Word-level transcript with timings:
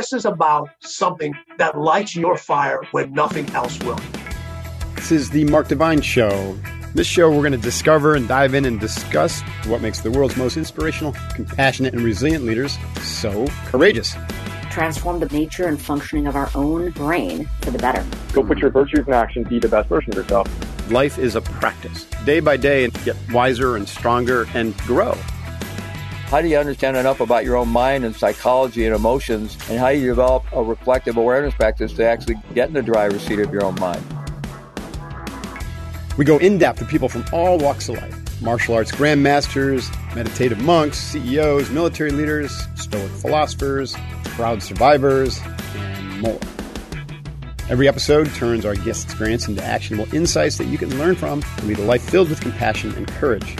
This 0.00 0.14
is 0.14 0.24
about 0.24 0.70
something 0.80 1.34
that 1.58 1.78
lights 1.78 2.16
your 2.16 2.38
fire 2.38 2.80
when 2.92 3.12
nothing 3.12 3.50
else 3.50 3.78
will. 3.80 4.00
This 4.94 5.12
is 5.12 5.28
the 5.28 5.44
Mark 5.44 5.68
Divine 5.68 6.00
Show. 6.00 6.58
This 6.94 7.06
show, 7.06 7.28
we're 7.28 7.42
going 7.42 7.52
to 7.52 7.58
discover 7.58 8.14
and 8.14 8.26
dive 8.26 8.54
in 8.54 8.64
and 8.64 8.80
discuss 8.80 9.42
what 9.66 9.82
makes 9.82 10.00
the 10.00 10.10
world's 10.10 10.38
most 10.38 10.56
inspirational, 10.56 11.14
compassionate, 11.34 11.92
and 11.92 12.02
resilient 12.02 12.46
leaders 12.46 12.78
so 13.02 13.46
courageous. 13.66 14.16
Transform 14.70 15.20
the 15.20 15.26
nature 15.26 15.68
and 15.68 15.78
functioning 15.78 16.26
of 16.26 16.34
our 16.34 16.48
own 16.54 16.92
brain 16.92 17.46
for 17.60 17.70
the 17.70 17.78
better. 17.78 18.02
Go 18.32 18.42
put 18.42 18.56
your 18.56 18.70
virtues 18.70 19.06
in 19.06 19.12
action, 19.12 19.42
be 19.42 19.58
the 19.58 19.68
best 19.68 19.90
version 19.90 20.12
of 20.12 20.16
yourself. 20.16 20.90
Life 20.90 21.18
is 21.18 21.36
a 21.36 21.42
practice, 21.42 22.06
day 22.24 22.40
by 22.40 22.56
day, 22.56 22.84
and 22.84 23.04
get 23.04 23.16
wiser 23.32 23.76
and 23.76 23.86
stronger 23.86 24.46
and 24.54 24.74
grow. 24.78 25.14
How 26.30 26.40
do 26.40 26.46
you 26.46 26.58
understand 26.58 26.96
enough 26.96 27.18
about 27.18 27.44
your 27.44 27.56
own 27.56 27.70
mind 27.70 28.04
and 28.04 28.14
psychology 28.14 28.86
and 28.86 28.94
emotions, 28.94 29.58
and 29.68 29.80
how 29.80 29.88
you 29.88 30.06
develop 30.06 30.44
a 30.52 30.62
reflective 30.62 31.16
awareness 31.16 31.52
practice 31.54 31.92
to 31.94 32.04
actually 32.04 32.36
get 32.54 32.68
in 32.68 32.74
the 32.74 32.82
driver's 32.82 33.22
seat 33.22 33.40
of 33.40 33.52
your 33.52 33.64
own 33.64 33.74
mind? 33.80 34.04
We 36.16 36.24
go 36.24 36.38
in 36.38 36.56
depth 36.56 36.78
with 36.78 36.88
people 36.88 37.08
from 37.08 37.24
all 37.32 37.58
walks 37.58 37.88
of 37.88 37.96
life 37.96 38.40
martial 38.40 38.76
arts 38.76 38.92
grandmasters, 38.92 39.90
meditative 40.14 40.60
monks, 40.60 40.98
CEOs, 40.98 41.68
military 41.70 42.12
leaders, 42.12 42.56
stoic 42.76 43.10
philosophers, 43.10 43.96
proud 44.22 44.62
survivors, 44.62 45.40
and 45.74 46.20
more. 46.20 46.38
Every 47.68 47.88
episode 47.88 48.32
turns 48.36 48.64
our 48.64 48.76
guest 48.76 49.06
experience 49.06 49.48
into 49.48 49.64
actionable 49.64 50.14
insights 50.14 50.58
that 50.58 50.68
you 50.68 50.78
can 50.78 50.96
learn 50.96 51.16
from 51.16 51.42
to 51.42 51.64
lead 51.66 51.80
a 51.80 51.82
life 51.82 52.08
filled 52.08 52.30
with 52.30 52.40
compassion 52.40 52.94
and 52.94 53.08
courage. 53.08 53.56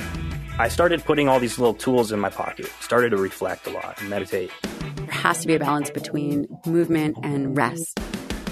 I 0.61 0.69
started 0.69 1.03
putting 1.07 1.27
all 1.27 1.41
these 1.41 1.59
little 1.59 1.73
tools 1.73 2.13
in 2.13 2.21
my 2.21 2.29
pocket, 2.29 2.67
started 2.81 3.13
to 3.13 3.17
reflect 3.17 3.67
a 3.67 3.71
lot 3.71 3.99
and 3.99 4.11
meditate. 4.11 4.51
There 4.95 5.07
has 5.07 5.41
to 5.41 5.47
be 5.47 5.55
a 5.55 5.59
balance 5.59 5.89
between 5.89 6.47
movement 6.67 7.17
and 7.23 7.57
rest. 7.57 7.99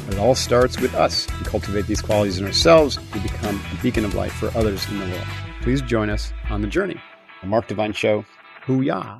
It 0.08 0.16
all 0.16 0.34
starts 0.34 0.80
with 0.80 0.94
us. 0.94 1.26
We 1.38 1.44
cultivate 1.44 1.86
these 1.86 2.00
qualities 2.00 2.38
in 2.38 2.46
ourselves, 2.46 2.98
we 3.12 3.20
become 3.20 3.60
a 3.78 3.82
beacon 3.82 4.06
of 4.06 4.14
light 4.14 4.32
for 4.32 4.46
others 4.56 4.88
in 4.88 5.00
the 5.00 5.04
world. 5.04 5.26
Please 5.60 5.82
join 5.82 6.08
us 6.08 6.32
on 6.48 6.62
the 6.62 6.66
journey. 6.66 6.98
The 7.42 7.46
Mark 7.46 7.66
Divine 7.66 7.92
Show. 7.92 8.24
Hoo-yah. 8.62 9.18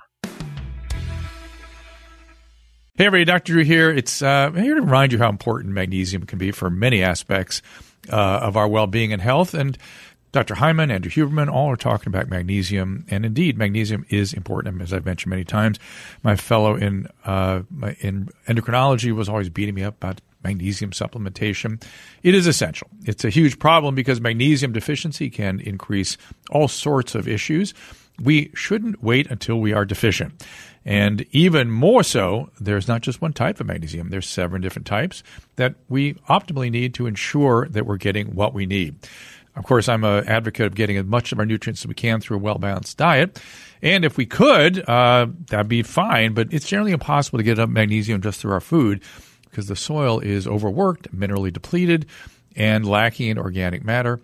Hey, 2.95 3.05
everybody, 3.05 3.27
Dr. 3.27 3.53
Drew 3.53 3.65
here. 3.65 3.91
It's 3.91 4.23
uh, 4.23 4.51
here 4.53 4.75
to 4.77 4.81
remind 4.81 5.13
you 5.13 5.19
how 5.19 5.29
important 5.29 5.75
magnesium 5.75 6.25
can 6.25 6.39
be 6.39 6.53
for 6.53 6.71
many 6.71 7.03
aspects 7.03 7.61
uh, 8.11 8.17
of 8.17 8.57
our 8.57 8.67
well 8.67 8.87
being 8.87 9.13
and 9.13 9.21
health. 9.21 9.55
And 9.55 9.77
Dr. 10.33 10.55
Hyman, 10.55 10.91
Andrew 10.91 11.11
Huberman, 11.11 11.51
all 11.51 11.71
are 11.71 11.77
talking 11.77 12.09
about 12.09 12.29
magnesium, 12.29 13.07
and 13.09 13.25
indeed, 13.25 13.57
magnesium 13.57 14.05
is 14.11 14.35
important. 14.35 14.81
As 14.83 14.93
I've 14.93 15.07
mentioned 15.07 15.31
many 15.31 15.45
times, 15.45 15.79
my 16.23 16.37
fellow 16.37 16.77
in 16.77 17.09
uh, 17.25 17.63
in 18.01 18.29
endocrinology 18.47 19.13
was 19.13 19.29
always 19.29 19.49
beating 19.49 19.75
me 19.75 19.85
up 19.85 19.97
about 19.97 20.21
magnesium 20.45 20.91
supplementation. 20.91 21.83
It 22.23 22.35
is 22.35 22.47
essential. 22.47 22.89
It's 23.05 23.25
a 23.25 23.31
huge 23.31 23.59
problem 23.59 23.95
because 23.95 24.21
magnesium 24.21 24.73
deficiency 24.73 25.31
can 25.31 25.61
increase 25.61 26.17
all 26.51 26.69
sorts 26.69 27.15
of 27.15 27.27
issues. 27.27 27.75
We 28.21 28.51
shouldn't 28.55 29.03
wait 29.03 29.31
until 29.31 29.61
we 29.61 29.73
are 29.73 29.85
deficient. 29.85 30.45
And 30.85 31.27
even 31.33 31.71
more 31.71 32.03
so, 32.03 32.51
there's 32.61 32.89
not 32.89 33.03
just 33.03 33.21
one 33.21 33.33
type 33.33 33.61
of 33.61 33.67
magnesium, 33.67 34.09
there's 34.09 34.29
seven 34.29 34.61
different 34.61 34.87
types 34.87 35.23
that 35.57 35.75
we 35.89 36.15
optimally 36.31 36.71
need 36.71 36.95
to 36.95 37.07
ensure 37.07 37.69
that 37.69 37.85
we're 37.87 37.97
getting 37.97 38.35
what 38.35 38.55
we 38.55 38.65
need. 38.65 38.97
Of 39.59 39.65
course, 39.65 39.89
I'm 39.89 40.05
an 40.05 40.27
advocate 40.29 40.67
of 40.67 40.75
getting 40.77 40.97
as 40.97 41.05
much 41.05 41.33
of 41.33 41.41
our 41.41 41.45
nutrients 41.45 41.83
as 41.83 41.89
we 41.89 41.95
can 41.95 42.21
through 42.21 42.37
a 42.37 42.41
well 42.41 42.59
balanced 42.59 42.97
diet. 42.97 43.43
And 43.83 44.05
if 44.05 44.17
we 44.17 44.25
could, 44.25 44.89
uh, 44.89 45.27
that'd 45.47 45.69
be 45.69 45.83
fine, 45.83 46.33
but 46.33 46.53
it's 46.53 46.67
generally 46.67 46.93
impossible 46.93 47.39
to 47.39 47.43
get 47.43 47.59
enough 47.59 47.69
magnesium 47.69 48.23
just 48.23 48.41
through 48.41 48.53
our 48.53 48.61
food 48.61 49.03
because 49.45 49.67
the 49.67 49.77
soil 49.77 50.21
is 50.21 50.47
overworked, 50.47 51.15
minerally 51.15 51.53
depleted, 51.53 52.07
and 52.55 52.87
lacking 52.87 53.29
in 53.29 53.39
organic 53.39 53.85
matter. 53.85 54.21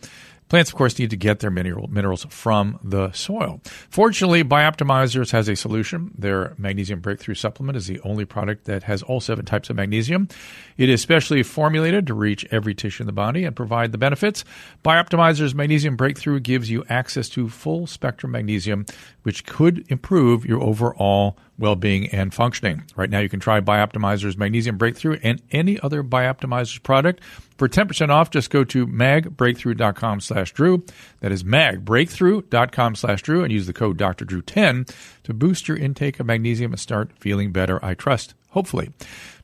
Plants, 0.48 0.70
of 0.70 0.76
course, 0.76 0.98
need 0.98 1.10
to 1.10 1.16
get 1.16 1.40
their 1.40 1.50
mineral, 1.50 1.88
minerals 1.88 2.26
from 2.28 2.78
the 2.82 3.10
soil. 3.12 3.60
Fortunately, 3.88 4.44
Bioptimizers 4.44 5.30
has 5.30 5.48
a 5.48 5.56
solution. 5.56 6.12
Their 6.16 6.55
magnesium 6.58 7.00
breakthrough 7.00 7.34
supplement 7.34 7.77
is 7.77 7.86
the 7.86 8.00
only 8.00 8.24
product 8.24 8.66
that 8.66 8.83
has 8.84 9.02
all 9.02 9.20
seven 9.20 9.44
types 9.46 9.70
of 9.70 9.77
magnesium. 9.77 10.28
It 10.77 10.88
is 10.88 11.00
specially 11.00 11.42
formulated 11.42 12.06
to 12.06 12.14
reach 12.14 12.46
every 12.50 12.74
tissue 12.74 13.02
in 13.02 13.06
the 13.06 13.12
body 13.12 13.44
and 13.44 13.56
provide 13.56 13.92
the 13.92 13.98
benefits. 13.98 14.44
Bioptimizers 14.84 15.54
Magnesium 15.54 15.96
Breakthrough 15.96 16.40
gives 16.40 16.70
you 16.70 16.84
access 16.88 17.28
to 17.30 17.48
full 17.48 17.86
spectrum 17.86 18.33
magnesium, 18.33 18.84
which 19.22 19.46
could 19.46 19.86
improve 19.90 20.44
your 20.44 20.62
overall 20.62 21.38
well 21.58 21.76
being 21.76 22.06
and 22.08 22.34
functioning. 22.34 22.84
Right 22.96 23.10
now, 23.10 23.20
you 23.20 23.28
can 23.28 23.40
try 23.40 23.60
Bioptimizer's 23.60 24.36
Magnesium 24.36 24.76
Breakthrough 24.76 25.18
and 25.22 25.40
any 25.52 25.78
other 25.80 26.02
Bioptimizer's 26.02 26.78
product. 26.78 27.22
For 27.56 27.68
10% 27.68 28.08
off, 28.10 28.30
just 28.30 28.50
go 28.50 28.64
to 28.64 28.86
magbreakthrough.com 28.86 30.20
slash 30.20 30.52
Drew. 30.52 30.84
That 31.20 31.30
is 31.30 31.44
magbreakthrough.com 31.44 32.96
slash 32.96 33.22
Drew 33.22 33.44
and 33.44 33.52
use 33.52 33.66
the 33.66 33.72
code 33.72 33.96
Dr. 33.96 34.24
Drew 34.24 34.42
10 34.42 34.86
to 35.22 35.34
boost 35.34 35.68
your 35.68 35.76
intake 35.76 36.18
of 36.18 36.26
magnesium 36.26 36.72
and 36.72 36.80
start 36.80 37.12
feeling 37.18 37.52
better, 37.52 37.84
I 37.84 37.94
trust, 37.94 38.34
hopefully. 38.50 38.90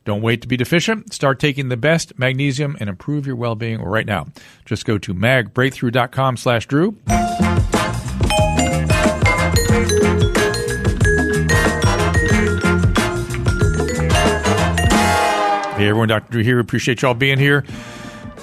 Don't 0.03 0.21
wait 0.21 0.41
to 0.41 0.47
be 0.47 0.57
deficient. 0.57 1.13
Start 1.13 1.39
taking 1.39 1.69
the 1.69 1.77
best 1.77 2.17
magnesium 2.17 2.75
and 2.79 2.89
improve 2.89 3.27
your 3.27 3.35
well 3.35 3.55
being 3.55 3.81
right 3.81 4.05
now. 4.05 4.27
Just 4.65 4.83
go 4.83 4.97
to 4.97 5.13
magbreakthrough.com 5.13 6.37
slash 6.37 6.65
Drew. 6.65 6.97
Hey 15.81 15.87
everyone, 15.87 16.09
Dr. 16.09 16.31
Drew 16.33 16.43
here. 16.43 16.59
Appreciate 16.59 17.01
y'all 17.01 17.15
being 17.15 17.39
here. 17.39 17.65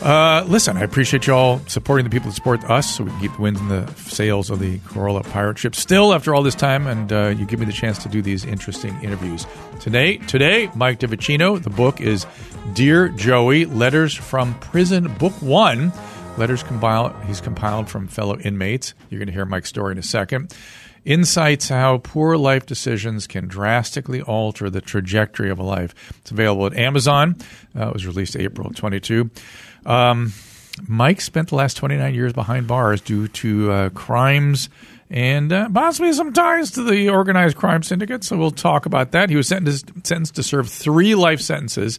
Uh, 0.02 0.44
listen, 0.48 0.76
I 0.76 0.80
appreciate 0.80 1.28
y'all 1.28 1.60
supporting 1.68 2.02
the 2.02 2.10
people 2.10 2.30
that 2.30 2.34
support 2.34 2.68
us 2.68 2.96
so 2.96 3.04
we 3.04 3.10
can 3.12 3.20
keep 3.20 3.36
the 3.36 3.42
wins 3.42 3.60
in 3.60 3.68
the 3.68 3.86
sails 3.94 4.50
of 4.50 4.58
the 4.58 4.80
Corolla 4.80 5.22
pirate 5.22 5.56
ship 5.56 5.76
still 5.76 6.12
after 6.12 6.34
all 6.34 6.42
this 6.42 6.56
time, 6.56 6.88
and 6.88 7.12
uh, 7.12 7.28
you 7.28 7.46
give 7.46 7.60
me 7.60 7.66
the 7.66 7.72
chance 7.72 7.96
to 7.98 8.08
do 8.08 8.22
these 8.22 8.44
interesting 8.44 9.00
interviews. 9.04 9.46
Today, 9.78 10.16
today, 10.16 10.68
Mike 10.74 10.98
DiVicino, 10.98 11.62
the 11.62 11.70
book 11.70 12.00
is 12.00 12.26
Dear 12.72 13.08
Joey, 13.10 13.66
Letters 13.66 14.14
from 14.14 14.58
Prison, 14.58 15.06
Book 15.14 15.34
One. 15.34 15.92
Letters 16.38 16.64
compiled, 16.64 17.14
he's 17.26 17.40
compiled 17.40 17.88
from 17.88 18.08
fellow 18.08 18.36
inmates. 18.40 18.94
You're 19.10 19.20
going 19.20 19.28
to 19.28 19.32
hear 19.32 19.44
Mike's 19.44 19.68
story 19.68 19.92
in 19.92 19.98
a 19.98 20.02
second. 20.02 20.52
Insights 21.04 21.68
how 21.68 21.98
poor 21.98 22.36
life 22.36 22.66
decisions 22.66 23.26
can 23.26 23.46
drastically 23.46 24.20
alter 24.22 24.68
the 24.70 24.80
trajectory 24.80 25.50
of 25.50 25.58
a 25.58 25.62
life. 25.62 25.94
It's 26.20 26.30
available 26.30 26.66
at 26.66 26.74
Amazon. 26.74 27.36
Uh, 27.78 27.88
it 27.88 27.92
was 27.94 28.06
released 28.06 28.36
April 28.36 28.70
22. 28.70 29.30
Um, 29.86 30.32
Mike 30.86 31.20
spent 31.20 31.48
the 31.48 31.56
last 31.56 31.76
29 31.76 32.14
years 32.14 32.32
behind 32.32 32.66
bars 32.66 33.00
due 33.00 33.28
to 33.28 33.72
uh, 33.72 33.88
crimes 33.90 34.68
and 35.10 35.52
uh, 35.52 35.68
possibly 35.70 36.12
some 36.12 36.32
ties 36.32 36.72
to 36.72 36.82
the 36.82 37.08
organized 37.08 37.56
crime 37.56 37.82
syndicate. 37.82 38.24
So 38.24 38.36
we'll 38.36 38.50
talk 38.50 38.86
about 38.86 39.12
that. 39.12 39.30
He 39.30 39.36
was 39.36 39.48
sentenced, 39.48 39.90
sentenced 40.04 40.36
to 40.36 40.42
serve 40.42 40.68
three 40.68 41.14
life 41.14 41.40
sentences 41.40 41.98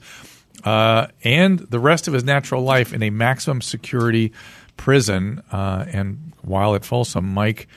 uh, 0.63 1.07
and 1.23 1.59
the 1.59 1.79
rest 1.79 2.07
of 2.07 2.13
his 2.13 2.23
natural 2.23 2.63
life 2.63 2.93
in 2.93 3.01
a 3.01 3.09
maximum 3.09 3.61
security 3.61 4.31
prison. 4.77 5.41
Uh, 5.51 5.85
and 5.91 6.33
while 6.41 6.75
at 6.75 6.85
Folsom, 6.85 7.33
Mike 7.33 7.67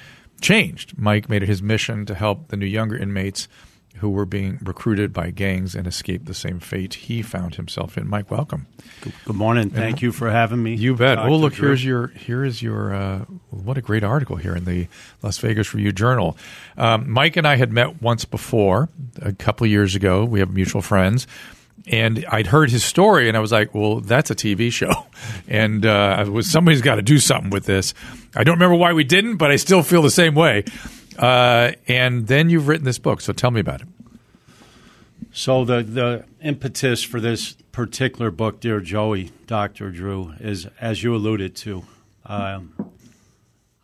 changed. 0.42 0.98
Mike 0.98 1.28
made 1.28 1.42
it 1.42 1.48
his 1.48 1.62
mission 1.62 2.04
to 2.06 2.14
help 2.14 2.48
the 2.48 2.56
new 2.56 2.66
younger 2.66 2.96
inmates 2.96 3.48
who 3.96 4.10
were 4.10 4.24
being 4.26 4.58
recruited 4.62 5.12
by 5.12 5.30
gangs 5.30 5.74
and 5.74 5.86
escape 5.86 6.24
the 6.24 6.34
same 6.34 6.58
fate 6.58 6.94
he 6.94 7.22
found 7.22 7.54
himself 7.54 7.96
in. 7.98 8.08
Mike, 8.08 8.30
welcome. 8.30 8.66
Good 9.24 9.36
morning. 9.36 9.70
Thank 9.70 9.96
and 9.96 10.02
you 10.02 10.12
for 10.12 10.30
having 10.30 10.62
me. 10.62 10.74
You 10.74 10.96
bet. 10.96 11.16
Dr. 11.16 11.28
Oh, 11.28 11.36
look, 11.36 11.54
Drew. 11.54 11.68
here's 11.68 11.84
your 11.84 12.08
here 12.08 12.44
is 12.44 12.62
your 12.62 12.94
uh, 12.94 13.18
what 13.50 13.78
a 13.78 13.82
great 13.82 14.02
article 14.02 14.36
here 14.36 14.56
in 14.56 14.64
the 14.64 14.88
Las 15.22 15.38
Vegas 15.38 15.72
Review 15.74 15.92
Journal. 15.92 16.36
Um, 16.76 17.10
Mike 17.10 17.36
and 17.36 17.46
I 17.46 17.56
had 17.56 17.70
met 17.70 18.02
once 18.02 18.24
before 18.24 18.88
a 19.20 19.32
couple 19.32 19.66
years 19.66 19.94
ago. 19.94 20.24
We 20.24 20.40
have 20.40 20.50
mutual 20.52 20.82
friends. 20.82 21.26
And 21.86 22.24
I'd 22.30 22.46
heard 22.46 22.70
his 22.70 22.84
story, 22.84 23.26
and 23.28 23.36
I 23.36 23.40
was 23.40 23.50
like, 23.50 23.74
"Well, 23.74 24.00
that's 24.00 24.30
a 24.30 24.36
TV 24.36 24.70
show, 24.70 25.06
and 25.48 25.84
uh, 25.84 26.16
I 26.18 26.22
was 26.24 26.50
somebody's 26.50 26.80
got 26.80 26.96
to 26.96 27.02
do 27.02 27.18
something 27.18 27.50
with 27.50 27.66
this." 27.66 27.92
I 28.36 28.44
don't 28.44 28.54
remember 28.54 28.76
why 28.76 28.92
we 28.92 29.04
didn't, 29.04 29.36
but 29.36 29.50
I 29.50 29.56
still 29.56 29.82
feel 29.82 30.00
the 30.02 30.10
same 30.10 30.34
way. 30.34 30.64
Uh, 31.18 31.72
and 31.88 32.26
then 32.28 32.50
you've 32.50 32.68
written 32.68 32.84
this 32.84 32.98
book, 32.98 33.20
so 33.20 33.32
tell 33.32 33.50
me 33.50 33.60
about 33.60 33.80
it. 33.80 33.88
So 35.32 35.64
the 35.64 35.82
the 35.82 36.24
impetus 36.40 37.02
for 37.02 37.20
this 37.20 37.56
particular 37.72 38.30
book, 38.30 38.60
dear 38.60 38.80
Joey, 38.80 39.32
Doctor 39.46 39.90
Drew, 39.90 40.34
is 40.38 40.68
as 40.80 41.02
you 41.02 41.14
alluded 41.14 41.56
to. 41.56 41.84
Um, 42.26 42.74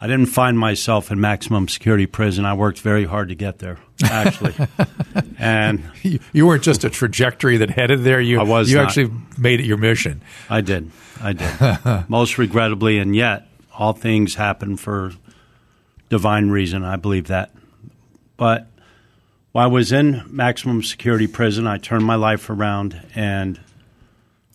I 0.00 0.06
didn't 0.06 0.27
find 0.27 0.56
myself 0.56 1.11
in 1.11 1.21
maximum 1.21 1.67
security 1.67 2.06
prison. 2.06 2.45
I 2.45 2.55
worked 2.55 2.81
very 2.81 3.05
hard 3.05 3.31
to 3.31 3.35
get 3.35 3.59
there, 3.59 3.79
actually. 4.05 4.55
and 5.39 5.83
you, 6.03 6.21
you, 6.33 6.47
weren't 6.47 6.62
just 6.62 6.85
a 6.85 6.91
trajectory 6.91 7.56
that 7.56 7.71
headed 7.71 8.05
there. 8.05 8.21
You 8.21 8.41
I 8.41 8.45
was. 8.45 8.71
You 8.71 8.77
not. 8.77 8.87
actually 8.87 9.11
made 9.37 9.59
it 9.59 9.67
your 9.67 9.77
mission. 9.77 10.23
I 10.49 10.61
did. 10.61 10.93
I 11.21 11.33
did. 11.33 12.05
Most 12.09 12.39
regrettably, 12.39 12.99
and 12.99 13.17
yet 13.17 13.49
all 13.77 13.93
things 13.93 14.37
happen 14.37 14.77
for 14.77 15.12
divine 16.11 16.50
reason. 16.50 16.85
I 16.85 16.95
believe 16.97 17.27
that. 17.27 17.53
But 18.37 18.69
While 19.50 19.65
I 19.65 19.69
was 19.69 19.91
in 19.91 20.23
maximum 20.29 20.85
security 20.85 21.27
prison, 21.27 21.67
I 21.67 21.79
turned 21.79 22.05
my 22.05 22.15
life 22.15 22.49
around, 22.49 23.00
and 23.17 23.59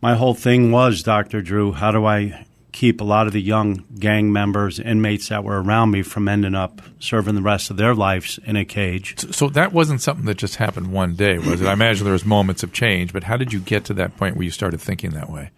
my 0.01 0.15
whole 0.15 0.33
thing 0.33 0.71
was, 0.71 1.03
Dr. 1.03 1.41
Drew, 1.41 1.73
how 1.73 1.91
do 1.91 2.05
I 2.05 2.45
keep 2.73 2.99
a 2.99 3.03
lot 3.05 3.27
of 3.27 3.33
the 3.33 3.41
young 3.41 3.85
gang 3.97 4.33
members, 4.33 4.79
inmates 4.79 5.29
that 5.29 5.43
were 5.43 5.61
around 5.61 5.91
me 5.91 6.01
from 6.01 6.27
ending 6.27 6.55
up 6.55 6.81
serving 6.99 7.35
the 7.35 7.41
rest 7.41 7.69
of 7.69 7.77
their 7.77 7.95
lives 7.95 8.39
in 8.45 8.57
a 8.57 8.65
cage? 8.65 9.17
So, 9.19 9.31
so 9.31 9.49
that 9.49 9.71
wasn't 9.71 10.01
something 10.01 10.25
that 10.25 10.37
just 10.37 10.57
happened 10.57 10.91
one 10.91 11.15
day, 11.15 11.37
was 11.37 11.61
it? 11.61 11.67
I 11.67 11.73
imagine 11.73 12.03
there 12.03 12.13
was 12.13 12.25
moments 12.25 12.63
of 12.63 12.73
change, 12.73 13.13
but 13.13 13.23
how 13.23 13.37
did 13.37 13.53
you 13.53 13.61
get 13.61 13.85
to 13.85 13.93
that 13.93 14.17
point 14.17 14.35
where 14.35 14.43
you 14.43 14.51
started 14.51 14.81
thinking 14.81 15.11
that 15.11 15.29
way? 15.29 15.51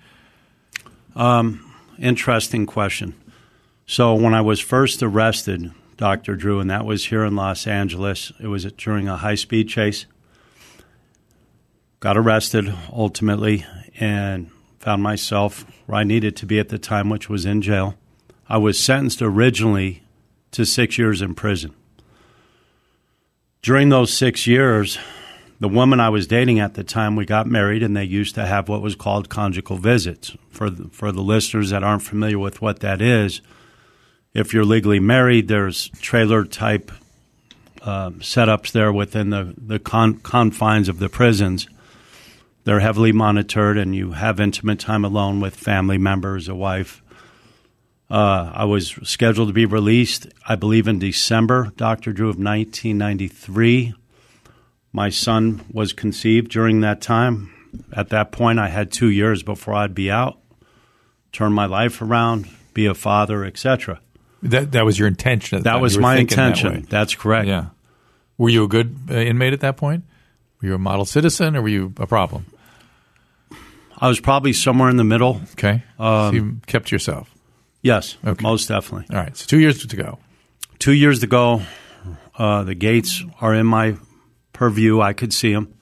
Um, 1.15 1.73
interesting 1.97 2.67
question. 2.67 3.15
So 3.87 4.13
when 4.13 4.33
I 4.33 4.41
was 4.41 4.59
first 4.59 5.01
arrested, 5.01 5.71
Dr. 5.97 6.35
Drew, 6.35 6.59
and 6.59 6.69
that 6.69 6.85
was 6.85 7.05
here 7.05 7.23
in 7.23 7.35
Los 7.35 7.67
Angeles. 7.67 8.31
It 8.39 8.47
was 8.47 8.65
during 8.73 9.07
a 9.07 9.15
high 9.15 9.35
speed 9.35 9.69
chase. 9.69 10.05
Got 12.01 12.17
arrested 12.17 12.73
ultimately 12.91 13.65
and 13.97 14.49
found 14.85 15.01
myself 15.01 15.65
where 15.87 15.97
I 15.97 16.03
needed 16.03 16.35
to 16.35 16.45
be 16.45 16.59
at 16.59 16.69
the 16.69 16.77
time, 16.77 17.09
which 17.09 17.27
was 17.27 17.43
in 17.43 17.63
jail. 17.63 17.95
I 18.47 18.59
was 18.59 18.79
sentenced 18.79 19.19
originally 19.19 20.03
to 20.51 20.63
six 20.63 20.99
years 20.99 21.23
in 21.23 21.33
prison. 21.33 21.73
During 23.63 23.89
those 23.89 24.13
six 24.13 24.45
years, 24.45 24.99
the 25.59 25.67
woman 25.67 25.99
I 25.99 26.09
was 26.09 26.27
dating 26.27 26.59
at 26.59 26.75
the 26.75 26.83
time, 26.83 27.15
we 27.15 27.25
got 27.25 27.47
married, 27.47 27.81
and 27.81 27.97
they 27.97 28.03
used 28.03 28.35
to 28.35 28.45
have 28.45 28.69
what 28.69 28.83
was 28.83 28.93
called 28.93 29.27
conjugal 29.27 29.77
visits. 29.77 30.37
For 30.51 30.69
the, 30.69 30.87
for 30.89 31.11
the 31.11 31.23
listeners 31.23 31.71
that 31.71 31.83
aren't 31.83 32.03
familiar 32.03 32.37
with 32.37 32.61
what 32.61 32.81
that 32.81 33.01
is, 33.01 33.41
if 34.35 34.53
you're 34.53 34.65
legally 34.65 34.99
married, 34.99 35.47
there's 35.47 35.89
trailer 35.99 36.45
type 36.45 36.91
uh, 37.81 38.11
setups 38.11 38.71
there 38.71 38.93
within 38.93 39.31
the, 39.31 39.55
the 39.57 39.79
con- 39.79 40.19
confines 40.19 40.87
of 40.87 40.99
the 40.99 41.09
prisons. 41.09 41.67
They're 42.65 42.79
heavily 42.79 43.11
monitored, 43.11 43.77
and 43.77 43.95
you 43.95 44.13
have 44.13 44.39
intimate 44.39 44.79
time 44.79 45.05
alone 45.05 45.39
with 45.39 45.55
family 45.55 45.99
members, 45.99 46.49
a 46.49 46.55
wife. 46.55 47.03
Uh, 48.09 48.51
I 48.53 48.65
was 48.65 48.97
scheduled 49.03 49.49
to 49.49 49.53
be 49.53 49.67
released, 49.67 50.27
I 50.47 50.55
believe, 50.55 50.87
in 50.87 50.97
December, 50.97 51.71
Dr. 51.77 52.11
Drew, 52.11 52.27
of 52.27 52.37
1993. 52.37 53.93
My 54.91 55.09
son 55.09 55.63
was 55.71 55.93
conceived 55.93 56.51
during 56.51 56.81
that 56.81 57.01
time. 57.01 57.53
At 57.93 58.09
that 58.09 58.31
point, 58.31 58.57
I 58.57 58.69
had 58.69 58.91
two 58.91 59.09
years 59.09 59.43
before 59.43 59.75
I'd 59.75 59.93
be 59.93 60.09
out, 60.09 60.39
turn 61.31 61.53
my 61.53 61.67
life 61.67 62.01
around, 62.01 62.47
be 62.73 62.87
a 62.87 62.95
father, 62.95 63.45
etc. 63.45 64.01
That 64.41 64.71
that 64.71 64.85
was 64.85 64.97
your 64.97 65.07
intention. 65.07 65.61
that 65.63 65.71
time. 65.71 65.81
was 65.81 65.97
my 65.99 66.15
thinking 66.15 66.37
that 66.37 66.57
intention. 66.57 66.87
That's 66.89 67.13
correct. 67.13 67.47
Yeah. 67.47 67.67
Were 68.39 68.49
you 68.49 68.63
a 68.63 68.67
good 68.67 68.97
uh, 69.09 69.15
inmate 69.15 69.53
at 69.53 69.59
that 69.59 69.77
point? 69.77 70.03
Were 70.61 70.69
you 70.69 70.75
a 70.75 70.79
model 70.79 71.05
citizen, 71.05 71.55
or 71.55 71.61
were 71.61 71.67
you 71.67 71.93
a 71.97 72.07
problem? 72.07 72.45
I 73.99 74.07
was 74.07 74.19
probably 74.19 74.53
somewhere 74.53 74.89
in 74.89 74.97
the 74.97 75.03
middle. 75.03 75.41
Okay. 75.53 75.83
Um, 75.99 76.29
so 76.29 76.31
you 76.33 76.57
kept 76.67 76.91
yourself. 76.91 77.33
Yes, 77.81 78.17
Okay. 78.25 78.41
most 78.43 78.67
definitely. 78.67 79.05
All 79.15 79.21
right. 79.23 79.35
So 79.37 79.45
two 79.45 79.59
years 79.59 79.85
to 79.85 79.95
go. 79.95 80.19
Two 80.79 80.93
years 80.93 81.19
to 81.19 81.27
go. 81.27 81.61
Uh, 82.37 82.63
the 82.63 82.75
gates 82.75 83.23
are 83.39 83.53
in 83.53 83.65
my 83.67 83.95
purview. 84.53 84.99
I 85.01 85.13
could 85.13 85.31
see 85.33 85.53
them. 85.53 85.73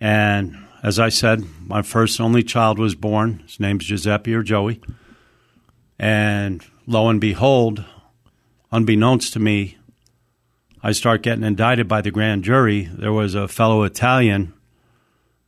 And 0.00 0.56
as 0.82 0.98
I 0.98 1.08
said, 1.08 1.42
my 1.64 1.82
first 1.82 2.18
and 2.18 2.26
only 2.26 2.42
child 2.42 2.78
was 2.78 2.94
born. 2.94 3.40
His 3.46 3.58
name's 3.58 3.86
Giuseppe 3.86 4.34
or 4.34 4.42
Joey. 4.42 4.80
And 5.98 6.62
lo 6.86 7.08
and 7.08 7.20
behold, 7.20 7.84
unbeknownst 8.70 9.32
to 9.32 9.40
me, 9.40 9.78
I 10.82 10.92
start 10.92 11.22
getting 11.22 11.42
indicted 11.44 11.88
by 11.88 12.02
the 12.02 12.10
grand 12.10 12.44
jury. 12.44 12.84
There 12.92 13.12
was 13.12 13.34
a 13.34 13.48
fellow 13.48 13.82
Italian 13.82 14.52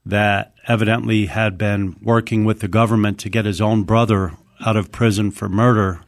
that 0.07 0.55
evidently 0.69 1.27
had 1.27 1.59
been 1.59 1.97
working 2.03 2.45
with 2.45 2.61
the 2.61 2.69
government 2.69 3.19
to 3.21 3.29
get 3.29 3.45
his 3.45 3.61
own 3.61 3.83
brother 3.83 4.35
out 4.65 4.77
of 4.77 4.93
prison 4.93 5.31
for 5.31 5.49
murder, 5.49 6.03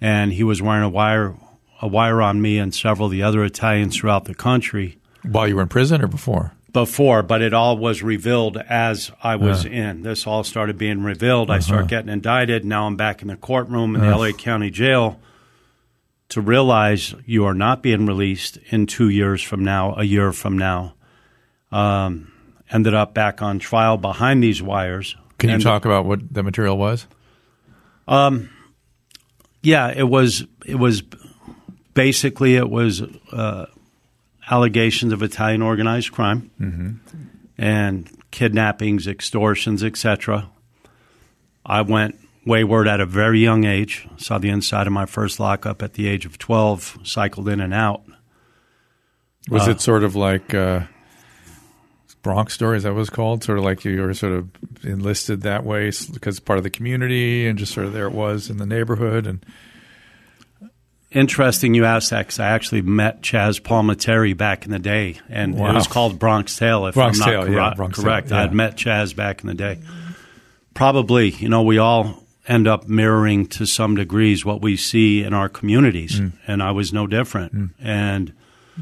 and 0.00 0.32
he 0.32 0.42
was 0.42 0.60
wearing 0.60 0.82
a 0.82 0.88
wire 0.88 1.34
a 1.82 1.86
wire 1.86 2.22
on 2.22 2.40
me 2.40 2.56
and 2.58 2.74
several 2.74 3.06
of 3.06 3.12
the 3.12 3.22
other 3.22 3.44
Italians 3.44 3.94
throughout 3.96 4.24
the 4.24 4.34
country 4.34 4.98
While 5.22 5.46
you 5.46 5.56
were 5.56 5.62
in 5.62 5.68
prison 5.68 6.02
or 6.02 6.06
before? 6.06 6.52
before, 6.72 7.22
but 7.22 7.40
it 7.42 7.54
all 7.54 7.76
was 7.78 8.02
revealed 8.02 8.56
as 8.56 9.10
I 9.22 9.36
was 9.36 9.64
in. 9.64 10.02
This 10.02 10.26
all 10.26 10.44
started 10.44 10.76
being 10.76 11.02
revealed. 11.02 11.50
I 11.50 11.58
start 11.58 11.88
getting 11.88 12.10
indicted. 12.10 12.66
Now 12.66 12.86
I'm 12.86 12.96
back 12.96 13.22
in 13.22 13.28
the 13.28 13.36
courtroom 13.36 13.94
in 13.94 14.02
the 14.02 14.14
LA 14.14 14.32
County 14.32 14.70
Jail 14.70 15.18
to 16.28 16.40
realize 16.42 17.14
you 17.24 17.46
are 17.46 17.54
not 17.54 17.82
being 17.82 18.04
released 18.04 18.58
in 18.70 18.86
two 18.86 19.08
years 19.08 19.40
from 19.40 19.64
now, 19.64 19.94
a 19.96 20.04
year 20.04 20.32
from 20.32 20.58
now. 20.58 20.94
Um, 21.72 22.30
ended 22.70 22.94
up 22.94 23.14
back 23.14 23.42
on 23.42 23.58
trial 23.58 23.96
behind 23.96 24.42
these 24.42 24.62
wires. 24.62 25.16
Can 25.38 25.50
you 25.50 25.54
And- 25.54 25.62
talk 25.62 25.84
about 25.84 26.04
what 26.06 26.32
the 26.32 26.42
material 26.42 26.76
was? 26.78 27.06
Um, 28.08 28.50
Yeah, 29.62 29.88
it 29.94 30.08
was. 30.08 30.44
It 30.64 30.76
was 30.76 31.02
basically 31.94 32.54
it 32.54 32.70
was 32.70 33.02
uh, 33.32 33.66
allegations 34.48 35.12
of 35.12 35.22
Italian 35.24 35.60
organized 35.60 36.12
crime 36.12 37.00
and 37.58 38.08
kidnappings, 38.30 39.08
extortions, 39.08 39.82
etc. 39.82 40.48
I 41.64 41.80
went 41.82 42.14
wayward 42.44 42.86
at 42.86 43.00
a 43.00 43.06
very 43.06 43.40
young 43.40 43.64
age. 43.64 44.06
Saw 44.18 44.38
the 44.38 44.50
inside 44.50 44.86
of 44.86 44.92
my 44.92 45.06
first 45.06 45.40
lockup 45.40 45.82
at 45.82 45.94
the 45.94 46.06
age 46.06 46.26
of 46.26 46.38
twelve. 46.38 46.96
Cycled 47.02 47.48
in 47.48 47.60
and 47.60 47.74
out. 47.74 48.02
Was 49.50 49.66
it 49.66 49.80
sort 49.80 50.04
of 50.04 50.14
like 50.14 50.54
uh, 50.54 50.82
Bronx 52.26 52.54
story? 52.54 52.76
Is 52.76 52.82
that 52.82 52.92
was 52.92 53.08
called? 53.08 53.44
Sort 53.44 53.56
of 53.58 53.62
like 53.64 53.84
you 53.84 54.02
were 54.02 54.12
sort 54.12 54.32
of 54.32 54.48
enlisted 54.84 55.42
that 55.42 55.64
way 55.64 55.92
because 56.12 56.40
part 56.40 56.56
of 56.58 56.64
the 56.64 56.70
community 56.70 57.46
and 57.46 57.56
just 57.56 57.72
sort 57.72 57.86
of 57.86 57.92
there 57.92 58.06
it 58.06 58.12
was 58.12 58.50
in 58.50 58.56
the 58.56 58.66
neighborhood. 58.66 59.26
And 59.28 59.46
Interesting 61.12 61.72
you 61.74 61.84
asked 61.84 62.10
that 62.10 62.26
because 62.26 62.40
I 62.40 62.48
actually 62.48 62.82
met 62.82 63.22
Chaz 63.22 63.60
Palminteri 63.60 64.36
back 64.36 64.64
in 64.66 64.72
the 64.72 64.78
day, 64.80 65.20
and 65.30 65.54
Wow. 65.56 65.70
it 65.70 65.74
was 65.74 65.86
called 65.86 66.18
Bronx 66.18 66.56
Tale. 66.58 66.86
If 66.88 66.94
Bronx 66.96 67.20
I'm 67.20 67.26
not 67.32 67.44
Tale, 67.44 67.48
yeah, 67.48 67.54
correct, 67.60 67.76
Bronx 67.76 67.96
Tale, 67.98 68.04
correct. 68.04 68.30
yeah. 68.30 68.38
I 68.38 68.40
had 68.42 68.52
met 68.52 68.76
Chaz 68.76 69.14
back 69.14 69.40
in 69.42 69.46
the 69.46 69.54
day. 69.54 69.78
Probably, 70.74 71.30
you 71.30 71.48
know, 71.48 71.62
we 71.62 71.78
all 71.78 72.24
end 72.48 72.66
up 72.66 72.88
mirroring 72.88 73.46
to 73.46 73.66
some 73.66 73.94
degrees 73.94 74.44
what 74.44 74.60
we 74.60 74.76
see 74.76 75.22
in 75.22 75.32
our 75.32 75.48
communities, 75.48 76.20
Mm. 76.20 76.32
and 76.46 76.62
I 76.62 76.72
was 76.72 76.92
no 76.92 77.06
different. 77.06 77.70
And 77.80 78.32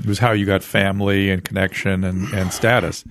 it 0.01 0.07
was 0.07 0.19
how 0.19 0.33
you 0.33 0.47
got 0.47 0.63
family 0.65 1.31
and 1.31 1.45
connection 1.45 2.03
and, 2.05 2.33
and 2.33 2.53
status. 2.53 3.05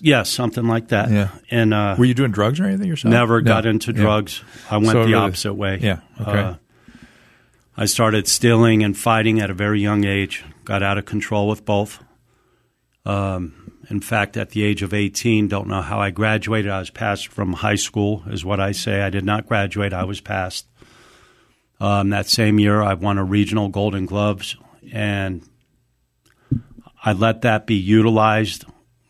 Yes, 0.00 0.30
something 0.30 0.66
like 0.66 0.88
that. 0.88 1.10
Yeah. 1.10 1.28
And 1.50 1.72
uh, 1.74 1.96
Were 1.98 2.04
you 2.04 2.14
doing 2.14 2.30
drugs 2.32 2.60
or 2.60 2.64
anything 2.64 2.88
yourself? 2.88 3.12
never 3.12 3.40
No. 3.40 3.48
got 3.52 3.66
into 3.66 3.92
Yeah. 3.92 4.02
drugs. 4.02 4.42
I 4.70 4.76
went 4.78 4.88
So 4.90 4.98
the 5.00 5.00
really- 5.06 5.14
opposite 5.14 5.54
way. 5.54 5.78
Yeah, 5.82 5.98
okay. 6.20 6.38
Uh, 6.38 6.54
I 7.76 7.86
started 7.86 8.28
stealing 8.28 8.82
and 8.84 8.96
fighting 8.96 9.40
at 9.40 9.50
a 9.50 9.54
very 9.54 9.80
young 9.80 10.04
age. 10.04 10.44
Got 10.64 10.82
out 10.82 10.96
of 10.98 11.04
control 11.06 11.48
with 11.48 11.64
both. 11.64 12.02
Um, 13.04 13.72
in 13.90 14.00
fact, 14.00 14.36
at 14.36 14.50
the 14.50 14.62
age 14.62 14.80
of 14.82 14.94
18, 14.94 15.48
don't 15.48 15.68
know 15.68 15.82
how 15.82 16.00
I 16.00 16.10
graduated. 16.10 16.70
I 16.70 16.78
was 16.78 16.90
passed 16.90 17.28
from 17.28 17.52
high 17.54 17.74
school, 17.74 18.22
is 18.30 18.44
what 18.44 18.60
I 18.60 18.72
say. 18.72 19.02
I 19.02 19.10
did 19.10 19.24
not 19.24 19.46
graduate. 19.46 19.92
I 19.92 20.04
was 20.04 20.20
passed. 20.20 20.66
Um, 21.80 22.10
that 22.10 22.28
same 22.28 22.58
year, 22.58 22.80
I 22.80 22.94
won 22.94 23.18
a 23.18 23.24
regional 23.24 23.68
Golden 23.68 24.06
Gloves, 24.06 24.56
and 24.92 25.42
I 27.04 27.12
let 27.12 27.42
that 27.42 27.66
be 27.66 27.74
utilized 27.74 28.64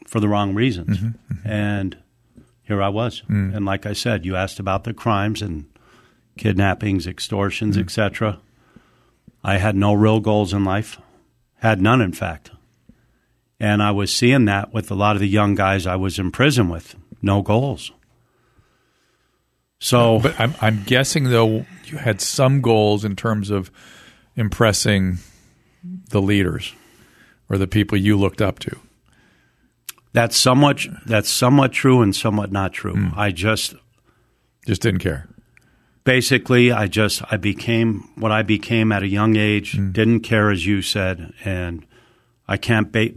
for 0.05 0.21
the 0.21 0.29
wrong 0.29 0.55
reasons. 0.55 0.99
Mm-hmm, 0.99 1.35
mm-hmm. 1.35 1.49
And 1.49 1.97
here 2.63 2.83
I 2.83 2.89
was. 2.89 3.23
Mm. 3.29 3.55
And 3.55 3.65
like 3.65 3.87
I 3.87 3.93
said, 3.93 4.25
you 4.25 4.37
asked 4.37 4.59
about 4.59 4.85
the 4.85 4.95
crimes 4.95 5.43
and 5.43 5.67
kidnappings, 6.37 7.07
extortions, 7.07 7.77
mm. 7.77 7.83
etc. 7.83 8.41
I 9.43 9.59
had 9.59 9.77
no 9.77 9.93
real 9.93 10.21
goals 10.21 10.53
in 10.53 10.65
life, 10.65 10.99
had 11.57 11.81
none, 11.81 12.01
in 12.01 12.13
fact. 12.13 12.51
And 13.61 13.83
I 13.83 13.93
was 13.93 14.13
seeing 14.13 14.47
that 14.47 14.73
with 14.73 14.91
a 14.91 14.95
lot 14.95 15.17
of 15.17 15.21
the 15.21 15.29
young 15.29 15.55
guys 15.55 15.87
I 15.87 15.97
was 15.97 16.19
in 16.19 16.31
prison 16.31 16.69
with, 16.69 16.97
no 17.23 17.43
goals. 17.43 17.93
So, 19.79 20.21
But 20.21 20.41
I'm, 20.41 20.55
I'm 20.61 20.83
guessing 20.85 21.25
though 21.25 21.67
you 21.85 21.99
had 21.99 22.21
some 22.21 22.63
goals 22.63 23.05
in 23.05 23.17
terms 23.17 23.51
of 23.51 23.71
impressing 24.35 25.19
the 26.09 26.23
leaders 26.23 26.73
or 27.51 27.59
the 27.59 27.67
people 27.67 27.99
you 27.99 28.17
looked 28.17 28.41
up 28.41 28.59
to. 28.61 28.79
That's 30.14 30.37
somewhat 30.38 30.87
that's 31.04 31.28
somewhat 31.28 31.73
true 31.73 32.00
and 32.00 32.16
somewhat 32.16 32.50
not 32.50 32.73
true. 32.73 32.94
Hmm. 32.94 33.18
I 33.18 33.30
just 33.30 33.75
Just 34.66 34.80
didn't 34.80 35.00
care. 35.00 35.28
basically 36.04 36.73
I 36.73 36.87
just 36.87 37.23
I 37.30 37.37
became 37.37 38.09
what 38.16 38.33
I 38.33 38.42
became 38.42 38.92
at 38.92 39.02
a 39.02 39.09
young 39.09 39.37
age. 39.37 39.76
Hmm. 39.76 39.92
Didn't 39.92 40.21
care 40.21 40.50
as 40.50 40.64
you 40.64 40.80
said, 40.83 41.35
and 41.44 41.85
I 42.49 42.56
can't 42.56 42.90
ba- 42.92 43.14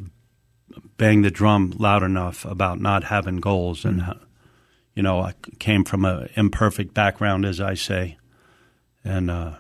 bang 0.98 1.22
the 1.22 1.32
drum 1.32 1.74
loud 1.78 2.04
enough 2.04 2.44
about 2.46 2.82
not 2.82 3.04
having 3.06 3.38
goals. 3.38 3.86
And 3.86 4.02
hmm. 4.02 4.12
you 4.96 5.04
know, 5.04 5.20
I 5.22 5.34
came 5.60 5.84
from 5.86 6.04
an 6.06 6.30
imperfect 6.36 6.94
background, 6.94 7.46
as 7.46 7.62
I 7.62 7.76
say, 7.76 8.18
and 9.04 9.30
uh, 9.30 9.52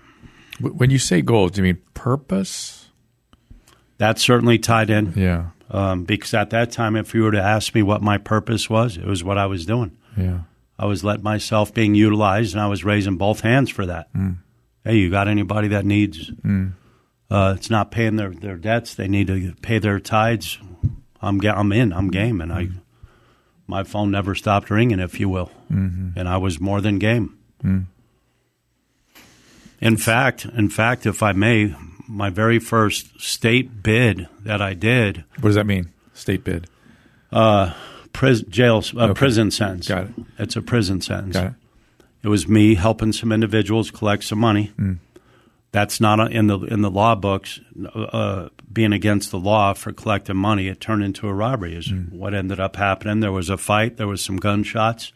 When 0.59 0.89
you 0.89 0.97
say 0.99 1.21
goals, 1.21 1.51
do 1.51 1.61
you 1.61 1.73
mean 1.73 1.81
purpose? 1.93 2.83
that's 3.99 4.21
certainly 4.21 4.59
tied 4.59 4.89
in. 4.91 5.13
Yeah. 5.15 5.49
Um, 5.69 6.03
because 6.05 6.33
at 6.33 6.49
that 6.51 6.71
time, 6.71 6.95
if 6.95 7.13
you 7.13 7.23
were 7.23 7.31
to 7.31 7.41
ask 7.41 7.75
me 7.75 7.83
what 7.83 8.01
my 8.01 8.17
purpose 8.17 8.69
was, 8.69 8.95
it 8.97 9.05
was 9.05 9.23
what 9.23 9.37
I 9.37 9.45
was 9.47 9.65
doing. 9.65 9.97
Yeah. 10.15 10.39
I 10.79 10.85
was 10.85 11.03
letting 11.03 11.23
myself 11.23 11.73
being 11.73 11.93
utilized, 11.95 12.53
and 12.53 12.61
I 12.61 12.67
was 12.67 12.85
raising 12.85 13.17
both 13.17 13.41
hands 13.41 13.69
for 13.69 13.85
that. 13.87 14.13
Mm. 14.13 14.37
Hey, 14.85 14.95
you 14.97 15.09
got 15.09 15.27
anybody 15.27 15.67
that 15.69 15.85
needs? 15.85 16.29
Mm. 16.31 16.73
Uh, 17.29 17.55
it's 17.57 17.69
not 17.69 17.91
paying 17.91 18.15
their, 18.15 18.29
their 18.29 18.55
debts. 18.55 18.95
They 18.95 19.07
need 19.09 19.27
to 19.27 19.53
pay 19.61 19.79
their 19.79 19.99
tithes. 19.99 20.59
I'm 21.21 21.39
ga- 21.39 21.55
I'm 21.57 21.71
in. 21.73 21.91
I'm 21.91 22.09
game, 22.11 22.39
and 22.41 22.53
I 22.53 22.69
my 23.69 23.83
phone 23.83 24.11
never 24.11 24.33
stopped 24.35 24.69
ringing, 24.69 24.99
if 25.01 25.19
you 25.19 25.27
will, 25.27 25.51
Mhm. 25.69 26.13
and 26.15 26.29
I 26.29 26.37
was 26.37 26.61
more 26.61 26.79
than 26.79 26.99
game. 26.99 27.35
Mm. 27.61 27.87
In 29.81 29.97
fact, 29.97 30.45
in 30.45 30.69
fact, 30.69 31.05
if 31.05 31.21
I 31.21 31.33
may, 31.33 31.75
my 32.07 32.29
very 32.29 32.59
first 32.59 33.19
state 33.21 33.83
bid 33.83 34.27
that 34.43 34.61
I 34.61 34.73
did, 34.73 35.23
What 35.39 35.49
does 35.49 35.55
that 35.55 35.65
mean? 35.65 35.91
State 36.13 36.43
bid. 36.43 36.67
uh, 37.31 37.73
pris- 38.13 38.41
jail, 38.43 38.83
uh, 38.95 39.01
Okay. 39.05 39.13
prison 39.13 39.51
sentence. 39.51 39.87
Got 39.87 40.05
it. 40.05 40.13
It's 40.39 40.55
a 40.55 40.61
prison 40.61 41.01
sentence. 41.01 41.33
Got 41.35 41.45
it. 41.47 41.53
It 42.23 42.29
was 42.29 42.47
me 42.47 42.75
helping 42.75 43.13
some 43.13 43.31
individuals 43.31 43.91
collect 43.91 44.23
some 44.23 44.39
money. 44.39 44.71
Mm. 44.79 44.97
That's 45.71 45.99
not 46.01 46.19
a- 46.19 46.27
in 46.31 46.47
the 46.47 46.59
in 46.59 46.81
the 46.81 46.89
law 46.89 47.13
books. 47.15 47.59
Uh, 47.93 48.49
being 48.71 48.93
against 48.93 49.31
the 49.31 49.37
law 49.39 49.73
for 49.73 49.91
collecting 49.91 50.37
money, 50.37 50.67
it 50.67 50.79
turned 50.79 51.03
into 51.03 51.27
a 51.27 51.33
robbery. 51.33 51.75
Is 51.75 51.87
Mm. 51.89 52.11
what 52.13 52.33
ended 52.33 52.59
up 52.59 52.75
happening. 52.77 53.19
There 53.19 53.31
was 53.31 53.49
a 53.49 53.57
fight. 53.57 53.97
There 53.97 54.07
was 54.07 54.21
some 54.21 54.37
gunshots 54.37 55.11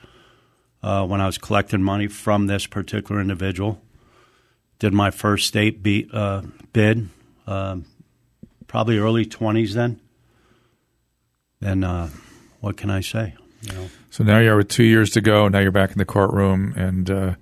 uh, 0.84 1.06
when 1.06 1.22
I 1.22 1.26
was 1.28 1.38
collecting 1.38 1.82
money 1.84 2.08
from 2.08 2.48
this 2.48 2.68
particular 2.68 3.22
individual. 3.22 3.82
Did 4.82 4.94
my 4.96 5.12
first 5.12 5.46
state 5.48 5.84
be, 5.84 6.10
uh, 6.12 6.42
bid, 6.74 7.08
um, 7.46 7.86
probably 8.66 8.98
early 8.98 9.28
twenties 9.28 9.76
then. 9.76 10.00
Then 11.60 11.84
uh, 11.84 12.10
what 12.62 12.78
can 12.78 12.90
I 12.90 13.02
say? 13.02 13.36
You 13.62 13.74
know. 13.74 13.90
So 14.10 14.24
now 14.24 14.40
you're 14.40 14.58
with 14.58 14.70
two 14.70 14.84
years 14.84 15.12
to 15.12 15.22
go. 15.22 15.48
Now 15.48 15.60
you're 15.60 15.70
back 15.70 15.92
in 15.92 16.00
the 16.00 16.06
courtroom, 16.06 16.74
and 16.76 17.12
uh, 17.12 17.36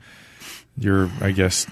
you're, 0.77 1.09
I 1.21 1.31
guess, 1.31 1.65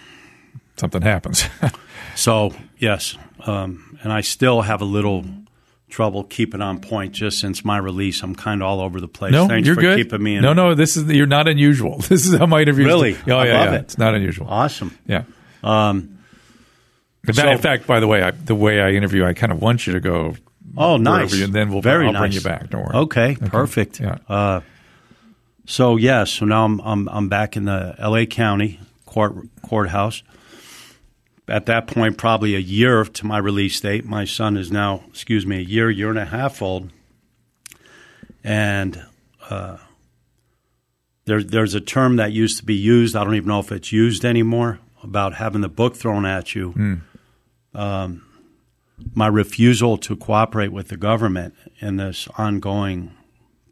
something 0.77 1.01
happens. 1.01 1.43
So 2.15 2.51
yes, 2.79 3.15
um, 3.45 3.99
and 4.01 4.11
I 4.11 4.21
still 4.21 4.61
have 4.61 4.81
a 4.81 4.85
little 4.85 5.23
trouble 5.87 6.23
keeping 6.23 6.61
on 6.61 6.79
point. 6.79 7.13
Just 7.13 7.39
since 7.39 7.63
my 7.63 7.77
release, 7.77 8.23
I'm 8.23 8.33
kind 8.33 8.63
of 8.63 8.67
all 8.67 8.81
over 8.81 8.99
the 8.99 9.07
place. 9.07 9.33
no, 9.33 9.47
Thanks 9.47 9.67
you're 9.67 9.75
for 9.75 9.81
good. 9.81 9.97
keeping 9.97 10.23
me 10.23 10.37
in. 10.37 10.41
No, 10.41 10.53
no, 10.53 10.73
this 10.73 10.97
is 10.97 11.07
you're 11.11 11.27
not 11.27 11.47
unusual. 11.47 11.99
This 12.09 12.25
is 12.25 12.35
how 12.35 12.47
my 12.47 12.61
interviews. 12.61 12.87
Really? 12.87 13.15
Oh 13.27 13.37
I 13.37 13.45
yeah, 13.45 13.59
love 13.59 13.73
yeah. 13.73 13.75
it. 13.75 13.81
It's 13.81 13.97
not 13.99 14.15
unusual. 14.15 14.47
Awesome. 14.49 14.97
Yeah. 15.05 15.25
Um, 15.63 16.19
In 17.27 17.33
fact, 17.33 17.47
in 17.49 17.57
fact, 17.57 17.87
by 17.87 17.99
the 17.99 18.07
way, 18.07 18.21
I, 18.23 18.31
the 18.31 18.55
way 18.55 18.79
I 18.81 18.91
interview, 18.91 19.25
I 19.25 19.33
kind 19.33 19.51
of 19.51 19.61
want 19.61 19.85
you 19.87 19.93
to 19.93 19.99
go. 19.99 20.35
Oh, 20.77 20.97
nice. 20.97 21.33
you- 21.33 21.45
and 21.45 21.53
then 21.53 21.71
we'll 21.71 21.81
Very 21.81 22.05
I'll 22.07 22.13
bring 22.13 22.31
you 22.31 22.41
back. 22.41 22.69
Don't 22.69 22.83
worry. 22.83 22.95
Okay, 22.95 23.35
perfect. 23.35 23.99
Yeah. 23.99 24.17
Uh, 24.29 24.61
so 25.65 25.97
yes, 25.97 26.31
so 26.31 26.45
now 26.45 26.63
I'm, 26.65 26.79
I'm 26.81 27.09
I'm 27.09 27.29
back 27.29 27.57
in 27.57 27.65
the 27.65 27.95
L.A. 27.97 28.25
County 28.25 28.79
court 29.05 29.35
courthouse. 29.61 30.23
At 31.49 31.65
that 31.67 31.87
point, 31.87 32.17
probably 32.17 32.55
a 32.55 32.59
year 32.59 33.03
to 33.05 33.25
my 33.25 33.37
release 33.37 33.79
date. 33.79 34.03
My 34.05 34.25
son 34.25 34.57
is 34.57 34.69
now, 34.71 35.03
excuse 35.09 35.45
me, 35.45 35.57
a 35.57 35.61
year, 35.61 35.89
year 35.89 36.09
and 36.09 36.19
a 36.19 36.25
half 36.25 36.61
old, 36.61 36.91
and 38.43 39.01
uh, 39.49 39.77
there, 41.25 41.41
there's 41.43 41.73
a 41.73 41.79
term 41.81 42.17
that 42.17 42.31
used 42.33 42.57
to 42.59 42.65
be 42.65 42.75
used. 42.75 43.15
I 43.15 43.23
don't 43.23 43.35
even 43.35 43.47
know 43.47 43.59
if 43.59 43.71
it's 43.71 43.91
used 43.91 44.25
anymore 44.25 44.79
about 45.03 45.35
having 45.35 45.61
the 45.61 45.69
book 45.69 45.95
thrown 45.95 46.25
at 46.25 46.55
you. 46.55 46.73
Mm. 46.73 47.01
Um, 47.73 48.23
my 49.13 49.27
refusal 49.27 49.97
to 49.99 50.15
cooperate 50.15 50.71
with 50.71 50.87
the 50.87 50.97
government 50.97 51.55
in 51.79 51.97
this 51.97 52.27
ongoing, 52.37 53.15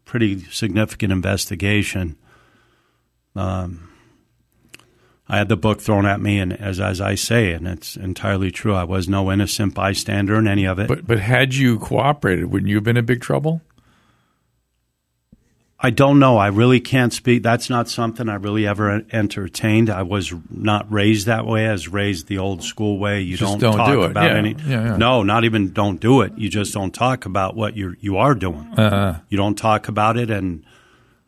pretty 0.04 0.44
significant 0.44 1.12
investigation. 1.12 2.16
Um, 3.34 3.90
I 5.28 5.38
had 5.38 5.48
the 5.48 5.56
book 5.56 5.80
thrown 5.80 6.06
at 6.06 6.20
me, 6.20 6.38
and 6.38 6.52
as 6.52 6.78
as 6.78 7.00
I 7.00 7.16
say, 7.16 7.52
and 7.52 7.66
it's 7.66 7.96
entirely 7.96 8.52
true, 8.52 8.74
I 8.74 8.84
was 8.84 9.08
no 9.08 9.32
innocent 9.32 9.74
bystander 9.74 10.36
in 10.36 10.46
any 10.46 10.64
of 10.64 10.78
it. 10.78 10.86
But 10.86 11.06
but 11.06 11.18
had 11.18 11.54
you 11.54 11.78
cooperated, 11.80 12.46
wouldn't 12.46 12.68
you 12.68 12.76
have 12.76 12.84
been 12.84 12.96
in 12.96 13.04
big 13.06 13.20
trouble? 13.20 13.60
I 15.78 15.90
don't 15.90 16.18
know. 16.18 16.38
I 16.38 16.46
really 16.46 16.80
can't 16.80 17.12
speak. 17.12 17.42
That's 17.42 17.68
not 17.68 17.88
something 17.90 18.30
I 18.30 18.36
really 18.36 18.66
ever 18.66 19.02
entertained. 19.12 19.90
I 19.90 20.02
was 20.04 20.32
not 20.50 20.90
raised 20.90 21.26
that 21.26 21.44
way. 21.44 21.68
I 21.68 21.72
was 21.72 21.86
raised 21.86 22.28
the 22.28 22.38
old 22.38 22.62
school 22.62 22.98
way. 22.98 23.20
You 23.20 23.36
don't, 23.36 23.60
don't 23.60 23.76
talk 23.76 23.90
do 23.90 24.02
it. 24.04 24.12
about 24.12 24.30
Yeah, 24.30 24.36
any. 24.38 24.54
yeah, 24.66 24.84
yeah. 24.84 24.96
No, 24.96 25.22
not 25.22 25.44
even 25.44 25.72
don't 25.74 26.00
do 26.00 26.22
it. 26.22 26.32
You 26.38 26.48
just 26.48 26.72
don't 26.72 26.94
talk 26.94 27.26
about 27.26 27.56
what 27.56 27.76
you 27.76 27.94
you 28.00 28.16
are 28.16 28.34
doing. 28.34 28.72
Uh-uh. 28.76 29.18
You 29.28 29.36
don't 29.36 29.56
talk 29.56 29.88
about 29.88 30.16
it, 30.16 30.30
and 30.30 30.64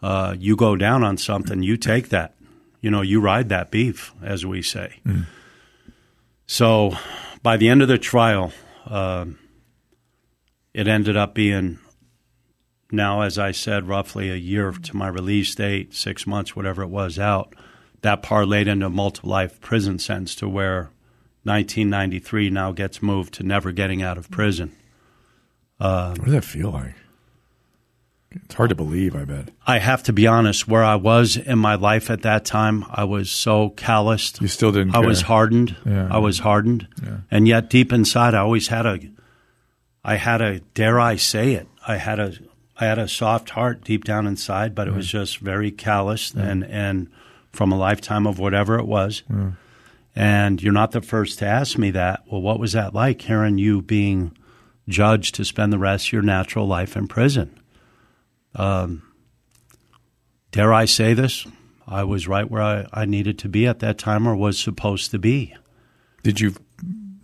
uh, 0.02 0.34
you 0.38 0.56
go 0.56 0.76
down 0.76 1.04
on 1.04 1.18
something. 1.18 1.62
You 1.62 1.76
take 1.76 2.08
that. 2.08 2.34
You 2.80 2.90
know, 2.90 3.02
you 3.02 3.20
ride 3.20 3.50
that 3.50 3.70
beef, 3.70 4.14
as 4.22 4.46
we 4.46 4.62
say. 4.62 4.94
Mm. 5.04 5.26
So, 6.46 6.96
by 7.42 7.58
the 7.58 7.68
end 7.68 7.82
of 7.82 7.88
the 7.88 7.98
trial, 7.98 8.52
um 8.86 9.38
it 10.72 10.86
ended 10.86 11.16
up 11.16 11.34
being 11.34 11.78
now, 12.90 13.20
as 13.22 13.38
I 13.38 13.52
said, 13.52 13.88
roughly 13.88 14.30
a 14.30 14.36
year 14.36 14.72
to 14.72 14.96
my 14.96 15.08
release 15.08 15.54
date, 15.54 15.94
six 15.94 16.26
months, 16.26 16.56
whatever 16.56 16.82
it 16.82 16.88
was, 16.88 17.18
out. 17.18 17.54
That 18.02 18.22
parlayed 18.22 18.66
into 18.68 18.86
a 18.86 18.90
multiple 18.90 19.30
life 19.30 19.60
prison 19.60 19.98
sentence 19.98 20.34
to 20.36 20.48
where 20.48 20.90
1993 21.42 22.50
now 22.50 22.72
gets 22.72 23.02
moved 23.02 23.34
to 23.34 23.42
never 23.42 23.72
getting 23.72 24.02
out 24.02 24.16
of 24.18 24.30
prison. 24.30 24.72
Uh, 25.80 26.10
What 26.10 26.24
does 26.26 26.34
that 26.34 26.44
feel 26.44 26.70
like? 26.70 26.94
It's 28.30 28.54
hard 28.54 28.68
to 28.68 28.74
believe. 28.74 29.16
I 29.16 29.24
bet. 29.24 29.48
I 29.66 29.78
have 29.78 30.02
to 30.04 30.12
be 30.12 30.26
honest, 30.26 30.68
where 30.68 30.84
I 30.84 30.96
was 30.96 31.36
in 31.36 31.58
my 31.58 31.74
life 31.76 32.10
at 32.10 32.22
that 32.22 32.44
time, 32.44 32.84
I 32.90 33.04
was 33.04 33.30
so 33.30 33.70
calloused. 33.70 34.40
You 34.40 34.48
still 34.48 34.70
didn't. 34.70 34.94
I 34.94 35.00
was 35.00 35.22
hardened. 35.22 35.76
Yeah. 35.86 36.08
I 36.10 36.18
was 36.18 36.38
hardened. 36.40 36.86
Yeah. 37.02 37.18
And 37.30 37.48
yet 37.48 37.70
deep 37.70 37.92
inside 37.92 38.34
I 38.34 38.38
always 38.38 38.68
had 38.68 38.84
a 38.86 38.98
I 40.04 40.16
had 40.16 40.40
a 40.40 40.60
dare 40.74 41.00
I 41.00 41.16
say 41.16 41.54
it. 41.54 41.68
I 41.86 41.96
had 41.96 42.18
a 42.20 42.34
I 42.80 42.86
had 42.86 42.98
a 42.98 43.08
soft 43.08 43.50
heart 43.50 43.82
deep 43.82 44.04
down 44.04 44.26
inside, 44.26 44.74
but 44.74 44.86
it 44.86 44.94
was 44.94 45.06
just 45.08 45.38
very 45.38 45.70
calloused 45.70 46.34
and 46.34 46.64
and 46.64 47.10
from 47.52 47.72
a 47.72 47.78
lifetime 47.78 48.26
of 48.26 48.38
whatever 48.38 48.78
it 48.78 48.86
was. 48.86 49.22
Yeah. 49.28 49.52
And 50.14 50.62
you're 50.62 50.72
not 50.72 50.92
the 50.92 51.00
first 51.00 51.38
to 51.40 51.46
ask 51.46 51.78
me 51.78 51.90
that. 51.92 52.24
Well, 52.30 52.42
what 52.42 52.58
was 52.58 52.72
that 52.72 52.94
like 52.94 53.22
hearing 53.22 53.58
you 53.58 53.82
being 53.82 54.36
judged 54.88 55.34
to 55.36 55.44
spend 55.44 55.72
the 55.72 55.78
rest 55.78 56.08
of 56.08 56.12
your 56.12 56.22
natural 56.22 56.66
life 56.66 56.96
in 56.96 57.08
prison? 57.08 57.58
Um, 58.54 59.02
dare 60.50 60.72
I 60.72 60.86
say 60.86 61.14
this? 61.14 61.46
I 61.86 62.04
was 62.04 62.28
right 62.28 62.50
where 62.50 62.62
I, 62.62 62.86
I 62.92 63.04
needed 63.06 63.38
to 63.40 63.48
be 63.48 63.66
at 63.66 63.78
that 63.78 63.98
time 63.98 64.26
or 64.26 64.36
was 64.36 64.58
supposed 64.58 65.10
to 65.12 65.18
be. 65.18 65.54
Did 66.22 66.40
you 66.40 66.54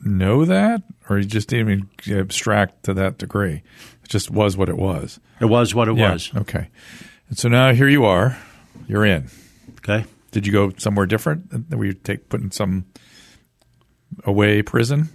know 0.04 0.44
that, 0.44 0.82
or 1.08 1.18
you 1.18 1.24
just 1.24 1.48
didn't 1.48 1.88
even 2.06 2.20
abstract 2.20 2.84
to 2.84 2.94
that 2.94 3.18
degree? 3.18 3.62
It 4.04 4.10
just 4.10 4.30
was 4.30 4.56
what 4.56 4.68
it 4.68 4.76
was. 4.76 5.18
It 5.40 5.46
was 5.46 5.74
what 5.74 5.88
it 5.88 5.96
Yeah, 5.96 6.12
was. 6.12 6.30
Okay. 6.36 6.68
And 7.28 7.38
so 7.38 7.48
now 7.48 7.72
here 7.72 7.88
you 7.88 8.04
are. 8.04 8.38
You're 8.86 9.04
in. 9.04 9.28
Okay. 9.78 10.04
Did 10.30 10.46
you 10.46 10.52
go 10.52 10.72
somewhere 10.76 11.06
different? 11.06 11.70
Were 11.70 11.84
you 11.84 11.92
take 11.94 12.28
put 12.28 12.40
in 12.40 12.50
some 12.50 12.86
away 14.24 14.62
prison? 14.62 15.08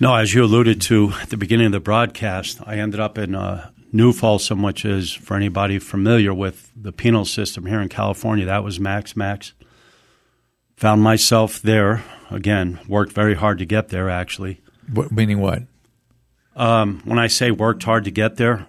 No, 0.00 0.14
as 0.14 0.32
you 0.34 0.44
alluded 0.44 0.80
to 0.82 1.12
at 1.20 1.30
the 1.30 1.36
beginning 1.36 1.66
of 1.66 1.72
the 1.72 1.80
broadcast, 1.80 2.60
I 2.66 2.76
ended 2.76 3.00
up 3.00 3.18
in 3.18 3.34
uh, 3.34 3.70
New 3.92 4.12
Folsom, 4.12 4.62
which 4.62 4.84
is, 4.84 5.12
for 5.12 5.36
anybody 5.36 5.78
familiar 5.78 6.32
with 6.32 6.70
the 6.74 6.92
penal 6.92 7.24
system 7.24 7.66
here 7.66 7.80
in 7.80 7.88
California, 7.88 8.46
that 8.46 8.64
was 8.64 8.80
Max 8.80 9.14
Max. 9.14 9.52
Found 10.76 11.02
myself 11.02 11.60
there. 11.60 12.02
Again, 12.30 12.80
worked 12.88 13.12
very 13.12 13.34
hard 13.34 13.58
to 13.58 13.66
get 13.66 13.88
there, 13.88 14.08
actually. 14.08 14.60
What, 14.92 15.12
meaning 15.12 15.38
what? 15.40 15.64
Um, 16.60 17.00
when 17.06 17.18
I 17.18 17.26
say 17.28 17.50
worked 17.50 17.82
hard 17.84 18.04
to 18.04 18.10
get 18.10 18.36
there, 18.36 18.66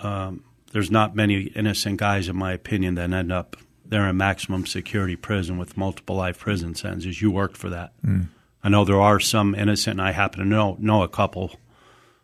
um, 0.00 0.44
there's 0.72 0.90
not 0.90 1.14
many 1.14 1.42
innocent 1.54 1.98
guys, 1.98 2.28
in 2.28 2.34
my 2.36 2.52
opinion, 2.52 2.96
that 2.96 3.12
end 3.12 3.30
up 3.30 3.56
there 3.86 4.08
in 4.08 4.16
maximum 4.16 4.66
security 4.66 5.14
prison 5.16 5.56
with 5.58 5.76
multiple 5.76 6.16
life 6.16 6.38
prison 6.40 6.74
sentences. 6.74 7.22
You 7.22 7.30
worked 7.30 7.56
for 7.56 7.70
that. 7.70 7.92
Mm. 8.04 8.26
I 8.64 8.68
know 8.70 8.84
there 8.84 9.00
are 9.00 9.20
some 9.20 9.54
innocent, 9.54 10.00
and 10.00 10.08
I 10.08 10.12
happen 10.12 10.40
to 10.40 10.44
know 10.44 10.76
know 10.80 11.02
a 11.02 11.08
couple. 11.08 11.54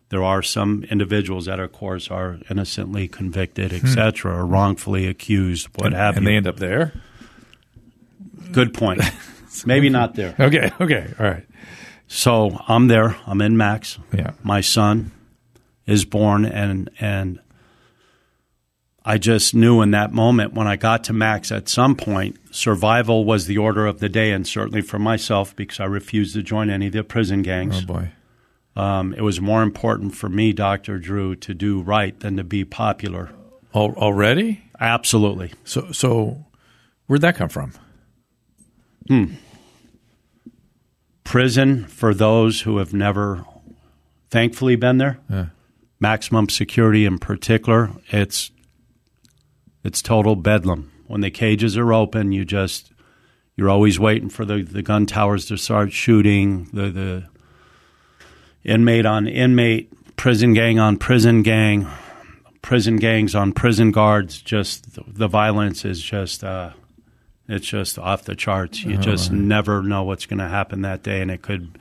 There 0.09 0.23
are 0.23 0.41
some 0.41 0.83
individuals 0.89 1.45
that, 1.45 1.59
of 1.59 1.71
course, 1.71 2.09
are 2.09 2.39
innocently 2.49 3.07
convicted, 3.07 3.71
etc., 3.71 4.35
or 4.35 4.45
wrongfully 4.45 5.05
accused, 5.07 5.67
what 5.75 5.81
Hmm. 5.81 5.85
and, 5.87 5.95
have 5.95 6.17
and 6.17 6.25
you. 6.25 6.31
they 6.31 6.35
end 6.37 6.47
up 6.47 6.57
there. 6.57 6.91
Good 8.51 8.73
point. 8.73 9.01
Maybe 9.65 9.89
not 9.89 10.15
there. 10.15 10.35
Okay. 10.39 10.71
Okay. 10.81 11.13
All 11.19 11.25
right. 11.25 11.45
So 12.11 12.59
I'm 12.67 12.87
there. 12.87 13.15
I'm 13.27 13.39
in 13.39 13.55
Max. 13.55 13.99
Yeah. 14.11 14.31
My 14.43 14.61
son 14.61 15.11
is 15.85 16.05
born, 16.05 16.43
and 16.43 16.89
and 16.99 17.39
I 19.05 19.19
just 19.19 19.53
knew 19.53 19.81
in 19.81 19.91
that 19.91 20.11
moment 20.11 20.53
when 20.53 20.67
I 20.67 20.75
got 20.75 21.03
to 21.05 21.13
Max, 21.13 21.51
at 21.51 21.69
some 21.69 21.95
point, 21.95 22.37
survival 22.49 23.25
was 23.25 23.45
the 23.45 23.59
order 23.59 23.85
of 23.85 23.99
the 23.99 24.09
day, 24.09 24.31
and 24.31 24.45
certainly 24.45 24.81
for 24.81 24.97
myself 24.97 25.55
because 25.55 25.79
I 25.79 25.85
refused 25.85 26.33
to 26.33 26.41
join 26.41 26.71
any 26.71 26.87
of 26.87 26.93
the 26.93 27.03
prison 27.03 27.43
gangs. 27.43 27.83
Oh 27.83 27.85
boy. 27.85 28.11
Um, 28.75 29.13
it 29.13 29.21
was 29.21 29.39
more 29.39 29.61
important 29.61 30.15
for 30.15 30.29
me, 30.29 30.51
Dr. 30.51 30.97
Drew, 30.97 31.35
to 31.35 31.53
do 31.53 31.79
right 31.81 32.19
than 32.19 32.37
to 32.37 32.43
be 32.43 32.65
popular. 32.65 33.29
Al- 33.75 33.93
already? 33.95 34.63
Absolutely. 34.79 35.51
So, 35.63 35.91
so 35.91 36.45
where'd 37.05 37.21
that 37.21 37.35
come 37.35 37.49
from? 37.49 37.73
Hmm. 39.07 39.25
Prison 41.29 41.85
for 41.85 42.15
those 42.15 42.61
who 42.61 42.77
have 42.77 42.91
never, 42.91 43.45
thankfully, 44.31 44.75
been 44.75 44.97
there. 44.97 45.19
Yeah. 45.29 45.45
Maximum 45.99 46.49
security, 46.49 47.05
in 47.05 47.19
particular, 47.19 47.91
it's 48.09 48.49
it's 49.83 50.01
total 50.01 50.35
bedlam. 50.35 50.91
When 51.05 51.21
the 51.21 51.29
cages 51.29 51.77
are 51.77 51.93
open, 51.93 52.31
you 52.31 52.45
just 52.45 52.91
you're 53.55 53.69
always 53.69 53.99
waiting 53.99 54.29
for 54.29 54.43
the, 54.43 54.63
the 54.63 54.81
gun 54.81 55.05
towers 55.05 55.45
to 55.49 55.57
start 55.57 55.91
shooting. 55.91 56.67
The 56.73 56.89
the 56.89 57.25
inmate 58.63 59.05
on 59.05 59.27
inmate, 59.27 60.15
prison 60.15 60.55
gang 60.55 60.79
on 60.79 60.97
prison 60.97 61.43
gang, 61.43 61.87
prison 62.63 62.95
gangs 62.95 63.35
on 63.35 63.53
prison 63.53 63.91
guards. 63.91 64.41
Just 64.41 64.95
the, 64.95 65.03
the 65.05 65.27
violence 65.27 65.85
is 65.85 66.01
just. 66.01 66.43
Uh, 66.43 66.71
it's 67.49 67.67
just 67.67 67.97
off 67.99 68.23
the 68.23 68.35
charts. 68.35 68.83
You 68.83 68.97
Oh, 68.97 69.01
just 69.01 69.31
right. 69.31 69.39
never 69.39 69.81
know 69.83 70.03
what's 70.03 70.25
going 70.25 70.39
to 70.39 70.47
happen 70.47 70.81
that 70.83 71.03
day, 71.03 71.21
and 71.21 71.29
it 71.31 71.41
could, 71.41 71.77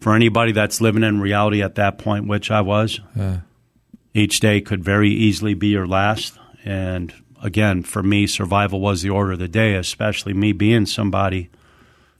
for 0.00 0.14
anybody 0.14 0.52
that's 0.52 0.80
living 0.80 1.02
in 1.02 1.20
reality 1.20 1.62
at 1.62 1.74
that 1.76 1.98
point, 1.98 2.26
which 2.26 2.50
I 2.50 2.60
was, 2.60 3.00
Yeah. 3.16 3.38
each 4.12 4.40
day 4.40 4.60
could 4.60 4.84
very 4.84 5.10
easily 5.10 5.54
be 5.54 5.68
your 5.68 5.86
last. 5.86 6.38
And 6.64 7.12
again, 7.42 7.82
for 7.82 8.02
me, 8.02 8.26
survival 8.26 8.80
was 8.80 9.02
the 9.02 9.10
order 9.10 9.32
of 9.32 9.38
the 9.38 9.48
day. 9.48 9.74
Especially 9.74 10.32
me 10.34 10.52
being 10.52 10.86
somebody 10.86 11.50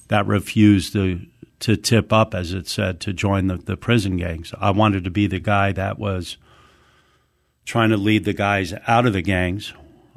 that 0.08 0.26
refused 0.26 0.92
to 0.94 1.20
to 1.60 1.76
tip 1.76 2.12
up, 2.12 2.34
as 2.34 2.52
it 2.52 2.66
said, 2.68 3.00
to 3.00 3.12
join 3.12 3.46
the, 3.46 3.56
the 3.56 3.76
prison 3.76 4.16
gangs. 4.18 4.52
I 4.60 4.70
wanted 4.70 5.04
to 5.04 5.10
be 5.10 5.26
the 5.26 5.38
guy 5.40 5.72
that 5.72 5.98
was 5.98 6.36
trying 7.64 7.88
to 7.90 7.96
lead 7.96 8.24
the 8.24 8.34
guys 8.34 8.74
out 8.86 9.06
of 9.06 9.12
the 9.14 9.22
gangs, 9.22 9.72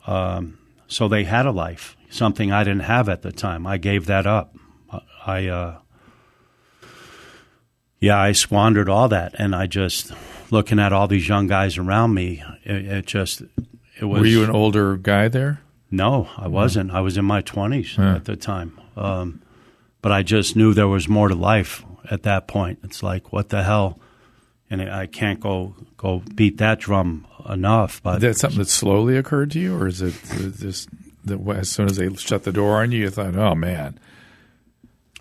um, 0.05 0.57
so 0.87 1.07
they 1.07 1.23
had 1.23 1.45
a 1.45 1.51
life 1.51 1.95
something 2.09 2.51
I 2.51 2.63
didn't 2.63 2.81
have 2.83 3.09
at 3.09 3.21
the 3.21 3.31
time. 3.31 3.65
I 3.67 3.77
gave 3.77 4.05
that 4.07 4.25
up. 4.25 4.55
I, 5.25 5.47
uh, 5.47 5.79
yeah, 7.99 8.19
I 8.19 8.31
squandered 8.31 8.89
all 8.89 9.07
that, 9.09 9.35
and 9.37 9.55
I 9.55 9.65
just 9.67 10.11
looking 10.51 10.79
at 10.79 10.93
all 10.93 11.07
these 11.07 11.27
young 11.27 11.47
guys 11.47 11.77
around 11.77 12.13
me. 12.13 12.43
It, 12.63 12.85
it 12.85 13.05
just, 13.05 13.41
it 13.99 14.05
was. 14.05 14.21
Were 14.21 14.27
you 14.27 14.43
an 14.43 14.51
older 14.51 14.95
guy 14.97 15.27
there? 15.27 15.61
No, 15.89 16.29
I 16.37 16.47
wasn't. 16.47 16.91
I 16.91 17.01
was 17.01 17.17
in 17.17 17.25
my 17.25 17.41
twenties 17.41 17.97
Yeah. 17.97 18.15
at 18.15 18.25
the 18.25 18.35
time, 18.35 18.79
um, 18.95 19.41
but 20.01 20.11
I 20.11 20.21
just 20.21 20.55
knew 20.55 20.73
there 20.73 20.87
was 20.87 21.07
more 21.09 21.27
to 21.29 21.35
life 21.35 21.83
at 22.11 22.23
that 22.23 22.47
point. 22.47 22.79
It's 22.83 23.01
like, 23.01 23.31
what 23.33 23.49
the 23.49 23.63
hell? 23.63 23.99
And 24.69 24.81
I 24.81 25.07
can't 25.07 25.39
go 25.39 25.75
go 25.95 26.21
beat 26.35 26.57
that 26.57 26.79
drum 26.79 27.25
enough. 27.49 28.03
But 28.03 28.17
Is 28.17 28.21
that 28.21 28.37
something 28.37 28.59
that 28.59 28.67
slowly 28.69 29.15
occurred 29.17 29.51
to 29.51 29.59
you, 29.59 29.75
or 29.77 29.87
is 29.87 30.01
it 30.01 30.13
just 30.59 30.89
that 31.27 31.47
as 31.55 31.69
soon 31.69 31.87
as 31.87 31.97
they 31.97 32.13
shut 32.15 32.43
the 32.43 32.51
door 32.51 32.81
on 32.81 32.91
you, 32.91 32.99
you 32.99 33.09
thought, 33.09 33.35
"Oh 33.35 33.55
man, 33.55 33.99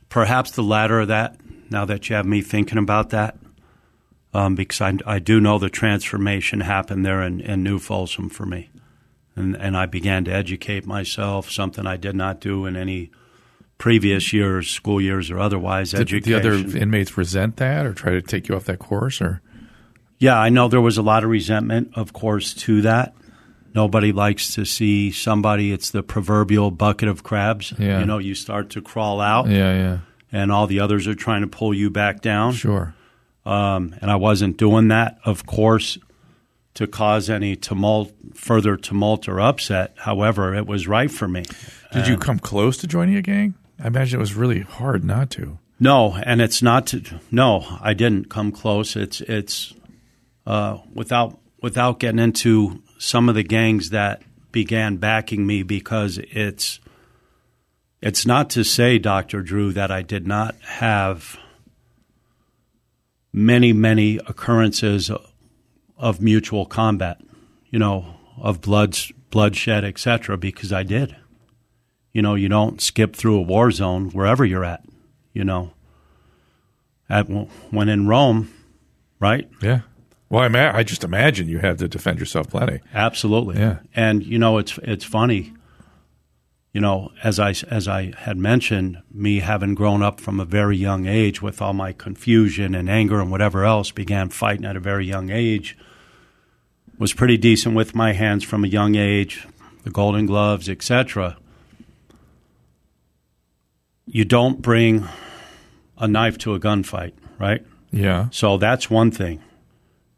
perhaps 0.09 0.51
the 0.53 0.63
latter 0.63 1.01
of 1.01 1.09
that. 1.09 1.37
Now 1.69 1.85
that 1.85 2.09
you 2.09 2.17
have 2.17 2.27
me 2.27 2.43
thinking 2.43 2.79
about 2.79 3.11
that, 3.11 3.37
um, 4.33 4.55
because 4.55 4.81
I, 4.81 4.95
I 5.05 5.19
do 5.19 5.41
know 5.41 5.59
the 5.59 5.69
transformation 5.69 6.61
happened 6.61 7.05
there 7.05 7.23
in, 7.23 7.41
in 7.41 7.63
New 7.63 7.79
Folsom 7.79 8.29
for 8.29 8.47
me, 8.47 8.71
and 9.35 9.57
and 9.57 9.77
I 9.77 9.87
began 9.87 10.25
to 10.25 10.33
educate 10.33 10.87
myself, 10.87 11.51
something 11.51 11.87
I 11.87 11.97
did 11.97 12.15
not 12.15 12.41
do 12.41 12.67
in 12.67 12.77
any 12.77 13.11
previous 13.79 14.33
years, 14.33 14.71
school 14.71 15.01
years 15.01 15.31
or 15.31 15.39
otherwise. 15.39 15.91
did 15.91 16.01
education. 16.03 16.31
the 16.31 16.39
other 16.39 16.79
inmates 16.79 17.19
resent 17.19 17.57
that, 17.57 17.85
or 17.85 17.93
try 17.93 18.13
to 18.13 18.23
take 18.23 18.49
you 18.49 18.57
off 18.57 18.65
that 18.65 18.79
course?" 18.79 19.21
Or 19.21 19.43
Yeah, 20.19 20.39
I 20.39 20.49
know 20.49 20.69
there 20.69 20.81
was 20.81 20.99
a 20.99 21.03
lot 21.03 21.25
of 21.25 21.31
resentment, 21.31 21.93
of 21.95 22.13
course, 22.13 22.55
to 22.55 22.83
that. 22.83 23.15
Nobody 23.76 24.11
likes 24.11 24.54
to 24.54 24.64
see 24.64 25.12
somebody. 25.12 25.71
It's 25.71 25.90
the 25.90 26.02
proverbial 26.02 26.71
bucket 26.71 27.09
of 27.11 27.23
crabs. 27.23 27.75
Yeah. 27.78 28.00
You 28.00 28.06
know, 28.06 28.16
you 28.16 28.35
start 28.35 28.71
to 28.71 28.80
crawl 28.80 29.20
out, 29.20 29.48
yeah, 29.48 29.74
yeah, 29.74 29.98
and 30.33 30.51
all 30.51 30.66
the 30.66 30.81
others 30.81 31.07
are 31.07 31.14
trying 31.14 31.42
to 31.42 31.46
pull 31.46 31.74
you 31.74 31.90
back 31.90 32.22
down. 32.22 32.55
sure, 32.55 32.94
Um, 33.44 33.94
and 34.01 34.11
I 34.11 34.16
wasn't 34.16 34.57
doing 34.57 34.88
that, 34.88 35.18
of 35.27 35.44
course, 35.44 35.98
to 36.74 36.87
cause 36.87 37.29
any 37.29 37.55
tumult, 37.55 38.12
further 38.35 38.79
tumult 38.79 39.29
or 39.29 39.40
upset. 39.40 39.94
However, 39.98 40.55
it 40.55 40.66
was 40.66 40.88
right 40.88 41.11
for 41.11 41.29
me. 41.29 41.44
Did 41.92 42.09
you 42.09 42.16
come 42.16 42.38
close 42.38 42.79
to 42.79 42.87
joining 42.87 43.16
a 43.16 43.22
gang? 43.22 43.55
I 43.79 43.88
imagine 43.88 44.18
it 44.18 44.20
was 44.20 44.35
really 44.35 44.61
hard 44.61 45.05
not 45.05 45.29
to. 45.33 45.59
No, 45.79 46.14
and 46.14 46.40
it's 46.40 46.62
not. 46.62 46.87
To, 46.88 47.03
no, 47.31 47.79
I 47.83 47.92
didn't 47.92 48.31
come 48.31 48.53
close. 48.53 48.96
It's 48.96 49.20
it's 49.20 49.74
uh, 50.46 50.79
without 50.94 51.38
without 51.61 51.98
getting 51.98 52.18
into 52.18 52.83
some 52.98 53.28
of 53.28 53.35
the 53.35 53.42
gangs 53.42 53.90
that 53.90 54.22
began 54.52 54.96
backing 54.96 55.46
me 55.46 55.62
because 55.62 56.18
it's 56.30 56.80
it's 58.02 58.26
not 58.26 58.50
to 58.50 58.62
say, 58.62 58.98
Doctor 58.98 59.42
Drew, 59.42 59.72
that 59.72 59.90
I 59.90 60.02
did 60.02 60.26
not 60.26 60.54
have 60.62 61.38
many 63.32 63.72
many 63.72 64.18
occurrences 64.18 65.11
of 65.96 66.20
mutual 66.20 66.66
combat, 66.66 67.20
you 67.70 67.78
know, 67.78 68.14
of 68.38 68.61
blood 68.61 68.96
bloodshed, 69.30 69.85
etc. 69.85 70.37
Because 70.37 70.72
I 70.72 70.82
did. 70.82 71.16
You 72.12 72.22
know, 72.22 72.35
you 72.35 72.48
don't 72.48 72.80
skip 72.80 73.14
through 73.14 73.38
a 73.38 73.42
war 73.42 73.70
zone 73.70 74.11
wherever 74.11 74.44
you're 74.44 74.64
at 74.64 74.82
you 75.37 75.44
know. 75.44 75.70
At, 77.11 77.28
when 77.70 77.90
in 77.90 78.09
Rome, 78.09 78.50
right? 79.20 79.48
Yeah. 79.61 79.82
Well, 80.29 80.43
I, 80.43 80.49
ma- 80.49 80.73
I 80.75 80.83
just 80.83 81.05
imagine 81.05 81.49
you 81.49 81.59
had 81.59 81.79
to 81.79 81.89
defend 81.89 82.19
yourself 82.19 82.51
plenty. 82.51 82.81
Absolutely. 82.93 83.59
Yeah. 83.59 83.79
And 83.95 84.25
you 84.25 84.39
know, 84.39 84.59
it's 84.59 84.79
it's 84.83 85.05
funny. 85.05 85.53
You 86.73 86.81
know, 86.81 87.12
as 87.23 87.39
I 87.39 87.55
as 87.71 87.89
I 87.89 88.12
had 88.19 88.37
mentioned, 88.37 88.99
me 89.11 89.39
having 89.39 89.75
grown 89.75 90.03
up 90.03 90.21
from 90.21 90.41
a 90.41 90.45
very 90.45 90.77
young 90.77 91.07
age 91.07 91.41
with 91.41 91.62
all 91.62 91.73
my 91.73 91.93
confusion 91.93 92.75
and 92.75 92.91
anger 92.91 93.21
and 93.21 93.31
whatever 93.31 93.65
else, 93.65 93.91
began 93.91 94.29
fighting 94.29 94.67
at 94.67 94.77
a 94.77 94.81
very 94.81 95.07
young 95.07 95.31
age. 95.31 95.79
Was 96.99 97.12
pretty 97.12 97.37
decent 97.37 97.77
with 97.77 97.95
my 97.95 98.12
hands 98.12 98.43
from 98.43 98.65
a 98.65 98.69
young 98.69 98.95
age, 98.95 99.47
the 99.85 99.91
Golden 99.91 100.27
Gloves, 100.27 100.69
etc. 100.69 101.37
You 104.07 104.25
don't 104.25 104.62
bring 104.62 105.07
a 105.99 106.09
knife 106.09 106.39
to 106.39 106.55
a 106.55 106.61
gunfight, 106.61 107.12
right? 107.39 107.65
Yeah. 107.91 108.29
So 108.31 108.57
that's 108.57 108.91
one 108.91 109.11
thing. 109.11 109.43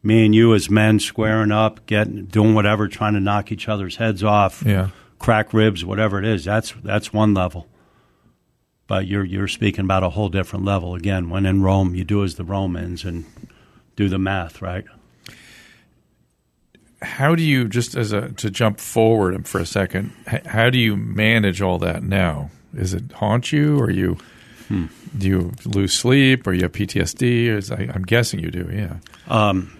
Me 0.02 0.24
and 0.24 0.34
you 0.34 0.54
as 0.54 0.70
men 0.70 1.00
squaring 1.00 1.50
up, 1.52 1.84
getting 1.87 2.26
doing 2.26 2.54
whatever, 2.54 2.87
trying 2.88 3.14
to 3.14 3.20
knock 3.20 3.50
each 3.50 3.68
other's 3.68 3.96
heads 3.96 4.22
off, 4.22 4.62
Yeah. 4.64 4.88
crack 5.18 5.52
ribs, 5.52 5.84
whatever 5.84 6.18
it 6.18 6.24
is. 6.24 6.44
That's 6.44 6.72
that's 6.84 7.12
one 7.12 7.34
level. 7.34 7.66
But 8.87 9.06
you're 9.06 9.24
you're 9.24 9.48
speaking 9.48 9.84
about 9.84 10.04
a 10.04 10.11
whole 10.11 10.28
different 10.28 10.64
level. 10.64 10.94
Again, 10.94 11.28
when 11.30 11.44
in 11.46 11.62
Rome, 11.62 11.94
you 11.94 12.04
do 12.04 12.22
as 12.24 12.37
the 12.37 12.44
Romans 12.44 13.04
and 13.04 13.24
do 13.96 14.08
the 14.08 14.18
math, 14.18 14.62
right? 14.62 14.84
How 17.02 17.34
do 17.34 17.42
you 17.42 17.68
just 17.68 17.94
as 17.96 18.12
a 18.12 18.30
to 18.32 18.50
jump 18.50 18.80
forward 18.80 19.46
for 19.46 19.61
a 19.61 19.66
second? 19.66 20.12
How 20.46 20.68
do 20.70 20.78
you 20.78 20.96
manage 20.96 21.62
all 21.62 21.78
that 21.78 22.02
now? 22.02 22.50
Is 22.74 22.92
it 22.94 23.12
haunt 23.12 23.52
you, 23.52 23.78
or 23.78 23.90
you 23.90 24.16
Hmm. 24.68 24.87
do 25.16 25.26
you 25.28 25.52
lose 25.64 25.94
sleep, 25.94 26.46
or 26.46 26.52
you 26.52 26.62
have 26.62 26.72
PTSD? 26.72 27.48
Is, 27.48 27.70
I, 27.70 27.88
I'm 27.94 28.02
guessing 28.02 28.40
you 28.40 28.50
do. 28.50 28.68
Yeah. 28.72 28.96
Um, 29.28 29.70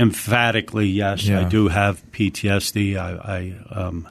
emphatically, 0.00 0.86
yes, 0.88 1.28
I 1.28 1.44
do 1.44 1.68
have 1.68 2.02
PTSD. 2.12 2.96
I, 2.96 3.54
I 3.70 3.74
um, 3.74 4.08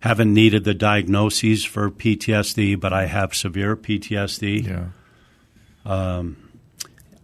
haven't 0.00 0.32
needed 0.34 0.64
the 0.64 0.74
diagnoses 0.74 1.64
for 1.64 1.90
PTSD, 1.90 2.78
but 2.78 2.92
I 2.92 3.06
have 3.06 3.34
severe 3.34 3.76
PTSD. 3.76 4.66
Yeah. 4.66 4.86
Um, 5.84 6.36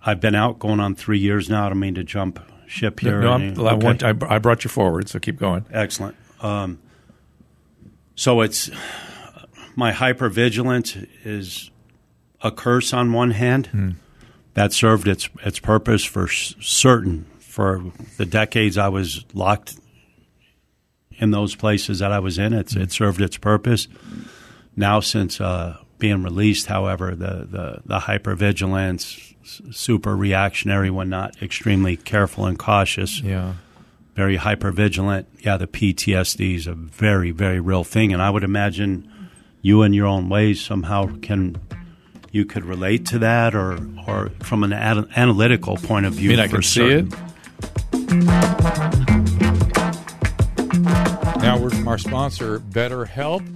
I've 0.03 0.21
been 0.21 0.35
out 0.35 0.59
going 0.59 0.81
on 0.81 0.95
three 0.95 1.19
years 1.19 1.51
now. 1.51 1.67
I 1.67 1.69
don't 1.69 1.79
mean 1.81 1.95
to 1.97 2.05
jump 2.05 2.41
ship 2.67 3.01
here. 3.01 3.21
No, 3.21 3.33
I'm- 3.33 3.55
I, 3.59 3.75
Okay. 3.75 3.85
want, 3.87 4.03
I, 4.03 4.15
I 4.29 4.39
brought 4.39 4.65
you 4.65 4.71
forward, 4.71 5.09
so 5.09 5.19
keep 5.19 5.39
going. 5.39 5.65
Excellent. 5.73 6.17
Um, 6.41 6.79
so 8.15 8.41
it's 8.41 8.71
my 9.77 9.93
hypervigilance 9.93 11.07
is 11.25 11.71
a 12.43 12.51
curse 12.51 12.93
on 12.93 13.13
one 13.13 13.33
hand. 13.33 13.67
Hmm. 13.69 13.91
That 14.55 14.73
served 14.73 15.07
its 15.07 15.29
its 15.45 15.59
purpose 15.59 16.05
for 16.05 16.27
certain 16.29 17.25
for 17.51 17.83
the 18.17 18.25
decades 18.27 18.79
I 18.79 18.89
was 18.89 19.25
locked 19.35 19.75
in 21.19 21.31
those 21.33 21.55
places 21.55 21.99
that 21.99 22.13
I 22.13 22.19
was 22.21 22.39
in. 22.39 22.53
It's 22.53 22.75
it 22.77 22.93
served 22.93 23.21
its 23.21 23.37
purpose. 23.37 23.89
Now, 24.77 25.01
since 25.01 25.41
uh, 25.41 25.77
being 25.99 26.23
released, 26.23 26.67
however, 26.67 27.15
the 27.15 27.47
the, 27.51 27.83
the 27.85 27.99
hypervigilance, 28.01 29.35
super 29.73 30.17
reactionary 30.17 30.91
when 30.91 31.09
not 31.09 31.43
extremely 31.43 31.97
careful 31.97 32.47
and 32.47 32.59
cautious 32.59 33.21
Yeah. 33.21 33.55
very 34.15 34.37
hyper 34.37 34.71
vigilant. 34.71 35.27
Yeah, 35.41 35.57
the 35.57 35.67
PTSD 35.67 36.55
is 36.55 36.67
a 36.67 36.75
very, 36.75 37.33
very 37.33 37.61
real 37.61 37.85
thing, 37.85 38.13
and 38.13 38.23
I 38.23 38.31
would 38.31 38.45
imagine 38.45 39.11
you 39.63 39.83
in 39.83 39.93
your 39.93 40.07
own 40.07 40.29
ways 40.29 40.61
somehow 40.65 41.11
can 41.21 41.61
you 42.33 42.45
could 42.45 42.65
relate 42.65 43.05
to 43.07 43.19
that, 43.19 43.55
or 43.55 43.79
or 44.07 44.31
from 44.41 44.63
an 44.63 44.73
ad- 44.73 45.09
analytical 45.17 45.77
point 45.77 46.07
of 46.07 46.15
view. 46.15 46.31
I 46.31 46.37
mean, 46.37 46.41
I 46.45 46.49
can 46.49 46.63
certain. 46.63 47.11
see 47.11 47.17
it. 47.17 47.21
Now, 51.43 51.59
we're 51.59 51.71
from 51.71 51.89
our 51.89 51.99
sponsor, 51.99 52.61
BetterHelp. 52.61 53.47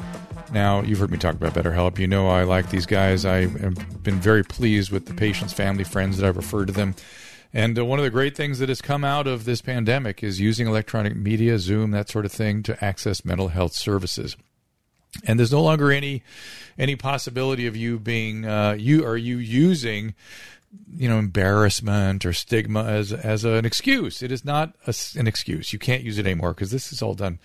Now, 0.52 0.82
you've 0.82 0.98
heard 0.98 1.10
me 1.10 1.18
talk 1.18 1.34
about 1.34 1.54
BetterHelp. 1.54 1.98
You 1.98 2.06
know 2.06 2.28
I 2.28 2.44
like 2.44 2.70
these 2.70 2.86
guys. 2.86 3.24
I 3.24 3.46
have 3.46 4.02
been 4.02 4.20
very 4.20 4.44
pleased 4.44 4.90
with 4.90 5.06
the 5.06 5.14
patients, 5.14 5.52
family, 5.52 5.84
friends 5.84 6.18
that 6.18 6.26
I've 6.26 6.36
referred 6.36 6.66
to 6.66 6.72
them. 6.72 6.94
And 7.52 7.78
uh, 7.78 7.84
one 7.84 7.98
of 7.98 8.04
the 8.04 8.10
great 8.10 8.36
things 8.36 8.58
that 8.58 8.68
has 8.68 8.80
come 8.80 9.04
out 9.04 9.26
of 9.26 9.44
this 9.44 9.60
pandemic 9.62 10.24
is 10.24 10.40
using 10.40 10.66
electronic 10.66 11.14
media, 11.14 11.58
Zoom, 11.58 11.92
that 11.92 12.08
sort 12.08 12.24
of 12.24 12.32
thing, 12.32 12.62
to 12.64 12.84
access 12.84 13.24
mental 13.24 13.48
health 13.48 13.74
services. 13.74 14.36
And 15.24 15.38
there's 15.38 15.52
no 15.52 15.62
longer 15.62 15.92
any 15.92 16.22
any 16.76 16.96
possibility 16.96 17.68
of 17.68 17.76
you 17.76 18.00
being 18.00 18.44
uh, 18.44 18.72
you 18.72 19.06
are 19.06 19.16
you 19.16 19.38
using 19.38 20.14
you 20.96 21.08
know 21.08 21.18
embarrassment 21.18 22.24
or 22.24 22.32
stigma 22.32 22.84
as 22.84 23.12
as 23.12 23.44
an 23.44 23.64
excuse. 23.64 24.22
It 24.22 24.32
is 24.32 24.44
not 24.44 24.74
a, 24.86 24.94
an 25.16 25.26
excuse. 25.26 25.72
You 25.72 25.78
can't 25.78 26.02
use 26.02 26.18
it 26.18 26.26
anymore 26.26 26.54
because 26.54 26.70
this 26.70 26.92
is 26.92 27.02
all 27.02 27.14
done 27.14 27.38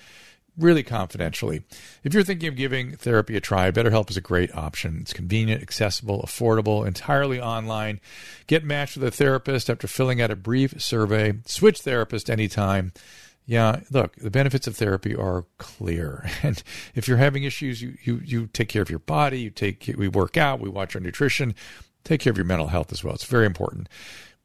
really 0.60 0.84
confidentially. 0.84 1.64
If 2.04 2.14
you're 2.14 2.24
thinking 2.24 2.50
of 2.50 2.56
giving 2.56 2.96
therapy 2.98 3.36
a 3.36 3.42
try, 3.42 3.72
BetterHelp 3.72 4.10
is 4.10 4.18
a 4.18 4.22
great 4.22 4.54
option. 4.54 5.00
It's 5.02 5.14
convenient, 5.14 5.62
accessible, 5.62 6.22
affordable, 6.22 6.86
entirely 6.86 7.40
online. 7.40 8.02
Get 8.48 8.64
matched 8.64 8.98
with 8.98 9.08
a 9.08 9.12
therapist 9.12 9.70
after 9.70 9.88
filling 9.88 10.22
out 10.22 10.32
a 10.32 10.36
brief 10.36 10.82
survey. 10.82 11.34
Switch 11.46 11.82
therapist 11.82 12.30
anytime. 12.30 12.92
Yeah, 13.46 13.80
look, 13.90 14.16
the 14.16 14.30
benefits 14.30 14.68
of 14.68 14.78
therapy 14.78 15.16
are 15.16 15.46
clear. 15.58 16.30
And 16.44 16.62
if 16.94 17.08
you're 17.08 17.18
having 17.18 17.44
issues, 17.44 17.82
you 17.82 17.98
you 18.04 18.22
you 18.24 18.48
take 18.48 18.70
care 18.70 18.84
of 18.84 18.92
your 18.92 19.00
body, 19.00 19.40
you 19.40 19.50
take 19.50 19.92
we 19.98 20.08
work 20.08 20.38
out, 20.38 20.60
we 20.60 20.70
watch 20.70 20.96
our 20.96 21.02
nutrition, 21.02 21.56
take 22.04 22.22
care 22.22 22.32
of 22.32 22.38
your 22.38 22.46
mental 22.46 22.68
health 22.68 22.92
as 22.92 23.04
well. 23.04 23.14
It's 23.14 23.26
very 23.26 23.46
important. 23.46 23.88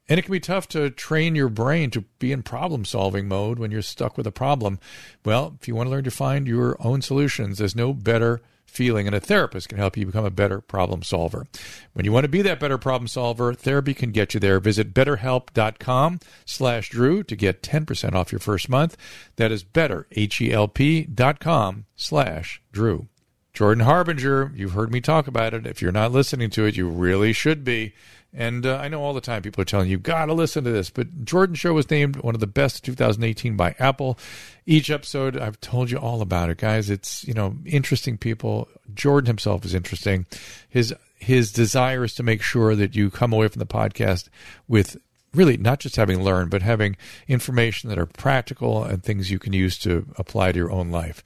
And 0.08 0.18
it 0.18 0.22
can 0.22 0.32
be 0.32 0.40
tough 0.40 0.68
to 0.68 0.90
train 0.90 1.34
your 1.34 1.48
brain 1.48 1.90
to 1.92 2.02
be 2.18 2.30
in 2.30 2.42
problem 2.42 2.84
solving 2.84 3.26
mode 3.26 3.58
when 3.58 3.70
you're 3.70 3.82
stuck 3.82 4.18
with 4.18 4.26
a 4.26 4.32
problem. 4.32 4.78
Well, 5.24 5.56
if 5.60 5.66
you 5.66 5.74
want 5.74 5.86
to 5.86 5.90
learn 5.90 6.04
to 6.04 6.10
find 6.10 6.46
your 6.46 6.76
own 6.80 7.00
solutions, 7.00 7.58
there's 7.58 7.74
no 7.74 7.94
better 7.94 8.42
feeling, 8.66 9.06
and 9.06 9.14
a 9.14 9.20
therapist 9.20 9.68
can 9.68 9.78
help 9.78 9.96
you 9.96 10.04
become 10.04 10.24
a 10.24 10.30
better 10.30 10.60
problem 10.60 11.02
solver. 11.02 11.46
When 11.92 12.04
you 12.04 12.12
want 12.12 12.24
to 12.24 12.28
be 12.28 12.42
that 12.42 12.60
better 12.60 12.76
problem 12.76 13.08
solver, 13.08 13.54
therapy 13.54 13.94
can 13.94 14.10
get 14.10 14.34
you 14.34 14.40
there. 14.40 14.60
Visit 14.60 14.92
betterhelp.com 14.92 16.18
slash 16.44 16.90
Drew 16.90 17.22
to 17.22 17.36
get 17.36 17.62
10% 17.62 18.14
off 18.14 18.32
your 18.32 18.40
first 18.40 18.68
month. 18.68 18.96
That 19.36 19.52
is 19.52 19.62
better, 19.62 20.06
H-E-L-P 20.10 21.04
dot 21.04 21.40
com 21.40 21.86
slash 21.94 22.60
Drew. 22.72 23.08
Jordan 23.54 23.84
Harbinger, 23.84 24.52
you've 24.56 24.72
heard 24.72 24.90
me 24.90 25.00
talk 25.00 25.28
about 25.28 25.54
it. 25.54 25.64
If 25.64 25.80
you're 25.80 25.92
not 25.92 26.10
listening 26.10 26.50
to 26.50 26.66
it, 26.66 26.76
you 26.76 26.88
really 26.88 27.32
should 27.32 27.64
be. 27.64 27.94
And 28.36 28.66
uh, 28.66 28.78
I 28.78 28.88
know 28.88 29.00
all 29.00 29.14
the 29.14 29.20
time 29.20 29.42
people 29.42 29.62
are 29.62 29.64
telling 29.64 29.88
you, 29.88 29.96
got 29.96 30.26
to 30.26 30.34
listen 30.34 30.64
to 30.64 30.72
this. 30.72 30.90
But 30.90 31.24
Jordan 31.24 31.54
Show 31.54 31.72
was 31.72 31.88
named 31.88 32.16
one 32.16 32.34
of 32.34 32.40
the 32.40 32.48
best 32.48 32.78
of 32.78 32.82
2018 32.82 33.56
by 33.56 33.76
Apple. 33.78 34.18
Each 34.66 34.90
episode, 34.90 35.36
I've 35.36 35.60
told 35.60 35.88
you 35.88 35.98
all 35.98 36.20
about 36.20 36.50
it, 36.50 36.58
guys. 36.58 36.90
It's, 36.90 37.24
you 37.24 37.32
know, 37.32 37.56
interesting 37.64 38.18
people. 38.18 38.66
Jordan 38.92 39.28
himself 39.28 39.64
is 39.64 39.72
interesting. 39.72 40.26
His, 40.68 40.92
his 41.20 41.52
desire 41.52 42.02
is 42.02 42.14
to 42.16 42.24
make 42.24 42.42
sure 42.42 42.74
that 42.74 42.96
you 42.96 43.08
come 43.08 43.32
away 43.32 43.46
from 43.46 43.60
the 43.60 43.66
podcast 43.66 44.30
with 44.66 44.96
really 45.32 45.56
not 45.56 45.78
just 45.78 45.94
having 45.94 46.24
learned, 46.24 46.50
but 46.50 46.62
having 46.62 46.96
information 47.28 47.88
that 47.88 47.98
are 47.98 48.06
practical 48.06 48.82
and 48.82 49.04
things 49.04 49.30
you 49.30 49.38
can 49.38 49.52
use 49.52 49.78
to 49.78 50.06
apply 50.16 50.50
to 50.50 50.58
your 50.58 50.72
own 50.72 50.90
life. 50.90 51.22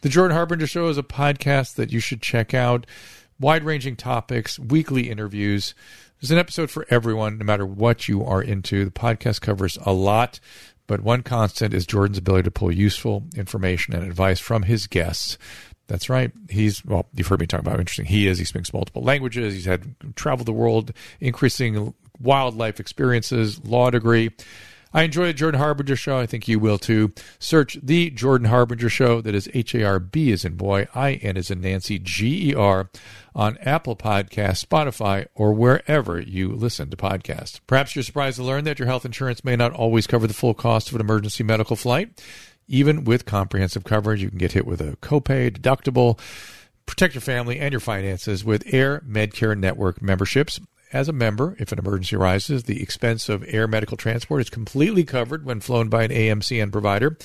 The 0.00 0.08
Jordan 0.08 0.36
Harbinger 0.36 0.68
Show 0.68 0.88
is 0.88 0.96
a 0.96 1.02
podcast 1.02 1.74
that 1.74 1.92
you 1.92 1.98
should 1.98 2.22
check 2.22 2.54
out. 2.54 2.86
Wide 3.40 3.64
ranging 3.64 3.96
topics, 3.96 4.56
weekly 4.56 5.10
interviews. 5.10 5.74
There's 6.20 6.30
an 6.30 6.38
episode 6.38 6.70
for 6.70 6.86
everyone, 6.88 7.38
no 7.38 7.44
matter 7.44 7.66
what 7.66 8.06
you 8.06 8.24
are 8.24 8.40
into. 8.40 8.84
The 8.84 8.92
podcast 8.92 9.40
covers 9.40 9.76
a 9.84 9.92
lot, 9.92 10.38
but 10.86 11.00
one 11.00 11.22
constant 11.24 11.74
is 11.74 11.84
Jordan's 11.84 12.18
ability 12.18 12.44
to 12.44 12.50
pull 12.52 12.70
useful 12.70 13.24
information 13.34 13.92
and 13.92 14.04
advice 14.04 14.38
from 14.38 14.62
his 14.62 14.86
guests. 14.86 15.36
That's 15.88 16.08
right. 16.08 16.30
He's, 16.48 16.84
well, 16.84 17.06
you've 17.14 17.26
heard 17.26 17.40
me 17.40 17.46
talk 17.46 17.60
about 17.60 17.74
how 17.74 17.80
interesting 17.80 18.06
he 18.06 18.28
is. 18.28 18.38
He 18.38 18.44
speaks 18.44 18.72
multiple 18.72 19.02
languages. 19.02 19.52
He's 19.52 19.64
had 19.64 19.96
traveled 20.14 20.46
the 20.46 20.52
world, 20.52 20.92
increasing 21.18 21.92
wildlife 22.20 22.78
experiences, 22.78 23.64
law 23.64 23.90
degree. 23.90 24.30
I 24.92 25.02
enjoy 25.02 25.26
the 25.26 25.32
Jordan 25.32 25.60
Harbinger 25.60 25.96
show. 25.96 26.18
I 26.18 26.26
think 26.26 26.48
you 26.48 26.58
will 26.58 26.78
too. 26.78 27.12
Search 27.38 27.78
the 27.82 28.10
Jordan 28.10 28.48
Harbinger 28.48 28.88
show. 28.88 29.20
That 29.20 29.34
is 29.34 29.48
H 29.54 29.74
A 29.74 29.84
R 29.84 29.98
B 29.98 30.32
as 30.32 30.44
in 30.44 30.54
boy, 30.54 30.88
I 30.94 31.14
N 31.14 31.36
as 31.36 31.50
in 31.50 31.60
Nancy, 31.60 31.98
G 31.98 32.50
E 32.50 32.54
R 32.54 32.90
on 33.34 33.56
Apple 33.58 33.96
Podcasts, 33.96 34.64
Spotify, 34.64 35.26
or 35.34 35.52
wherever 35.52 36.20
you 36.20 36.48
listen 36.52 36.90
to 36.90 36.96
podcasts. 36.96 37.60
Perhaps 37.66 37.94
you're 37.94 38.02
surprised 38.02 38.36
to 38.38 38.42
learn 38.42 38.64
that 38.64 38.78
your 38.78 38.86
health 38.86 39.04
insurance 39.04 39.44
may 39.44 39.56
not 39.56 39.72
always 39.72 40.06
cover 40.06 40.26
the 40.26 40.34
full 40.34 40.54
cost 40.54 40.88
of 40.88 40.94
an 40.94 41.00
emergency 41.00 41.44
medical 41.44 41.76
flight. 41.76 42.22
Even 42.66 43.04
with 43.04 43.24
comprehensive 43.24 43.84
coverage, 43.84 44.22
you 44.22 44.28
can 44.28 44.38
get 44.38 44.52
hit 44.52 44.66
with 44.66 44.80
a 44.80 44.96
copay, 44.96 45.50
deductible. 45.50 46.18
Protect 46.84 47.14
your 47.14 47.20
family 47.20 47.58
and 47.58 47.72
your 47.72 47.80
finances 47.80 48.44
with 48.44 48.64
AirMedCare 48.64 49.56
Network 49.56 50.02
memberships 50.02 50.58
as 50.92 51.08
a 51.08 51.12
member, 51.12 51.56
if 51.58 51.72
an 51.72 51.78
emergency 51.78 52.16
arises, 52.16 52.64
the 52.64 52.82
expense 52.82 53.28
of 53.28 53.44
air 53.46 53.66
medical 53.66 53.96
transport 53.96 54.40
is 54.40 54.50
completely 54.50 55.04
covered 55.04 55.44
when 55.44 55.60
flown 55.60 55.88
by 55.88 56.04
an 56.04 56.10
AMCN 56.10 56.72
provider. 56.72 57.16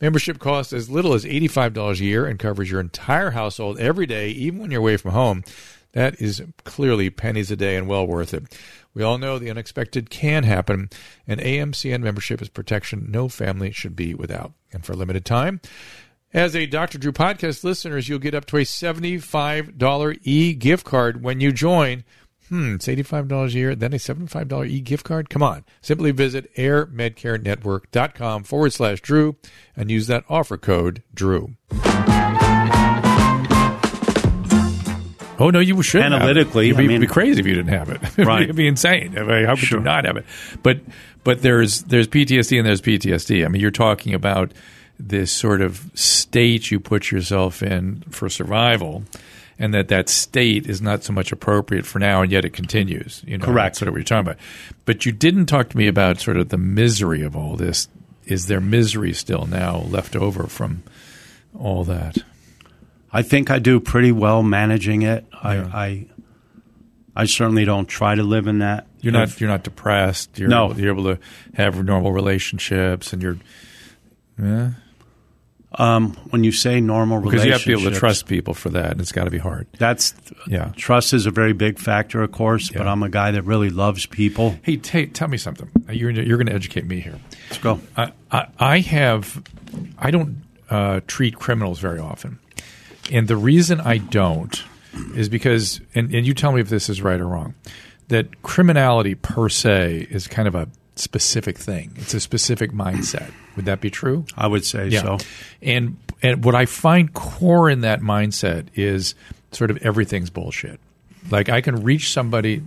Membership 0.00 0.38
costs 0.38 0.72
as 0.72 0.90
little 0.90 1.14
as 1.14 1.24
$85 1.24 2.00
a 2.00 2.04
year 2.04 2.26
and 2.26 2.38
covers 2.38 2.70
your 2.70 2.80
entire 2.80 3.30
household 3.30 3.78
every 3.78 4.06
day, 4.06 4.30
even 4.30 4.60
when 4.60 4.70
you're 4.70 4.80
away 4.80 4.96
from 4.96 5.12
home. 5.12 5.44
That 5.92 6.20
is 6.20 6.42
clearly 6.64 7.10
pennies 7.10 7.50
a 7.50 7.56
day 7.56 7.76
and 7.76 7.86
well 7.86 8.06
worth 8.06 8.34
it. 8.34 8.58
We 8.94 9.02
all 9.02 9.18
know 9.18 9.38
the 9.38 9.50
unexpected 9.50 10.10
can 10.10 10.44
happen, 10.44 10.90
and 11.26 11.40
AMCN 11.40 12.00
membership 12.00 12.42
is 12.42 12.48
protection 12.48 13.06
no 13.10 13.28
family 13.28 13.70
should 13.70 13.94
be 13.94 14.14
without. 14.14 14.52
And 14.72 14.84
for 14.84 14.92
a 14.92 14.96
limited 14.96 15.24
time, 15.24 15.60
as 16.34 16.56
a 16.56 16.66
Dr. 16.66 16.96
Drew 16.96 17.12
podcast 17.12 17.62
listeners, 17.62 18.08
you'll 18.08 18.18
get 18.18 18.34
up 18.34 18.46
to 18.46 18.56
a 18.56 18.62
$75 18.62 20.18
e 20.22 20.54
gift 20.54 20.84
card 20.86 21.22
when 21.22 21.40
you 21.40 21.52
join 21.52 22.04
hmm, 22.48 22.74
it's 22.74 22.86
$85 22.86 23.46
a 23.46 23.50
year, 23.52 23.74
then 23.74 23.92
a 23.92 23.96
$75 23.96 24.68
e 24.68 24.80
gift 24.80 25.04
card? 25.04 25.30
Come 25.30 25.42
on. 25.42 25.64
Simply 25.80 26.10
visit 26.10 26.54
airmedcarenetwork.com 26.56 28.44
forward 28.44 28.72
slash 28.72 29.00
Drew 29.00 29.36
and 29.76 29.90
use 29.90 30.06
that 30.08 30.24
offer 30.28 30.56
code 30.58 31.02
Drew. 31.14 31.54
Oh 35.38 35.50
no, 35.50 35.58
you 35.58 35.82
should 35.82 36.02
analytically. 36.02 36.68
You'd 36.68 36.76
be, 36.76 36.84
I 36.84 36.86
mean, 36.86 37.00
be 37.00 37.06
crazy 37.08 37.40
if 37.40 37.46
you 37.46 37.54
didn't 37.54 37.72
have 37.72 37.88
it. 37.88 38.00
Right, 38.24 38.42
it'd 38.42 38.54
be 38.54 38.68
insane. 38.68 39.18
I 39.18 39.22
mean, 39.22 39.44
how 39.44 39.56
could 39.56 39.64
Sure. 39.64 39.78
you 39.78 39.84
not 39.84 40.04
have 40.04 40.16
it? 40.16 40.24
But 40.62 40.80
but 41.24 41.42
there's 41.42 41.82
there's 41.84 42.06
PTSD 42.06 42.58
and 42.58 42.66
there's 42.66 42.80
PTSD. 42.82 43.44
I 43.44 43.48
mean, 43.48 43.60
you're 43.60 43.70
talking 43.72 44.14
about 44.14 44.52
this 45.00 45.32
sort 45.32 45.60
of 45.60 45.90
state 45.94 46.70
you 46.70 46.78
put 46.78 47.10
yourself 47.10 47.60
in 47.62 48.02
for 48.10 48.28
survival, 48.28 49.02
and 49.62 49.72
that 49.72 49.88
that 49.88 50.08
state 50.10 50.66
is 50.68 50.82
not 50.82 51.04
so 51.04 51.12
much 51.12 51.32
appropriate 51.32 51.86
for 51.86 51.98
now, 51.98 52.20
and 52.22 52.30
yet 52.32 52.44
it 52.44 52.52
continues. 52.52 53.22
You 53.26 53.38
know, 53.38 53.44
Correct. 53.46 53.64
That's 53.74 53.78
sort 53.78 53.88
of 53.88 53.94
what 53.94 53.98
you're 53.98 54.04
talking 54.04 54.32
about. 54.32 54.38
But 54.84 55.06
you 55.06 55.12
didn't 55.12 55.46
talk 55.46 55.68
to 55.70 55.76
me 55.78 55.86
about 55.88 56.20
sort 56.20 56.36
of 56.36 56.48
the 56.50 56.58
misery 56.58 57.22
of 57.22 57.36
all 57.36 57.56
this. 57.56 57.88
Is 58.26 58.46
there 58.46 58.60
misery 58.60 59.12
still 59.12 59.46
now 59.46 59.78
left 59.78 60.14
over 60.16 60.46
from 60.48 60.82
all 61.58 61.84
that? 61.84 62.18
I 63.12 63.22
think 63.22 63.50
I 63.50 63.58
do 63.58 63.78
pretty 63.80 64.10
well 64.12 64.42
managing 64.42 65.02
it. 65.02 65.24
Yeah. 65.32 65.40
I, 65.72 65.84
I 65.84 66.06
I 67.14 67.24
certainly 67.26 67.64
don't 67.66 67.86
try 67.86 68.14
to 68.14 68.22
live 68.22 68.46
in 68.46 68.60
that. 68.60 68.86
You're 69.00 69.12
not 69.12 69.24
If- 69.28 69.40
you're 69.40 69.50
not 69.50 69.64
depressed. 69.64 70.38
You're 70.38 70.48
No. 70.48 70.70
able, 70.70 70.80
you're 70.80 70.92
able 70.92 71.14
to 71.14 71.18
have 71.54 71.84
normal 71.84 72.12
relationships, 72.12 73.12
and 73.12 73.22
you're 73.22 73.36
yeah 74.42 74.70
um, 75.76 76.14
when 76.30 76.44
you 76.44 76.52
say 76.52 76.80
normal 76.80 77.20
because 77.20 77.44
you 77.44 77.52
have 77.52 77.62
to 77.62 77.66
be 77.66 77.72
able 77.80 77.90
to 77.90 77.98
trust 77.98 78.26
people 78.26 78.54
for 78.54 78.68
that, 78.70 78.92
and 78.92 79.00
it's 79.00 79.12
got 79.12 79.24
to 79.24 79.30
be 79.30 79.38
hard. 79.38 79.66
That's 79.78 80.14
Yeah. 80.46 80.72
trust 80.76 81.12
is 81.12 81.26
a 81.26 81.30
very 81.30 81.52
big 81.52 81.78
factor, 81.78 82.22
of 82.22 82.32
course. 82.32 82.70
But 82.70 82.86
I'm 82.86 83.02
a 83.02 83.08
guy 83.08 83.30
that 83.30 83.42
really 83.42 83.70
loves 83.70 84.06
people. 84.06 84.56
Hey, 84.62 84.76
t- 84.76 85.06
tell 85.06 85.28
me 85.28 85.38
something. 85.38 85.70
You're 85.90 86.10
you're 86.10 86.36
going 86.38 86.46
to 86.48 86.54
educate 86.54 86.86
me 86.86 87.00
here. 87.00 87.18
Let's 87.50 87.62
go. 87.62 87.80
I, 87.96 88.12
I, 88.30 88.46
I 88.58 88.78
have 88.80 89.42
I 89.98 90.10
don't 90.10 90.42
uh, 90.70 91.00
treat 91.06 91.36
criminals 91.36 91.78
very 91.80 91.98
often, 91.98 92.38
and 93.10 93.28
the 93.28 93.36
reason 93.36 93.80
I 93.80 93.98
don't 93.98 94.62
is 95.16 95.28
because 95.28 95.80
and, 95.94 96.14
and 96.14 96.26
you 96.26 96.34
tell 96.34 96.52
me 96.52 96.60
if 96.60 96.68
this 96.68 96.88
is 96.90 97.00
right 97.02 97.18
or 97.20 97.26
wrong 97.26 97.54
that 98.08 98.42
criminality 98.42 99.14
per 99.14 99.48
se 99.48 100.06
is 100.10 100.26
kind 100.26 100.46
of 100.46 100.54
a 100.54 100.68
specific 100.96 101.58
thing. 101.58 101.92
It's 101.96 102.14
a 102.14 102.20
specific 102.20 102.72
mindset. 102.72 103.32
Would 103.56 103.64
that 103.66 103.80
be 103.80 103.90
true? 103.90 104.24
I 104.36 104.46
would 104.46 104.64
say 104.64 104.90
so. 104.90 105.18
And 105.60 105.96
and 106.22 106.44
what 106.44 106.54
I 106.54 106.66
find 106.66 107.12
core 107.12 107.68
in 107.68 107.80
that 107.82 108.00
mindset 108.00 108.68
is 108.74 109.14
sort 109.52 109.70
of 109.70 109.78
everything's 109.78 110.30
bullshit. 110.30 110.80
Like 111.30 111.48
I 111.48 111.60
can 111.60 111.82
reach 111.82 112.12
somebody. 112.12 112.62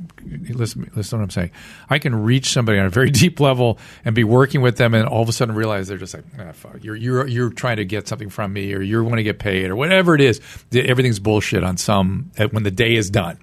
Listen, 0.50 0.90
listen 0.96 1.18
to 1.18 1.22
what 1.22 1.24
I'm 1.24 1.30
saying. 1.30 1.52
I 1.90 2.00
can 2.00 2.16
reach 2.24 2.50
somebody 2.52 2.80
on 2.80 2.86
a 2.86 2.90
very 2.90 3.10
deep 3.12 3.40
level 3.40 3.78
and 4.06 4.16
be 4.16 4.24
working 4.24 4.62
with 4.62 4.78
them, 4.78 4.94
and 4.94 5.08
all 5.08 5.22
of 5.22 5.30
a 5.30 5.34
sudden 5.34 5.56
realize 5.56 5.88
they're 5.88 5.98
just 5.98 6.14
like, 6.14 6.24
ah, 6.40 6.52
fuck. 6.54 6.84
You're 6.84 6.96
you're 6.96 7.28
you're 7.28 7.50
trying 7.50 7.78
to 7.78 7.86
get 7.86 8.08
something 8.08 8.30
from 8.30 8.54
me, 8.54 8.74
or 8.74 8.82
you're 8.82 9.04
want 9.04 9.18
to 9.18 9.24
get 9.24 9.40
paid, 9.40 9.70
or 9.70 9.76
whatever 9.76 10.16
it 10.16 10.22
is. 10.22 10.40
Everything's 10.74 11.20
bullshit 11.20 11.64
on 11.64 11.78
some 11.78 12.32
when 12.52 12.64
the 12.64 12.72
day 12.72 12.96
is 12.96 13.10
done. 13.10 13.38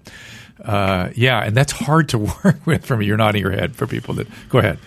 Uh, 0.65 1.11
yeah, 1.15 1.43
and 1.43 1.57
that's 1.57 1.73
hard 1.73 2.09
to 2.11 2.19
work 2.45 2.67
with. 2.67 2.85
From 2.85 3.03
you're 3.03 3.17
nodding 3.17 3.43
your 3.43 3.53
head 3.53 3.77
for 3.77 3.87
people 3.87 4.15
that 4.15 4.29
go 4.49 4.59
ahead. 4.59 4.79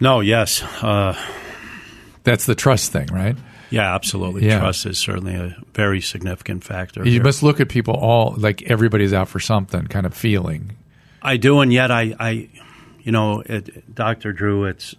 No, 0.00 0.20
yes, 0.20 0.62
uh, 0.82 1.16
that's 2.24 2.46
the 2.46 2.54
trust 2.54 2.92
thing, 2.92 3.06
right? 3.08 3.36
Yeah, 3.70 3.94
absolutely. 3.94 4.46
Yeah. 4.46 4.60
Trust 4.60 4.86
is 4.86 4.98
certainly 4.98 5.34
a 5.34 5.56
very 5.72 6.00
significant 6.00 6.62
factor. 6.62 7.04
You 7.04 7.12
here. 7.12 7.22
must 7.22 7.42
look 7.42 7.60
at 7.60 7.68
people 7.68 7.94
all 7.94 8.34
like 8.36 8.62
everybody's 8.62 9.12
out 9.12 9.28
for 9.28 9.40
something 9.40 9.86
kind 9.86 10.06
of 10.06 10.14
feeling. 10.14 10.76
I 11.22 11.38
do, 11.38 11.60
and 11.60 11.72
yet 11.72 11.90
I, 11.90 12.14
I 12.20 12.48
you 13.02 13.12
know, 13.12 13.40
it, 13.40 13.94
Dr. 13.94 14.32
Drew, 14.32 14.64
it's 14.64 14.94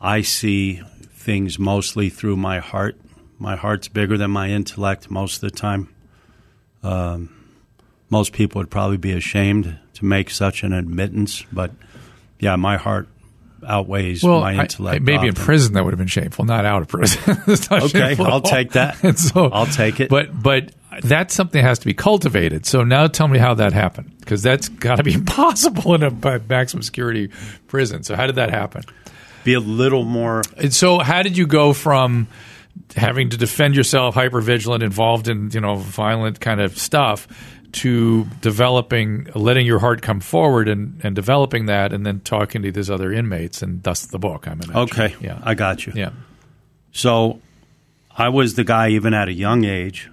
I 0.00 0.22
see 0.22 0.82
things 1.12 1.58
mostly 1.58 2.10
through 2.10 2.36
my 2.36 2.58
heart. 2.58 2.96
My 3.38 3.56
heart's 3.56 3.88
bigger 3.88 4.18
than 4.18 4.30
my 4.30 4.50
intellect 4.50 5.10
most 5.10 5.36
of 5.36 5.50
the 5.50 5.56
time. 5.56 5.94
Um, 6.82 7.39
most 8.10 8.32
people 8.32 8.60
would 8.60 8.70
probably 8.70 8.96
be 8.96 9.12
ashamed 9.12 9.78
to 9.94 10.04
make 10.04 10.30
such 10.30 10.62
an 10.62 10.72
admittance, 10.72 11.44
but 11.52 11.70
yeah, 12.38 12.56
my 12.56 12.76
heart 12.76 13.08
outweighs 13.66 14.22
well, 14.22 14.40
my 14.40 14.54
intellect. 14.54 14.96
I, 14.96 14.98
maybe 14.98 15.18
often. 15.18 15.28
in 15.28 15.34
prison 15.34 15.74
that 15.74 15.84
would 15.84 15.92
have 15.92 15.98
been 15.98 16.08
shameful, 16.08 16.44
not 16.44 16.64
out 16.64 16.82
of 16.82 16.88
prison. 16.88 17.42
okay, 17.70 18.16
I'll 18.18 18.40
take 18.40 18.72
that. 18.72 19.18
so, 19.18 19.46
I'll 19.46 19.66
take 19.66 20.00
it. 20.00 20.08
But 20.08 20.42
but 20.42 20.72
that's 21.02 21.34
something 21.34 21.60
that 21.60 21.68
has 21.68 21.78
to 21.80 21.86
be 21.86 21.94
cultivated. 21.94 22.66
So 22.66 22.82
now 22.82 23.06
tell 23.06 23.28
me 23.28 23.38
how 23.38 23.54
that 23.54 23.72
happened, 23.72 24.18
because 24.20 24.42
that's 24.42 24.68
got 24.68 24.96
to 24.96 25.02
be 25.02 25.14
impossible 25.14 25.94
in 25.94 26.02
a 26.02 26.40
maximum 26.48 26.82
security 26.82 27.30
prison. 27.68 28.02
So 28.02 28.16
how 28.16 28.26
did 28.26 28.36
that 28.36 28.50
happen? 28.50 28.82
Be 29.44 29.54
a 29.54 29.60
little 29.60 30.04
more. 30.04 30.42
And 30.56 30.74
so 30.74 30.98
how 30.98 31.22
did 31.22 31.36
you 31.36 31.46
go 31.46 31.72
from 31.72 32.28
having 32.96 33.30
to 33.30 33.36
defend 33.36 33.74
yourself, 33.74 34.14
hyper 34.14 34.40
vigilant, 34.40 34.82
involved 34.82 35.28
in 35.28 35.50
you 35.50 35.60
know 35.60 35.76
violent 35.76 36.40
kind 36.40 36.60
of 36.60 36.78
stuff, 36.78 37.28
to 37.72 38.24
developing, 38.40 39.28
letting 39.34 39.66
your 39.66 39.78
heart 39.78 40.02
come 40.02 40.20
forward 40.20 40.68
and, 40.68 41.00
and 41.02 41.14
developing 41.14 41.66
that, 41.66 41.92
and 41.92 42.04
then 42.04 42.20
talking 42.20 42.62
to 42.62 42.72
these 42.72 42.90
other 42.90 43.12
inmates, 43.12 43.62
and 43.62 43.82
thus 43.82 44.06
the 44.06 44.18
book. 44.18 44.46
I'm 44.46 44.60
imagining. 44.60 44.76
Okay, 44.76 45.16
yeah, 45.20 45.40
I 45.42 45.54
got 45.54 45.86
you. 45.86 45.92
Yeah. 45.94 46.10
So, 46.92 47.40
I 48.16 48.28
was 48.28 48.54
the 48.54 48.64
guy 48.64 48.90
even 48.90 49.14
at 49.14 49.28
a 49.28 49.32
young 49.32 49.64
age. 49.64 50.10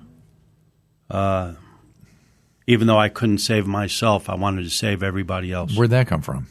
Uh, 1.09 1.53
even 2.67 2.87
though 2.87 2.99
I 2.99 3.09
couldn't 3.09 3.39
save 3.39 3.65
myself, 3.65 4.29
I 4.29 4.35
wanted 4.35 4.63
to 4.63 4.69
save 4.69 5.01
everybody 5.01 5.51
else. 5.51 5.75
Where'd 5.75 5.91
that 5.91 6.07
come 6.07 6.21
from? 6.21 6.47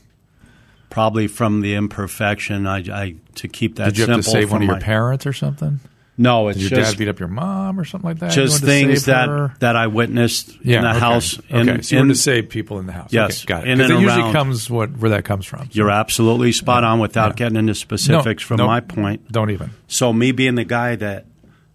Probably 0.88 1.26
from 1.26 1.60
the 1.60 1.74
imperfection. 1.74 2.66
I, 2.66 2.78
I 2.78 3.14
to 3.36 3.48
keep 3.48 3.76
that. 3.76 3.86
Did 3.86 3.98
you 3.98 4.06
have 4.06 4.16
to 4.16 4.22
save 4.22 4.50
one 4.50 4.62
of 4.62 4.68
your 4.68 4.80
parents 4.80 5.26
or 5.26 5.32
something? 5.32 5.80
No, 6.18 6.48
it's 6.48 6.59
Did 6.59 6.70
your 6.70 6.81
just, 6.81 6.92
dad 6.92 6.98
beat 6.98 7.09
up 7.09 7.18
your 7.18 7.29
mom 7.29 7.79
or 7.79 7.85
something 7.85 8.09
like 8.09 8.20
that. 8.20 8.33
Just 8.33 8.64
things 8.64 9.05
that 9.05 9.29
her? 9.29 9.55
that 9.61 9.76
I 9.76 9.87
witnessed 9.87 10.59
yeah, 10.64 10.79
in 10.79 10.83
the 10.83 10.90
okay. 10.90 10.98
house. 10.98 11.38
In, 11.50 11.68
okay, 11.68 11.83
so 11.83 11.96
you 11.96 12.02
in, 12.02 12.09
to 12.09 12.14
save 12.14 12.48
people 12.48 12.79
in 12.79 12.87
the 12.87 12.92
house. 12.92 13.12
Yes, 13.12 13.40
okay, 13.40 13.46
got 13.46 13.64
it. 13.64 13.70
And 13.70 13.81
it 13.81 13.90
around, 13.90 14.00
usually 14.00 14.33
comes 14.33 14.70
what 14.70 14.96
where 14.96 15.11
that 15.11 15.24
comes 15.24 15.44
from. 15.44 15.66
So. 15.66 15.70
You're 15.72 15.90
absolutely 15.90 16.52
spot 16.52 16.85
on 16.85 17.00
without 17.00 17.33
yeah. 17.33 17.35
getting 17.35 17.57
into 17.57 17.74
specifics 17.74 18.44
no, 18.44 18.46
from 18.46 18.57
no, 18.59 18.66
my 18.66 18.81
point. 18.81 19.31
Don't 19.31 19.50
even. 19.50 19.70
So 19.88 20.12
me 20.12 20.33
being 20.33 20.55
the 20.55 20.64
guy 20.64 20.96
that 20.96 21.26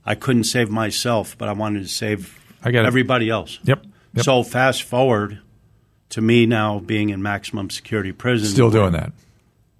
I 0.05 0.15
couldn't 0.15 0.45
save 0.45 0.71
myself, 0.71 1.37
but 1.37 1.47
I 1.47 1.53
wanted 1.53 1.83
to 1.83 1.89
save 1.89 2.39
I 2.63 2.71
get 2.71 2.85
everybody 2.85 3.29
else. 3.29 3.59
Yep. 3.63 3.85
yep. 4.13 4.25
So 4.25 4.41
fast 4.41 4.83
forward 4.83 5.39
to 6.09 6.21
me 6.21 6.47
now 6.47 6.79
being 6.79 7.09
in 7.09 7.21
maximum 7.21 7.69
security 7.69 8.11
prison. 8.11 8.47
Still 8.47 8.71
doing 8.71 8.93
that. 8.93 9.13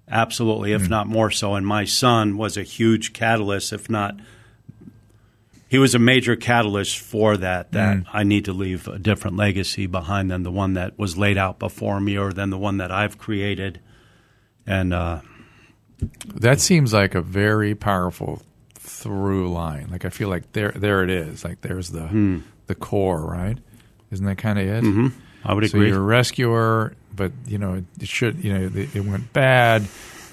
Absolutely, 0.08 0.72
if 0.72 0.82
mm. 0.82 0.90
not 0.90 1.08
more 1.08 1.30
so. 1.30 1.54
And 1.54 1.66
my 1.66 1.84
son 1.84 2.36
was 2.36 2.56
a 2.56 2.62
huge 2.62 3.12
catalyst, 3.12 3.72
if 3.72 3.90
not 3.90 4.16
he 5.72 5.78
was 5.78 5.94
a 5.94 5.98
major 5.98 6.36
catalyst 6.36 6.98
for 6.98 7.34
that. 7.38 7.72
That 7.72 7.96
mm. 7.96 8.04
I 8.12 8.24
need 8.24 8.44
to 8.44 8.52
leave 8.52 8.86
a 8.88 8.98
different 8.98 9.38
legacy 9.38 9.86
behind 9.86 10.30
than 10.30 10.42
the 10.42 10.50
one 10.50 10.74
that 10.74 10.98
was 10.98 11.16
laid 11.16 11.38
out 11.38 11.58
before 11.58 11.98
me, 11.98 12.18
or 12.18 12.30
than 12.30 12.50
the 12.50 12.58
one 12.58 12.76
that 12.76 12.92
I've 12.92 13.16
created. 13.16 13.80
And 14.66 14.92
uh, 14.92 15.22
that 16.26 16.60
seems 16.60 16.92
like 16.92 17.14
a 17.14 17.22
very 17.22 17.74
powerful 17.74 18.42
through 18.74 19.50
line. 19.50 19.88
Like 19.90 20.04
I 20.04 20.10
feel 20.10 20.28
like 20.28 20.52
there, 20.52 20.72
there 20.72 21.04
it 21.04 21.08
is. 21.08 21.42
Like 21.42 21.62
there's 21.62 21.88
the 21.88 22.00
mm. 22.00 22.42
the 22.66 22.74
core, 22.74 23.24
right? 23.24 23.56
Isn't 24.10 24.26
that 24.26 24.36
kind 24.36 24.58
of 24.58 24.66
it? 24.66 24.84
Mm-hmm. 24.84 25.06
I 25.42 25.54
would 25.54 25.70
so 25.70 25.78
agree. 25.78 25.88
you're 25.88 26.00
a 26.00 26.02
rescuer, 26.02 26.94
but 27.16 27.32
you 27.46 27.56
know 27.56 27.82
it 27.98 28.08
should. 28.08 28.44
You 28.44 28.52
know 28.52 28.70
it, 28.78 28.94
it 28.94 29.06
went 29.06 29.32
bad. 29.32 29.88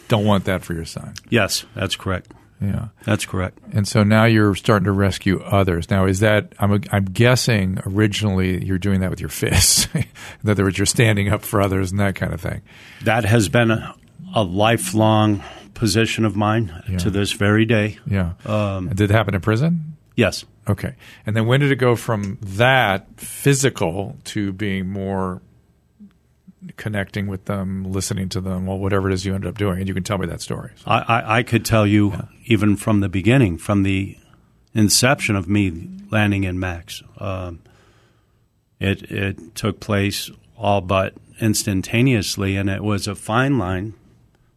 Don't 0.10 0.25
want 0.25 0.43
that 0.45 0.65
for 0.65 0.73
your 0.73 0.84
son. 0.84 1.13
Yes, 1.30 1.63
that's 1.75 1.95
correct. 1.95 2.34
Yeah, 2.62 2.89
that's 3.06 3.26
correct. 3.26 3.58
And 3.72 3.88
so 3.88 4.04
now 4.04 4.26
you're 4.26 4.54
starting 4.56 4.86
to 4.86 4.91
rescue 4.91 5.39
others. 5.41 5.89
Now, 5.89 6.06
is 6.06 6.19
that 6.19 6.54
I'm 6.60 6.82
I'm 6.91 7.06
guessing 7.06 7.80
originally 7.86 8.63
you're 8.65 8.78
doing 8.78 9.00
that 9.00 9.10
with 9.10 9.22
your 9.22 9.30
fists. 9.30 9.88
In 9.95 10.50
other 10.50 10.65
words, 10.65 10.78
you're 10.78 10.86
standing 10.86 11.30
up 11.30 11.41
for 11.41 11.62
others 11.62 11.91
and 11.91 12.00
that 12.00 12.15
kind 12.15 12.34
of 12.34 12.41
thing. 12.41 12.62
That 13.04 13.24
has 13.24 13.48
been 13.48 13.72
a, 13.72 13.95
a 14.36 14.43
lifelong 14.43 15.41
position 15.74 16.26
of 16.26 16.36
mine 16.36 16.84
yeah. 16.89 16.98
to 16.98 17.10
this 17.10 17.32
very 17.32 17.65
day. 17.65 17.98
Yeah. 18.06 18.34
Um, 18.45 18.89
did 18.89 19.10
it 19.10 19.12
happen 19.12 19.34
in 19.34 19.41
prison? 19.41 19.95
Yes. 20.15 20.43
Okay. 20.67 20.95
And 21.26 21.36
then 21.36 21.48
when 21.48 21.62
did 21.62 21.72
it 21.72 21.78
go 21.78 21.95
from 21.95 22.38
that 22.41 23.08
physical 23.17 24.17
to 24.26 24.52
being 24.52 24.89
more 24.89 25.41
connecting 26.78 27.28
with 27.28 27.45
them, 27.45 27.84
listening 27.84 28.30
to 28.30 28.41
them, 28.41 28.65
well, 28.65 28.78
whatever 28.78 29.10
it 29.10 29.13
is 29.13 29.26
you 29.26 29.34
ended 29.34 29.50
up 29.50 29.58
doing, 29.58 29.80
and 29.80 29.88
you 29.88 29.93
can 29.93 30.04
tell 30.04 30.17
me 30.17 30.28
that 30.28 30.41
story. 30.41 30.72
So. 30.76 30.84
I, 30.88 31.00
I, 31.00 31.38
I, 31.38 31.43
could 31.43 31.65
tell 31.65 31.88
you 31.88 32.12
yeah. 32.12 32.22
even 32.45 32.76
from 32.76 33.00
the 33.00 33.10
beginning, 33.10 33.58
from 33.58 33.84
the 33.84 34.17
inception 34.74 35.36
of 35.36 35.48
me 35.48 35.89
landing 36.12 36.43
in 36.43 36.60
Max. 36.60 37.02
Um, 37.17 37.62
it 38.80 39.04
it 39.12 39.56
took 39.56 39.80
place 39.80 40.32
all 40.58 40.82
but 40.82 41.13
instantaneously, 41.39 42.56
and 42.56 42.69
it 42.69 42.84
was 42.84 43.08
a 43.08 43.15
fine 43.15 43.58
line 43.58 43.93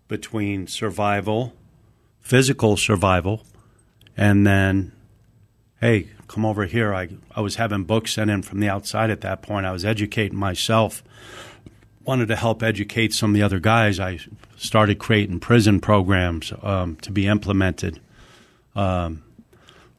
between 0.09 0.67
survival, 0.67 1.55
physical 2.21 2.77
survival, 2.77 3.45
and 4.17 4.47
then, 4.47 4.93
hey, 5.81 6.09
come 6.29 6.45
over 6.45 6.67
here. 6.67 6.95
I 6.95 7.09
I 7.35 7.41
was 7.41 7.57
having 7.57 7.85
books 7.85 8.15
sent 8.15 8.31
in 8.31 8.43
from 8.43 8.61
the 8.61 8.69
outside 8.69 9.11
at 9.11 9.21
that 9.23 9.43
point. 9.43 9.67
I 9.67 9.73
was 9.73 9.85
educating 9.85 10.39
myself 10.39 11.03
wanted 12.05 12.29
to 12.29 12.37
help 12.37 12.63
educate 12.63 13.13
some 13.13 13.31
of 13.31 13.35
the 13.35 13.43
other 13.43 13.61
guys, 13.61 14.01
I 14.01 14.19
started 14.57 14.99
creating 14.99 15.41
prison 15.41 15.81
programs 15.81 16.53
um, 16.63 16.97
to 16.97 17.11
be 17.11 17.27
implemented. 17.27 18.01
Um, 18.75 19.23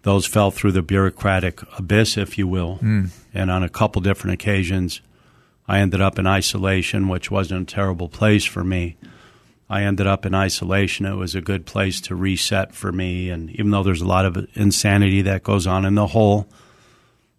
those 0.03 0.25
fell 0.25 0.51
through 0.51 0.73
the 0.73 0.81
bureaucratic 0.81 1.61
abyss, 1.77 2.17
if 2.17 2.37
you 2.37 2.47
will. 2.47 2.77
Mm. 2.81 3.09
And 3.33 3.49
on 3.49 3.63
a 3.63 3.69
couple 3.69 4.01
different 4.01 4.33
occasions, 4.33 5.01
I 5.67 5.79
ended 5.79 6.01
up 6.01 6.19
in 6.19 6.27
isolation, 6.27 7.07
which 7.07 7.31
wasn't 7.31 7.71
a 7.71 7.73
terrible 7.73 8.09
place 8.09 8.43
for 8.43 8.63
me. 8.63 8.97
I 9.69 9.83
ended 9.83 10.05
up 10.05 10.25
in 10.25 10.35
isolation. 10.35 11.05
It 11.05 11.15
was 11.15 11.35
a 11.35 11.41
good 11.41 11.65
place 11.65 12.01
to 12.01 12.15
reset 12.15 12.75
for 12.75 12.91
me. 12.91 13.29
And 13.29 13.49
even 13.51 13.71
though 13.71 13.83
there's 13.83 14.01
a 14.01 14.07
lot 14.07 14.25
of 14.25 14.45
insanity 14.55 15.21
that 15.21 15.43
goes 15.43 15.65
on 15.65 15.85
in 15.85 15.95
the 15.95 16.07
whole, 16.07 16.47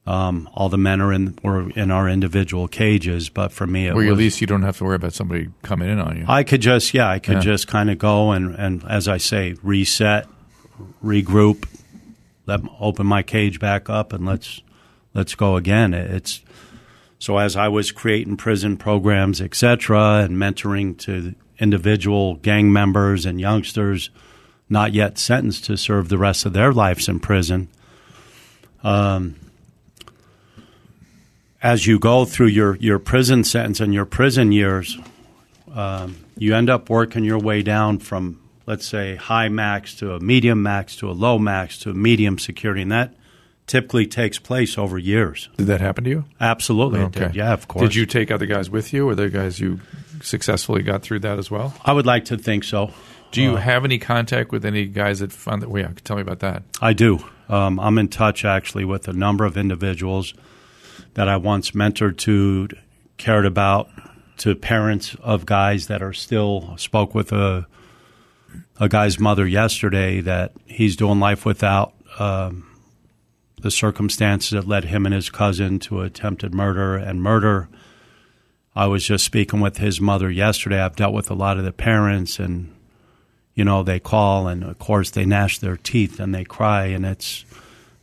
um, 0.06 0.50
all 0.52 0.68
the 0.68 0.78
men 0.78 1.00
are 1.00 1.12
in 1.12 1.38
were 1.42 1.70
in 1.70 1.90
our 1.90 2.08
individual 2.08 2.68
cages, 2.68 3.30
but 3.30 3.52
for 3.52 3.66
me, 3.66 3.86
it 3.86 3.94
where 3.94 4.04
was, 4.04 4.12
at 4.12 4.18
least 4.18 4.40
you 4.40 4.46
don't 4.46 4.62
have 4.62 4.76
to 4.78 4.84
worry 4.84 4.96
about 4.96 5.14
somebody 5.14 5.48
coming 5.62 5.88
in 5.88 5.98
on 5.98 6.18
you. 6.18 6.24
I 6.28 6.42
could 6.42 6.60
just, 6.60 6.92
yeah, 6.92 7.08
I 7.08 7.18
could 7.18 7.36
yeah. 7.36 7.40
just 7.40 7.68
kind 7.68 7.90
of 7.90 7.98
go 7.98 8.32
and, 8.32 8.54
and, 8.54 8.84
as 8.84 9.08
I 9.08 9.16
say, 9.16 9.56
reset, 9.62 10.26
regroup, 11.02 11.66
let 12.46 12.60
open 12.78 13.06
my 13.06 13.22
cage 13.22 13.58
back 13.58 13.88
up, 13.88 14.12
and 14.12 14.26
let's 14.26 14.60
let's 15.14 15.34
go 15.34 15.56
again. 15.56 15.94
It's 15.94 16.42
so 17.18 17.38
as 17.38 17.56
I 17.56 17.68
was 17.68 17.90
creating 17.90 18.36
prison 18.36 18.76
programs, 18.76 19.40
etc., 19.40 20.18
and 20.18 20.36
mentoring 20.36 20.98
to 20.98 21.34
individual 21.58 22.34
gang 22.36 22.70
members 22.70 23.24
and 23.24 23.40
youngsters 23.40 24.10
not 24.68 24.92
yet 24.92 25.18
sentenced 25.18 25.64
to 25.64 25.76
serve 25.76 26.08
the 26.08 26.18
rest 26.18 26.44
of 26.44 26.52
their 26.52 26.72
lives 26.72 27.08
in 27.08 27.20
prison. 27.20 27.68
Um, 28.82 29.36
as 31.64 31.86
you 31.86 31.98
go 31.98 32.26
through 32.26 32.48
your, 32.48 32.76
your 32.76 32.98
prison 32.98 33.42
sentence 33.42 33.80
and 33.80 33.94
your 33.94 34.04
prison 34.04 34.52
years, 34.52 34.98
um, 35.74 36.14
you 36.36 36.54
end 36.54 36.68
up 36.68 36.90
working 36.90 37.24
your 37.24 37.38
way 37.38 37.62
down 37.62 37.98
from, 37.98 38.38
let's 38.66 38.86
say, 38.86 39.16
high 39.16 39.48
max 39.48 39.94
to 39.94 40.12
a 40.12 40.20
medium 40.20 40.62
max 40.62 40.94
to 40.96 41.10
a 41.10 41.12
low 41.12 41.38
max 41.38 41.78
to 41.78 41.90
a 41.90 41.94
medium 41.94 42.38
security. 42.38 42.82
And 42.82 42.92
that 42.92 43.14
typically 43.66 44.06
takes 44.06 44.38
place 44.38 44.76
over 44.76 44.98
years. 44.98 45.48
Did 45.56 45.68
that 45.68 45.80
happen 45.80 46.04
to 46.04 46.10
you? 46.10 46.24
Absolutely. 46.38 47.00
Okay. 47.00 47.30
Yeah, 47.32 47.54
of 47.54 47.66
course. 47.66 47.88
Did 47.88 47.94
you 47.94 48.04
take 48.04 48.30
other 48.30 48.44
guys 48.44 48.68
with 48.68 48.92
you, 48.92 49.08
or 49.08 49.14
the 49.14 49.30
guys 49.30 49.58
you 49.58 49.80
successfully 50.20 50.82
got 50.82 51.00
through 51.00 51.20
that 51.20 51.38
as 51.38 51.50
well? 51.50 51.72
I 51.82 51.94
would 51.94 52.04
like 52.04 52.26
to 52.26 52.36
think 52.36 52.64
so. 52.64 52.92
Do 53.32 53.40
you 53.40 53.54
uh, 53.54 53.56
have 53.56 53.86
any 53.86 53.98
contact 53.98 54.52
with 54.52 54.66
any 54.66 54.84
guys 54.84 55.20
that 55.20 55.32
found 55.32 55.62
that? 55.62 55.70
Well, 55.70 55.82
yeah, 55.82 55.92
tell 56.04 56.16
me 56.16 56.22
about 56.22 56.40
that. 56.40 56.62
I 56.82 56.92
do. 56.92 57.24
Um, 57.48 57.80
I'm 57.80 57.96
in 57.96 58.08
touch 58.08 58.44
actually 58.44 58.84
with 58.84 59.08
a 59.08 59.14
number 59.14 59.46
of 59.46 59.56
individuals 59.56 60.34
that 61.14 61.28
I 61.28 61.36
once 61.36 61.72
mentored 61.72 62.18
to, 62.18 62.68
cared 63.16 63.46
about, 63.46 63.88
to 64.38 64.54
parents 64.54 65.16
of 65.22 65.46
guys 65.46 65.86
that 65.86 66.02
are 66.02 66.12
still 66.12 66.74
spoke 66.76 67.14
with 67.14 67.32
a 67.32 67.66
a 68.78 68.88
guy's 68.88 69.20
mother 69.20 69.46
yesterday 69.46 70.20
that 70.20 70.52
he's 70.66 70.96
doing 70.96 71.20
life 71.20 71.44
without 71.44 71.94
um, 72.18 72.68
the 73.60 73.70
circumstances 73.70 74.50
that 74.50 74.68
led 74.68 74.84
him 74.84 75.06
and 75.06 75.14
his 75.14 75.30
cousin 75.30 75.78
to 75.78 76.00
attempted 76.00 76.52
murder 76.52 76.96
and 76.96 77.22
murder. 77.22 77.68
I 78.74 78.86
was 78.86 79.04
just 79.04 79.24
speaking 79.24 79.60
with 79.60 79.78
his 79.78 80.00
mother 80.00 80.30
yesterday. 80.30 80.80
I've 80.80 80.96
dealt 80.96 81.14
with 81.14 81.30
a 81.30 81.34
lot 81.34 81.58
of 81.58 81.64
the 81.64 81.72
parents, 81.72 82.40
and 82.40 82.74
you 83.54 83.64
know 83.64 83.84
they 83.84 84.00
call, 84.00 84.48
and 84.48 84.64
of 84.64 84.78
course 84.80 85.10
they 85.10 85.24
gnash 85.24 85.58
their 85.58 85.76
teeth 85.76 86.18
and 86.18 86.34
they 86.34 86.44
cry, 86.44 86.86
and 86.86 87.06
it's 87.06 87.44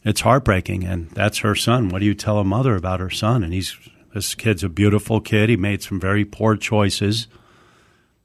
it's 0.04 0.22
heartbreaking. 0.22 0.84
And 0.84 1.10
that's 1.12 1.40
her 1.40 1.56
son. 1.56 1.90
What 1.90 2.00
do 2.00 2.06
you 2.06 2.16
tell 2.16 2.40
a 2.40 2.44
mother 2.44 2.76
about 2.76 3.00
her 3.00 3.10
son? 3.10 3.44
And 3.44 3.54
he's 3.54 3.76
this 4.14 4.36
kid's 4.36 4.64
a 4.64 4.70
beautiful 4.70 5.22
kid. 5.22 5.50
He 5.50 5.58
made 5.58 5.82
some 5.82 6.00
very 6.00 6.26
poor 6.26 6.58
choices, 6.58 7.28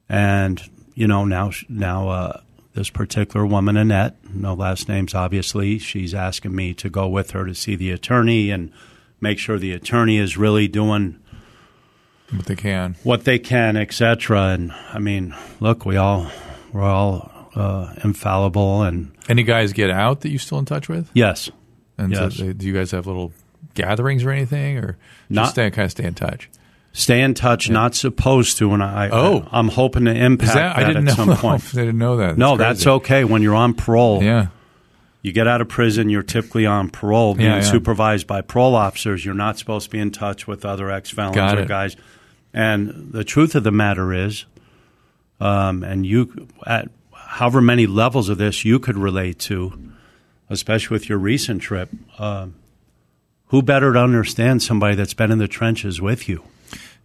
and 0.09 0.61
you 0.95 1.07
know 1.07 1.25
now 1.25 1.53
now 1.69 2.09
uh, 2.09 2.41
this 2.75 2.91
particular 2.91 3.47
woman, 3.47 3.77
Annette, 3.77 4.17
no 4.35 4.55
last 4.55 4.89
names, 4.89 5.15
obviously, 5.15 5.79
she's 5.79 6.13
asking 6.13 6.55
me 6.55 6.75
to 6.75 6.91
go 6.91 7.09
with 7.09 7.31
her 7.31 7.47
to 7.47 7.55
see 7.55 7.77
the 7.77 7.91
attorney 7.91 8.51
and 8.51 8.73
make 9.21 9.39
sure 9.39 9.59
the 9.59 9.73
attorney 9.73 10.19
is 10.19 10.37
really 10.37 10.69
doing 10.69 11.21
what 12.31 12.47
they 12.47 12.57
can, 12.57 12.97
what 13.05 13.25
they 13.25 13.39
can, 13.39 13.77
etc. 13.77 14.49
And 14.49 14.73
I 14.93 14.99
mean, 14.99 15.35
look, 15.61 15.87
we 15.87 15.97
all 15.97 16.31
we're 16.73 16.83
all 16.83 17.51
uh, 17.55 17.95
infallible. 18.05 18.83
And 18.83 19.13
any 19.29 19.43
guys 19.43 19.73
get 19.73 19.91
out 19.91 20.21
that 20.23 20.31
you 20.31 20.39
still 20.39 20.59
in 20.59 20.65
touch 20.65 20.89
with? 20.89 21.11
Yes. 21.15 21.51
And 21.99 22.13
yes. 22.13 22.37
So, 22.37 22.53
do 22.53 22.67
you 22.67 22.75
guys 22.75 22.91
have 22.91 23.07
little 23.07 23.33
gatherings 23.75 24.25
or 24.25 24.31
anything, 24.31 24.79
or 24.79 24.93
just 24.93 25.31
Not, 25.31 25.49
stay 25.51 25.71
kind 25.71 25.87
of 25.87 25.91
stay 25.91 26.05
in 26.05 26.15
touch? 26.15 26.51
Stay 26.93 27.21
in 27.21 27.35
touch. 27.35 27.69
Yeah. 27.69 27.75
Not 27.75 27.95
supposed 27.95 28.59
to, 28.59 28.73
and 28.73 28.83
I. 28.83 29.09
Oh, 29.11 29.47
I, 29.51 29.59
am 29.59 29.69
hoping 29.69 30.07
to 30.07 30.15
impact 30.15 30.55
that, 30.55 30.77
that, 30.77 30.85
I 30.85 30.87
didn't 30.87 31.09
at 31.09 31.19
know, 31.19 31.25
some 31.25 31.37
point. 31.39 31.63
I 31.75 31.81
didn't 31.81 31.99
know 31.99 32.17
that. 32.17 32.27
That's 32.29 32.39
no, 32.39 32.57
crazy. 32.57 32.63
that's 32.65 32.87
okay. 32.87 33.25
When 33.25 33.43
you're 33.43 33.55
on 33.55 33.75
parole, 33.75 34.23
yeah. 34.23 34.49
You 35.27 35.33
get 35.33 35.49
out 35.49 35.61
of 35.61 35.67
prison, 35.67 36.09
you're 36.09 36.23
typically 36.23 36.67
on 36.67 36.89
parole, 36.89 37.35
being 37.35 37.51
yeah, 37.51 37.57
yeah. 37.57 37.63
supervised 37.63 38.29
by 38.29 38.43
parole 38.43 38.77
officers. 38.77 39.25
You're 39.25 39.35
not 39.35 39.59
supposed 39.59 39.87
to 39.87 39.91
be 39.91 39.99
in 39.99 40.13
touch 40.13 40.47
with 40.47 40.65
other 40.65 40.89
ex 40.89 41.11
felons 41.11 41.53
or 41.53 41.65
guys. 41.65 41.97
And 42.55 43.11
the 43.11 43.25
truth 43.25 43.57
of 43.57 43.65
the 43.65 43.73
matter 43.73 44.15
is, 44.15 44.45
um, 45.41 45.83
and 45.83 46.07
you, 46.07 46.47
at 46.65 46.91
however 47.13 47.61
many 47.61 47.89
levels 47.89 48.29
of 48.29 48.39
this 48.39 48.65
you 48.65 48.79
could 48.79 48.97
relate 48.97 49.41
to, 49.41 49.86
especially 50.49 50.95
with 50.95 51.09
your 51.09 51.19
recent 51.19 51.63
trip, 51.63 51.91
uh, 52.19 52.49
who 53.47 53.63
better 53.63 53.93
to 53.93 53.99
understand 53.99 54.63
somebody 54.63 54.95
that's 54.95 55.15
been 55.15 55.31
in 55.31 55.39
the 55.39 55.49
trenches 55.49 56.01
with 56.01 56.29
you? 56.29 56.43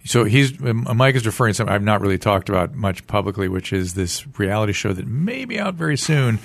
So 0.03 0.23
he's 0.23 0.59
Mike 0.59 1.15
is 1.15 1.25
referring 1.25 1.51
to 1.51 1.57
something 1.57 1.73
I've 1.73 1.83
not 1.83 2.01
really 2.01 2.17
talked 2.17 2.49
about 2.49 2.73
much 2.73 3.05
publicly, 3.05 3.47
which 3.47 3.71
is 3.71 3.93
this 3.93 4.25
reality 4.39 4.73
show 4.73 4.93
that 4.93 5.05
may 5.05 5.45
be 5.45 5.59
out 5.59 5.75
very 5.75 5.97
soon 5.97 6.39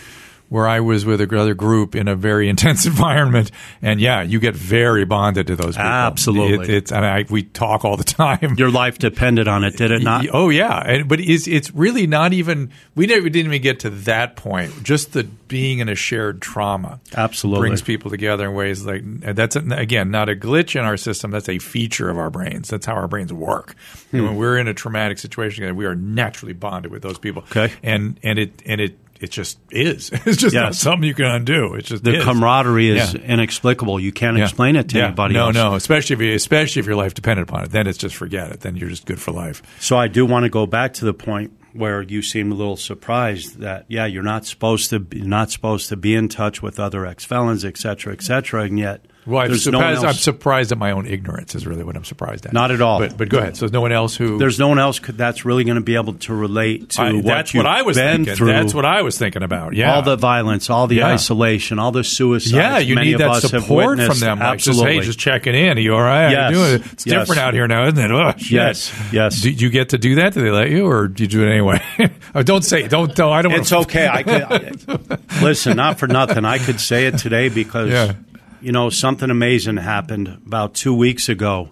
where 0.48 0.68
I 0.68 0.80
was 0.80 1.04
with 1.04 1.20
another 1.20 1.54
group 1.54 1.94
in 1.94 2.08
a 2.08 2.14
very 2.14 2.48
intense 2.56 2.86
environment, 2.86 3.50
and 3.82 4.00
yeah, 4.00 4.22
you 4.22 4.40
get 4.40 4.54
very 4.54 5.04
bonded 5.04 5.48
to 5.48 5.56
those 5.56 5.76
people. 5.76 5.90
Absolutely, 5.90 6.68
it, 6.68 6.74
it's 6.74 6.92
I 6.92 7.00
mean, 7.00 7.10
I, 7.10 7.24
we 7.28 7.42
talk 7.42 7.84
all 7.84 7.96
the 7.96 8.04
time. 8.04 8.54
Your 8.58 8.70
life 8.70 8.98
depended 8.98 9.48
on 9.48 9.64
it, 9.64 9.76
did 9.76 9.90
it 9.90 10.02
not? 10.02 10.26
Oh 10.32 10.48
yeah, 10.48 10.78
and, 10.78 11.08
but 11.08 11.20
it's 11.20 11.46
it's 11.46 11.72
really 11.72 12.06
not 12.06 12.32
even. 12.32 12.70
We 12.94 13.06
never 13.06 13.28
didn't 13.28 13.52
even 13.52 13.62
get 13.62 13.80
to 13.80 13.90
that 13.90 14.36
point. 14.36 14.82
Just 14.82 15.12
the 15.12 15.24
being 15.24 15.78
in 15.78 15.88
a 15.88 15.94
shared 15.94 16.42
trauma, 16.42 17.00
absolutely, 17.14 17.68
brings 17.68 17.82
people 17.82 18.10
together 18.10 18.48
in 18.48 18.54
ways 18.54 18.84
like 18.84 19.02
that's 19.04 19.56
again 19.56 20.10
not 20.10 20.28
a 20.28 20.34
glitch 20.34 20.78
in 20.78 20.84
our 20.84 20.96
system. 20.96 21.30
That's 21.30 21.48
a 21.48 21.58
feature 21.58 22.08
of 22.08 22.18
our 22.18 22.30
brains. 22.30 22.68
That's 22.68 22.86
how 22.86 22.94
our 22.94 23.08
brains 23.08 23.32
work. 23.32 23.74
Hmm. 24.10 24.16
And 24.16 24.26
when 24.26 24.36
we're 24.36 24.58
in 24.58 24.68
a 24.68 24.74
traumatic 24.74 25.18
situation, 25.18 25.74
we 25.76 25.86
are 25.86 25.94
naturally 25.94 26.52
bonded 26.52 26.90
with 26.90 27.02
those 27.02 27.18
people. 27.18 27.42
Okay, 27.50 27.72
and 27.82 28.18
and 28.22 28.38
it 28.38 28.62
and 28.64 28.80
it 28.80 28.98
it 29.20 29.30
just 29.30 29.58
is. 29.70 30.10
It's 30.26 30.38
just 30.38 30.54
yes. 30.54 30.62
not 30.62 30.74
something 30.74 31.06
you 31.06 31.14
can 31.14 31.26
undo. 31.26 31.74
It's 31.74 31.88
just 31.88 32.02
the 32.02 32.18
is. 32.18 32.24
camaraderie 32.24 32.90
is 32.90 33.14
yeah. 33.14 33.20
inexplicable. 33.20 34.00
You 34.00 34.12
can't 34.12 34.36
yeah. 34.36 34.44
explain 34.44 34.76
it 34.76 34.88
to 34.90 34.98
yeah. 34.98 35.06
anybody 35.06 35.34
no, 35.34 35.46
else. 35.46 35.54
No, 35.54 35.74
especially 35.74 36.14
if 36.14 36.20
you, 36.20 36.34
especially 36.34 36.80
if 36.80 36.86
your 36.86 36.96
life 36.96 37.14
depended 37.14 37.48
upon 37.48 37.64
it. 37.64 37.70
Then 37.70 37.86
it's 37.86 37.98
just 37.98 38.16
forget 38.16 38.50
it. 38.50 38.60
Then 38.60 38.76
you're 38.76 38.88
just 38.88 39.06
good 39.06 39.20
for 39.20 39.30
life. 39.30 39.62
So 39.80 39.96
I 39.96 40.08
do 40.08 40.26
want 40.26 40.44
to 40.44 40.48
go 40.48 40.66
back 40.66 40.94
to 40.94 41.04
the 41.04 41.14
point 41.14 41.52
where 41.72 42.02
you 42.02 42.22
seem 42.22 42.50
a 42.50 42.54
little 42.54 42.76
surprised 42.76 43.60
that 43.60 43.84
yeah, 43.88 44.06
you're 44.06 44.22
not 44.22 44.46
supposed 44.46 44.90
to 44.90 44.98
be, 44.98 45.20
not 45.20 45.50
supposed 45.50 45.88
to 45.90 45.96
be 45.96 46.14
in 46.14 46.28
touch 46.28 46.62
with 46.62 46.80
other 46.80 47.06
ex 47.06 47.24
felons, 47.24 47.64
et 47.64 47.76
cetera, 47.76 48.12
et 48.12 48.22
cetera, 48.22 48.62
and 48.62 48.78
yet. 48.78 49.06
Well, 49.26 49.40
I'm 49.42 49.56
surprised, 49.56 50.02
no 50.02 50.08
I'm 50.08 50.14
surprised 50.14 50.70
at 50.72 50.78
my 50.78 50.92
own 50.92 51.06
ignorance. 51.06 51.54
Is 51.54 51.66
really 51.66 51.82
what 51.82 51.96
I'm 51.96 52.04
surprised 52.04 52.46
at. 52.46 52.52
Not 52.52 52.70
at 52.70 52.80
all. 52.80 53.00
But, 53.00 53.16
but 53.18 53.28
go 53.28 53.38
ahead. 53.38 53.56
So 53.56 53.60
there's 53.66 53.72
no 53.72 53.80
one 53.80 53.90
else 53.92 54.16
who. 54.16 54.38
There's 54.38 54.58
no 54.58 54.68
one 54.68 54.78
else 54.78 54.98
could, 55.00 55.18
that's 55.18 55.44
really 55.44 55.64
going 55.64 55.74
to 55.76 55.80
be 55.82 55.96
able 55.96 56.14
to 56.14 56.34
relate 56.34 56.90
to 56.90 57.02
I, 57.02 57.12
what 57.12 57.24
that's 57.24 57.52
you've 57.54 57.64
what 57.64 57.70
I 57.70 57.82
was 57.82 57.96
been 57.96 58.18
thinking. 58.18 58.34
through. 58.36 58.46
That's 58.48 58.72
what 58.74 58.84
I 58.84 59.02
was 59.02 59.18
thinking 59.18 59.42
about. 59.42 59.74
Yeah, 59.74 59.94
all 59.94 60.02
the 60.02 60.16
violence, 60.16 60.70
all 60.70 60.86
the 60.86 60.96
Yeah. 60.96 61.08
isolation, 61.08 61.78
all 61.78 61.90
the 61.92 62.04
suicides. 62.04 62.52
yeah, 62.52 62.78
you 62.78 62.94
many 62.94 63.12
need 63.12 63.18
that 63.18 63.42
support 63.42 63.98
from 64.00 64.18
them. 64.20 64.38
Like 64.38 64.58
just, 64.58 64.68
Absolutely. 64.68 64.94
hey, 64.98 65.00
just 65.04 65.18
checking 65.18 65.54
in. 65.54 65.76
Are 65.76 65.80
you 65.80 65.94
all 65.94 66.02
right? 66.02 66.30
Yes. 66.30 66.50
you 66.50 66.56
doing? 66.56 66.74
It's 66.92 67.06
Yes. 67.06 67.20
different 67.20 67.40
out 67.42 67.54
here 67.54 67.66
now, 67.66 67.86
isn't 67.88 67.98
it? 67.98 68.10
Oh. 68.10 68.32
Yes, 68.48 68.92
yes. 69.12 69.40
Did 69.42 69.60
you 69.60 69.70
get 69.70 69.88
to 69.90 69.98
do 69.98 70.14
that? 70.16 70.34
Did 70.34 70.44
they 70.44 70.50
let 70.50 70.70
you, 70.70 70.86
or 70.86 71.08
did 71.08 71.20
you 71.20 71.26
do 71.40 71.46
it 71.46 71.50
anyway? 71.50 71.82
oh, 72.34 72.42
don't 72.42 72.64
say. 72.64 72.86
Don't. 72.86 73.14
don't 73.14 73.32
I 73.32 73.42
don't. 73.42 73.52
It's 73.52 73.72
okay. 73.72 74.06
I 74.06 74.22
could 74.22 74.42
I, 74.42 75.18
listen. 75.42 75.76
Not 75.76 75.98
for 75.98 76.06
nothing. 76.06 76.44
I 76.44 76.58
could 76.58 76.80
say 76.80 77.06
it 77.06 77.18
today 77.18 77.48
because 77.48 77.90
Yeah. 77.90 78.12
You 78.60 78.72
know 78.72 78.90
something 78.90 79.30
amazing 79.30 79.76
happened 79.76 80.28
about 80.28 80.74
two 80.74 80.94
weeks 80.94 81.28
ago. 81.28 81.70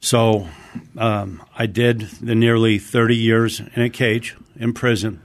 So 0.00 0.48
um, 0.98 1.42
I 1.56 1.66
did 1.66 2.00
the 2.20 2.34
nearly 2.34 2.78
thirty 2.78 3.16
years 3.16 3.60
in 3.60 3.82
a 3.82 3.90
cage 3.90 4.36
in 4.56 4.72
prison, 4.72 5.22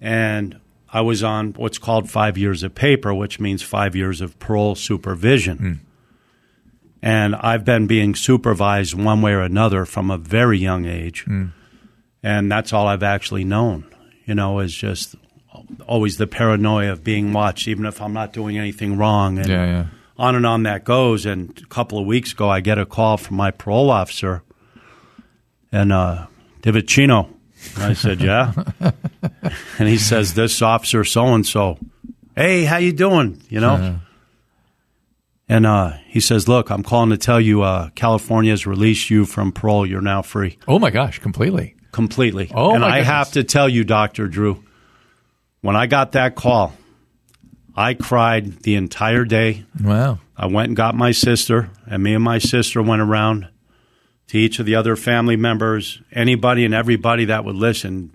and 0.00 0.60
I 0.92 1.00
was 1.02 1.22
on 1.22 1.52
what's 1.52 1.78
called 1.78 2.10
five 2.10 2.36
years 2.36 2.62
of 2.62 2.74
paper, 2.74 3.14
which 3.14 3.38
means 3.40 3.62
five 3.62 3.94
years 3.94 4.20
of 4.20 4.38
parole 4.38 4.74
supervision. 4.74 5.58
And 7.02 7.34
I've 7.36 7.64
been 7.64 7.86
being 7.86 8.14
supervised 8.14 8.94
one 8.94 9.22
way 9.22 9.32
or 9.32 9.40
another 9.40 9.86
from 9.86 10.10
a 10.10 10.18
very 10.18 10.58
young 10.58 10.84
age. 10.84 11.24
And 12.22 12.52
that's 12.52 12.72
all 12.74 12.86
I've 12.86 13.02
actually 13.02 13.44
known, 13.44 13.86
you 14.26 14.34
know, 14.34 14.58
is 14.58 14.74
just 14.74 15.14
always 15.86 16.16
the 16.16 16.26
paranoia 16.26 16.92
of 16.92 17.02
being 17.04 17.32
watched, 17.32 17.66
even 17.68 17.86
if 17.86 18.00
I'm 18.00 18.12
not 18.12 18.32
doing 18.32 18.56
anything 18.58 18.96
wrong. 18.96 19.38
And 19.38 19.48
Yeah, 19.48 19.64
yeah. 19.66 19.86
on 20.18 20.34
and 20.36 20.46
on 20.46 20.62
that 20.64 20.84
goes. 20.84 21.26
And 21.26 21.58
a 21.62 21.66
couple 21.66 21.98
of 21.98 22.06
weeks 22.06 22.32
ago, 22.32 22.48
I 22.48 22.60
get 22.60 22.78
a 22.78 22.86
call 22.86 23.16
from 23.16 23.36
my 23.36 23.50
parole 23.50 23.90
officer, 23.90 24.42
and 25.72 25.92
uh, 25.92 26.26
DiVicino. 26.62 27.28
And 27.74 27.84
I 27.84 27.92
said, 27.92 28.20
"Yeah," 28.22 28.52
and 29.78 29.88
he 29.88 29.98
says, 29.98 30.32
"This 30.34 30.62
officer, 30.62 31.04
so 31.04 31.26
and 31.34 31.46
so, 31.46 31.78
hey, 32.34 32.64
how 32.64 32.78
you 32.78 32.92
doing?" 32.92 33.42
You 33.50 33.60
know. 33.60 34.00
And 35.48 35.66
uh, 35.66 35.94
he 36.06 36.20
says, 36.20 36.46
"Look, 36.48 36.70
I'm 36.70 36.82
calling 36.82 37.10
to 37.10 37.18
tell 37.18 37.40
you, 37.40 37.62
uh, 37.62 37.90
California 37.96 38.52
has 38.52 38.66
released 38.66 39.10
you 39.10 39.26
from 39.26 39.50
parole. 39.52 39.84
You're 39.84 40.00
now 40.00 40.22
free, 40.22 40.58
Oh 40.68 40.78
my 40.78 40.90
gosh, 40.90 41.18
completely. 41.18 41.74
completely." 41.92 42.50
Oh, 42.54 42.74
and 42.74 42.84
I 42.84 42.90
goodness. 43.00 43.06
have 43.08 43.32
to 43.32 43.44
tell 43.44 43.68
you, 43.68 43.82
Doctor 43.84 44.26
Drew, 44.28 44.64
when 45.60 45.76
I 45.76 45.86
got 45.86 46.12
that 46.12 46.34
call, 46.34 46.72
I 47.76 47.94
cried 47.94 48.60
the 48.62 48.74
entire 48.74 49.24
day. 49.24 49.64
Wow. 49.82 50.18
I 50.36 50.46
went 50.46 50.68
and 50.68 50.76
got 50.76 50.94
my 50.94 51.12
sister, 51.12 51.70
and 51.86 52.02
me 52.02 52.14
and 52.14 52.24
my 52.24 52.38
sister 52.38 52.82
went 52.82 53.02
around 53.02 53.48
to 54.28 54.38
each 54.38 54.58
of 54.58 54.66
the 54.66 54.74
other 54.76 54.96
family 54.96 55.36
members, 55.36 56.00
anybody 56.12 56.64
and 56.64 56.72
everybody 56.74 57.26
that 57.26 57.44
would 57.44 57.56
listen. 57.56 58.10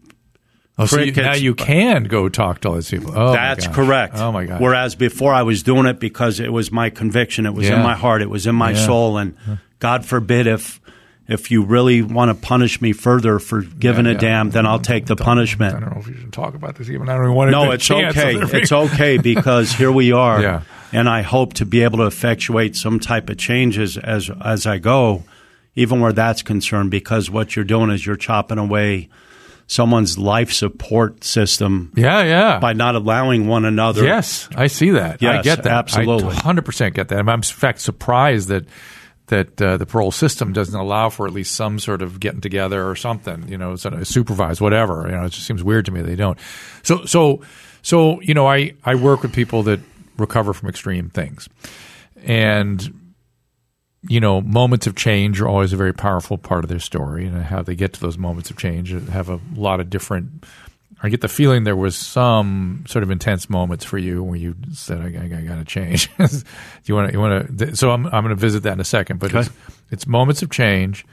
Oh, 0.78 0.86
so 0.86 1.00
you, 1.00 1.12
now 1.14 1.36
you 1.36 1.56
can 1.56 2.04
go 2.06 2.28
talk 2.28 2.62
to 2.62 2.70
all 2.70 2.76
these 2.76 2.90
people. 2.90 3.14
Oh, 3.16 3.32
That's 3.32 3.66
correct. 3.68 4.16
Oh 4.18 4.32
my 4.32 4.46
god. 4.46 4.60
Whereas 4.60 4.94
before 4.96 5.34
I 5.34 5.44
was 5.44 5.64
doing 5.64 5.86
it 5.86 6.00
because 6.00 6.40
it 6.42 6.52
was 6.52 6.70
my 6.72 6.90
conviction, 6.90 7.46
it 7.46 7.54
was 7.54 7.68
Yeah. 7.68 7.78
in 7.78 7.82
my 7.84 7.96
heart, 7.96 8.22
it 8.22 8.30
was 8.30 8.46
in 8.46 8.56
my 8.56 8.72
Yeah. 8.72 8.86
soul, 8.86 9.18
and 9.18 9.36
God 9.80 10.06
forbid 10.06 10.48
if 10.48 10.82
if 11.28 11.50
you 11.50 11.64
really 11.64 12.02
want 12.04 12.30
to 12.30 12.36
punish 12.36 12.82
me 12.82 12.94
further 12.94 13.40
for 13.40 13.62
giving 13.62 14.06
Yeah, 14.06 14.12
a 14.12 14.14
yeah. 14.14 14.20
damn, 14.20 14.50
then 14.52 14.66
I'll 14.66 14.80
take 14.80 15.08
the 15.08 15.16
punishment. 15.16 15.76
I 15.76 15.80
don't 15.80 15.94
know 15.96 16.00
if 16.02 16.08
you 16.08 16.16
should 16.18 16.32
talk 16.34 16.54
about 16.54 16.76
this 16.76 16.90
even. 16.90 17.10
I 17.10 17.16
don't 17.16 17.26
even 17.26 17.36
want 17.36 17.48
to. 17.48 17.52
No, 17.52 17.72
it's 17.72 17.90
okay. 17.90 18.36
It's 18.38 18.72
okay 18.72 19.18
because 19.34 19.72
here 19.72 19.92
we 19.92 20.12
are, 20.12 20.42
Yeah. 20.42 20.62
and 20.92 21.10
I 21.10 21.22
hope 21.24 21.54
to 21.56 21.66
be 21.66 21.82
able 21.82 21.98
to 22.00 22.06
effectuate 22.06 22.76
some 22.76 23.00
type 23.00 23.30
of 23.30 23.38
changes 23.38 23.98
as 23.98 24.30
as 24.44 24.66
I 24.68 24.78
go, 24.78 25.24
even 25.76 26.00
where 26.00 26.14
that's 26.14 26.42
concerned. 26.44 26.92
Because 26.92 27.30
what 27.30 27.56
you're 27.56 27.66
doing 27.66 27.90
is 27.90 28.06
you're 28.06 28.16
chopping 28.18 28.58
away 28.60 29.10
someone's 29.68 30.16
life 30.20 30.54
support 30.54 31.24
system 31.24 31.92
Yeah, 31.96 32.22
yeah. 32.24 32.60
by 32.60 32.74
not 32.74 32.94
allowing 32.94 33.48
one 33.48 33.66
another. 33.66 34.04
Yes, 34.04 34.48
I 34.56 34.68
see 34.68 34.92
that. 34.92 35.24
Yes, 35.24 35.40
I 35.40 35.42
get 35.42 35.64
that. 35.64 35.72
absolutely. 35.72 36.36
100% 36.36 36.94
get 36.94 37.08
that. 37.08 37.18
I'm 37.18 37.28
in 37.30 37.42
fact 37.42 37.82
surprised 37.82 38.50
that 38.50 38.66
that 39.28 39.60
uh, 39.62 39.78
the 39.78 39.86
parole 39.86 40.12
system 40.12 40.54
doesn't 40.54 40.80
allow 40.80 41.10
for 41.10 41.26
at 41.26 41.34
least 41.34 41.56
some 41.56 41.80
sort 41.80 42.02
of 42.02 42.20
getting 42.20 42.42
together 42.42 42.88
or 42.88 42.96
something, 42.96 43.48
you 43.48 43.58
know, 43.58 43.76
sort 43.76 43.96
of 43.96 44.08
supervised 44.08 44.62
whatever. 44.62 45.06
You 45.08 45.16
know, 45.16 45.26
it 45.26 45.30
just 45.30 45.48
seems 45.48 45.64
weird 45.64 45.86
to 45.86 45.92
me 45.92 46.02
they 46.02 46.16
don't. 46.16 46.38
So 46.84 47.06
so 47.06 47.42
so, 47.82 48.22
you 48.22 48.34
know, 48.34 48.48
I 48.48 48.74
I 48.84 48.96
work 48.96 49.24
with 49.24 49.34
people 49.34 49.64
that 49.64 49.80
recover 50.18 50.54
from 50.54 50.70
extreme 50.70 51.10
things. 51.10 51.50
And 52.24 53.06
you 54.08 54.20
know, 54.20 54.42
moments 54.42 54.86
of 54.88 54.96
change 54.96 55.42
are 55.42 55.48
always 55.48 55.74
a 55.74 55.78
very 55.78 55.94
powerful 55.94 56.38
part 56.38 56.64
of 56.64 56.70
their 56.70 56.80
story, 56.80 57.26
and 57.26 57.44
how 57.44 57.64
they 57.64 57.76
get 57.76 57.94
to 57.94 58.00
those 58.00 58.18
moments 58.18 58.52
of 58.52 58.58
change 58.58 58.92
have 59.10 59.30
a 59.30 59.40
lot 59.56 59.80
of 59.80 59.90
different. 59.90 60.46
I 61.04 61.10
get 61.10 61.22
the 61.22 61.28
feeling 61.28 61.66
there 61.66 61.76
was 61.76 61.96
some 61.96 62.84
sort 62.88 63.04
of 63.04 63.12
intense 63.12 63.50
moments 63.50 63.86
for 63.86 63.98
you 63.98 64.24
when 64.24 64.40
you 64.40 64.56
said, 64.74 65.00
"I, 65.02 65.26
I, 65.26 65.42
got 65.42 65.58
to 65.58 65.66
change." 65.66 66.10
you 66.86 66.96
want 66.96 67.10
to, 67.10 67.14
you 67.14 67.20
want 67.20 67.58
to. 67.58 67.76
So 67.76 67.92
I'm 67.92 68.06
I'm 68.08 68.24
going 68.24 68.30
to 68.30 68.36
visit 68.36 68.64
that 68.64 68.74
in 68.74 68.80
a 68.80 68.86
second, 68.86 69.20
but 69.20 69.34
it's, 69.34 69.50
it's 69.92 70.08
moments 70.08 70.42
of 70.42 70.50
change, 70.50 71.06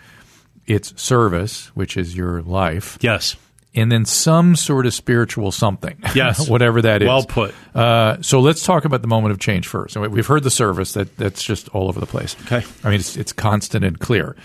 it's 0.66 1.01
service, 1.01 1.66
which 1.74 1.97
is 1.97 2.16
your 2.16 2.43
life. 2.43 2.99
Yes. 3.01 3.37
And 3.74 3.91
then 3.91 4.05
some 4.05 4.55
sort 4.55 4.85
of 4.85 4.93
spiritual 4.93 5.51
something. 5.51 5.99
Yes. 6.14 6.47
Whatever 6.47 6.83
that 6.83 7.01
is. 7.01 7.09
Well 7.09 7.24
put. 7.24 7.55
Uh, 7.74 8.20
so 8.20 8.41
let's 8.41 8.64
talk 8.64 8.85
about 8.85 9.01
the 9.01 9.09
moment 9.09 9.33
of 9.33 9.39
change 9.39 9.66
first. 9.66 9.97
And 9.97 10.12
We've 10.12 10.26
heard 10.26 10.43
the 10.43 10.51
service 10.51 10.93
that 10.93 11.16
that's 11.16 11.43
just 11.43 11.70
all 11.70 11.89
over 11.89 11.99
the 11.99 12.07
place. 12.07 12.37
Okay. 12.43 12.62
I 12.85 12.91
mean, 12.91 13.01
it's, 13.01 13.16
it's 13.16 13.33
constant 13.33 13.83
and 13.83 13.99
clear. 13.99 14.37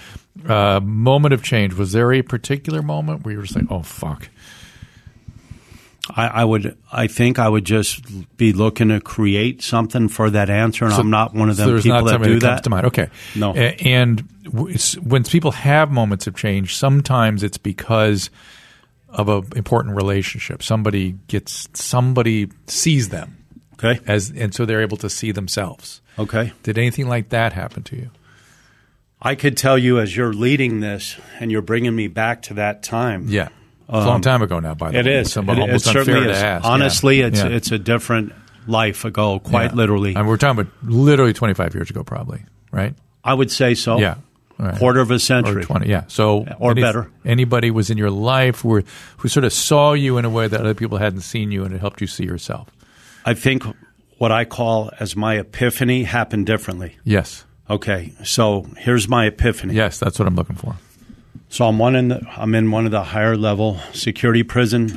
Uh, 0.47 0.79
moment 0.81 1.33
of 1.33 1.43
change. 1.43 1.73
Was 1.73 1.91
there 1.91 2.13
a 2.13 2.21
particular 2.21 2.81
moment 2.81 3.25
where 3.25 3.33
you 3.33 3.37
were 3.39 3.43
just 3.43 3.57
like, 3.57 3.69
oh, 3.69 3.81
fuck? 3.81 4.29
I, 6.09 6.27
I 6.27 6.43
would. 6.45 6.77
I 6.91 7.07
think 7.07 7.37
I 7.39 7.49
would 7.49 7.65
just 7.65 8.37
be 8.37 8.53
looking 8.53 8.89
to 8.89 9.01
create 9.01 9.61
something 9.61 10.07
for 10.07 10.29
that 10.29 10.49
answer, 10.49 10.85
and 10.85 10.93
So- 10.93 11.01
I'm 11.01 11.09
not 11.09 11.33
one 11.33 11.49
of 11.49 11.55
so 11.57 11.63
them 11.63 11.71
there's 11.71 11.83
people 11.83 12.03
that 12.05 12.21
do 12.23 12.39
that 12.39 12.49
comes 12.49 12.61
to 12.61 12.69
mind. 12.69 12.85
Okay. 12.87 13.09
No. 13.35 13.53
And 13.53 14.21
when 15.03 15.23
people 15.23 15.51
have 15.51 15.91
moments 15.91 16.27
of 16.27 16.35
change, 16.35 16.75
sometimes 16.75 17.43
it's 17.43 17.57
because 17.57 18.29
of 19.09 19.27
an 19.29 19.45
important 19.55 19.95
relationship. 19.95 20.63
Somebody 20.63 21.15
gets 21.27 21.67
somebody 21.73 22.49
sees 22.67 23.09
them 23.09 23.37
Okay. 23.73 23.99
as, 24.07 24.31
and 24.31 24.53
so 24.53 24.65
they're 24.65 24.81
able 24.81 24.97
to 24.97 25.09
see 25.09 25.31
themselves. 25.31 26.01
Okay. 26.17 26.51
Did 26.63 26.77
anything 26.77 27.07
like 27.07 27.29
that 27.29 27.53
happen 27.53 27.83
to 27.83 27.95
you? 27.95 28.09
I 29.21 29.35
could 29.35 29.57
tell 29.57 29.77
you 29.77 29.99
as 29.99 30.15
you're 30.15 30.33
leading 30.33 30.79
this, 30.79 31.17
and 31.39 31.51
you're 31.51 31.61
bringing 31.61 31.95
me 31.95 32.07
back 32.07 32.43
to 32.43 32.53
that 32.55 32.83
time. 32.83 33.25
Yeah. 33.27 33.49
It's 33.89 34.03
a 34.03 34.07
long 34.07 34.21
time 34.21 34.41
ago 34.41 34.59
now, 34.59 34.73
by 34.73 34.91
the 34.91 34.99
Um, 34.99 35.05
It 35.07 35.09
way. 35.09 35.15
is. 35.19 35.27
It's 35.27 35.37
It, 35.37 35.49
almost 35.49 35.87
it 35.87 35.95
unfair 35.95 36.03
certainly 36.05 36.31
is. 36.31 36.37
ask. 36.37 36.63
Yeah. 36.65 36.69
Honestly, 36.69 37.21
it's 37.21 37.39
Yeah. 37.39 37.47
it's 37.47 37.71
a 37.71 37.79
different 37.79 38.33
life 38.67 39.05
ago, 39.05 39.39
quite 39.39 39.71
Yeah. 39.71 39.75
literally. 39.77 40.15
And 40.15 40.27
we're 40.27 40.37
talking 40.37 40.59
about 40.61 40.73
literally 40.83 41.33
25 41.33 41.73
years 41.73 41.89
ago, 41.89 42.03
probably, 42.03 42.41
right? 42.71 42.93
I 43.23 43.33
would 43.33 43.49
say 43.51 43.75
so. 43.75 43.97
Yeah. 43.99 44.15
Right. 44.59 44.75
Quarter 44.75 45.01
of 45.01 45.11
a 45.11 45.15
or 45.15 45.19
century. 45.19 45.63
20 45.63 45.87
yeah 45.87 46.05
so 46.07 46.43
Or 46.57 46.73
better. 46.73 47.11
anybody 47.23 47.69
was 47.69 47.91
in 47.91 47.97
your 47.99 48.09
life 48.09 48.61
who, 48.61 48.81
who 49.17 49.27
sort 49.27 49.43
of 49.43 49.53
saw 49.53 49.93
you 49.93 50.17
in 50.17 50.25
a 50.25 50.31
way 50.31 50.47
that 50.47 50.59
other 50.59 50.73
people 50.73 50.97
hadn't 50.97 51.21
seen 51.21 51.51
you 51.51 51.63
and 51.63 51.75
it 51.75 51.79
helped 51.79 52.01
you 52.01 52.07
see 52.07 52.23
yourself 52.23 52.67
I 53.23 53.35
think 53.35 53.63
what 54.17 54.31
I 54.31 54.45
call 54.45 54.89
as 54.99 55.15
my 55.15 55.35
epiphany 55.35 56.05
happened 56.05 56.47
differently. 56.47 56.97
yes 57.03 57.45
Okay, 57.69 58.13
so 58.23 58.65
here's 58.79 59.07
my 59.07 59.27
epiphany. 59.27 59.75
yes 59.75 59.99
that's 59.99 60.17
what 60.17 60.27
i'm 60.27 60.35
looking 60.35 60.55
for 60.55 60.75
So 61.49 61.65
I'm 61.65 61.79
one 61.79 61.95
in 61.95 62.09
the, 62.09 62.21
I'm 62.35 62.53
in 62.55 62.71
one 62.71 62.85
of 62.85 62.91
the 62.91 63.03
higher 63.03 63.37
level 63.37 63.79
security 63.93 64.43
prison 64.43 64.89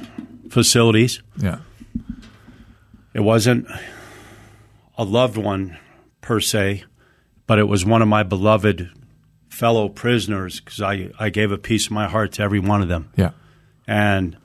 facilities. 0.50 1.22
yeah 1.36 1.58
It 3.14 3.20
wasn't 3.20 3.66
a 4.98 5.04
loved 5.04 5.36
one 5.36 5.78
per 6.20 6.40
se, 6.40 6.84
but 7.46 7.58
it 7.58 7.64
was 7.68 7.84
one 7.84 8.02
of 8.02 8.08
my 8.08 8.22
beloved 8.22 8.90
fellow 9.48 9.88
prisoners 9.88 10.60
because 10.60 10.80
I, 10.80 11.10
I 11.18 11.30
gave 11.30 11.52
a 11.52 11.58
piece 11.58 11.86
of 11.86 11.92
my 11.92 12.08
heart 12.08 12.32
to 12.32 12.42
every 12.42 12.60
one 12.60 12.82
of 12.82 12.88
them. 12.88 13.10
yeah 13.16 13.30
And 13.86 14.36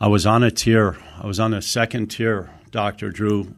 I 0.00 0.08
was 0.08 0.26
on 0.26 0.42
a 0.42 0.50
tier, 0.50 0.96
I 1.20 1.26
was 1.26 1.40
on 1.40 1.54
a 1.54 1.62
second 1.62 2.08
tier, 2.08 2.50
Dr. 2.70 3.10
Drew, 3.10 3.54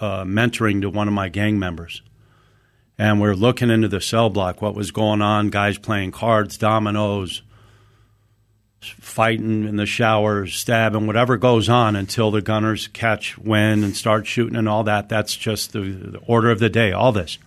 uh, 0.00 0.24
mentoring 0.24 0.80
to 0.80 0.90
one 0.90 1.06
of 1.06 1.14
my 1.14 1.28
gang 1.28 1.58
members. 1.58 2.02
And 3.02 3.20
we're 3.20 3.34
looking 3.34 3.68
into 3.68 3.88
the 3.88 4.00
cell 4.00 4.30
block, 4.30 4.62
what 4.62 4.76
was 4.76 4.92
going 4.92 5.22
on, 5.22 5.50
guys 5.50 5.76
playing 5.76 6.12
cards, 6.12 6.56
dominoes, 6.56 7.42
fighting 8.80 9.66
in 9.66 9.74
the 9.74 9.86
showers, 9.86 10.54
stabbing, 10.54 11.08
whatever 11.08 11.36
goes 11.36 11.68
on 11.68 11.96
until 11.96 12.30
the 12.30 12.40
gunners 12.40 12.86
catch 12.86 13.36
wind 13.36 13.82
and 13.82 13.96
start 13.96 14.28
shooting 14.28 14.54
and 14.54 14.68
all 14.68 14.84
that. 14.84 15.08
That's 15.08 15.34
just 15.34 15.72
the, 15.72 15.80
the 15.80 16.18
order 16.28 16.48
of 16.52 16.60
the 16.60 16.70
day, 16.70 16.92
all 16.92 17.10
this. 17.10 17.38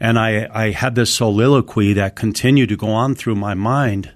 And 0.00 0.18
I, 0.18 0.48
I 0.50 0.70
had 0.70 0.94
this 0.94 1.12
soliloquy 1.12 1.92
that 1.92 2.16
continued 2.16 2.70
to 2.70 2.78
go 2.78 2.88
on 2.88 3.14
through 3.14 3.34
my 3.34 3.52
mind 3.52 4.10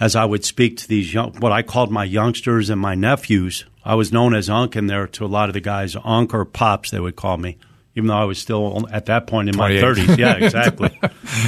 as 0.00 0.16
I 0.16 0.24
would 0.24 0.46
speak 0.46 0.78
to 0.78 0.88
these 0.88 1.12
young, 1.12 1.34
what 1.40 1.52
I 1.52 1.60
called 1.60 1.90
my 1.90 2.04
youngsters 2.04 2.70
and 2.70 2.80
my 2.80 2.94
nephews. 2.94 3.66
I 3.84 3.96
was 3.96 4.12
known 4.14 4.34
as 4.34 4.48
Unc 4.48 4.76
in 4.76 4.86
there 4.86 5.06
to 5.08 5.26
a 5.26 5.28
lot 5.28 5.50
of 5.50 5.52
the 5.52 5.60
guys, 5.60 5.94
Unc 6.02 6.32
or 6.32 6.46
Pops, 6.46 6.90
they 6.90 7.00
would 7.00 7.16
call 7.16 7.36
me, 7.36 7.58
even 7.94 8.08
though 8.08 8.16
I 8.16 8.24
was 8.24 8.38
still 8.38 8.86
at 8.90 9.06
that 9.06 9.26
point 9.26 9.48
in 9.48 9.56
my 9.56 9.70
30s. 9.70 10.16
Yeah, 10.16 10.34
exactly. 10.44 10.98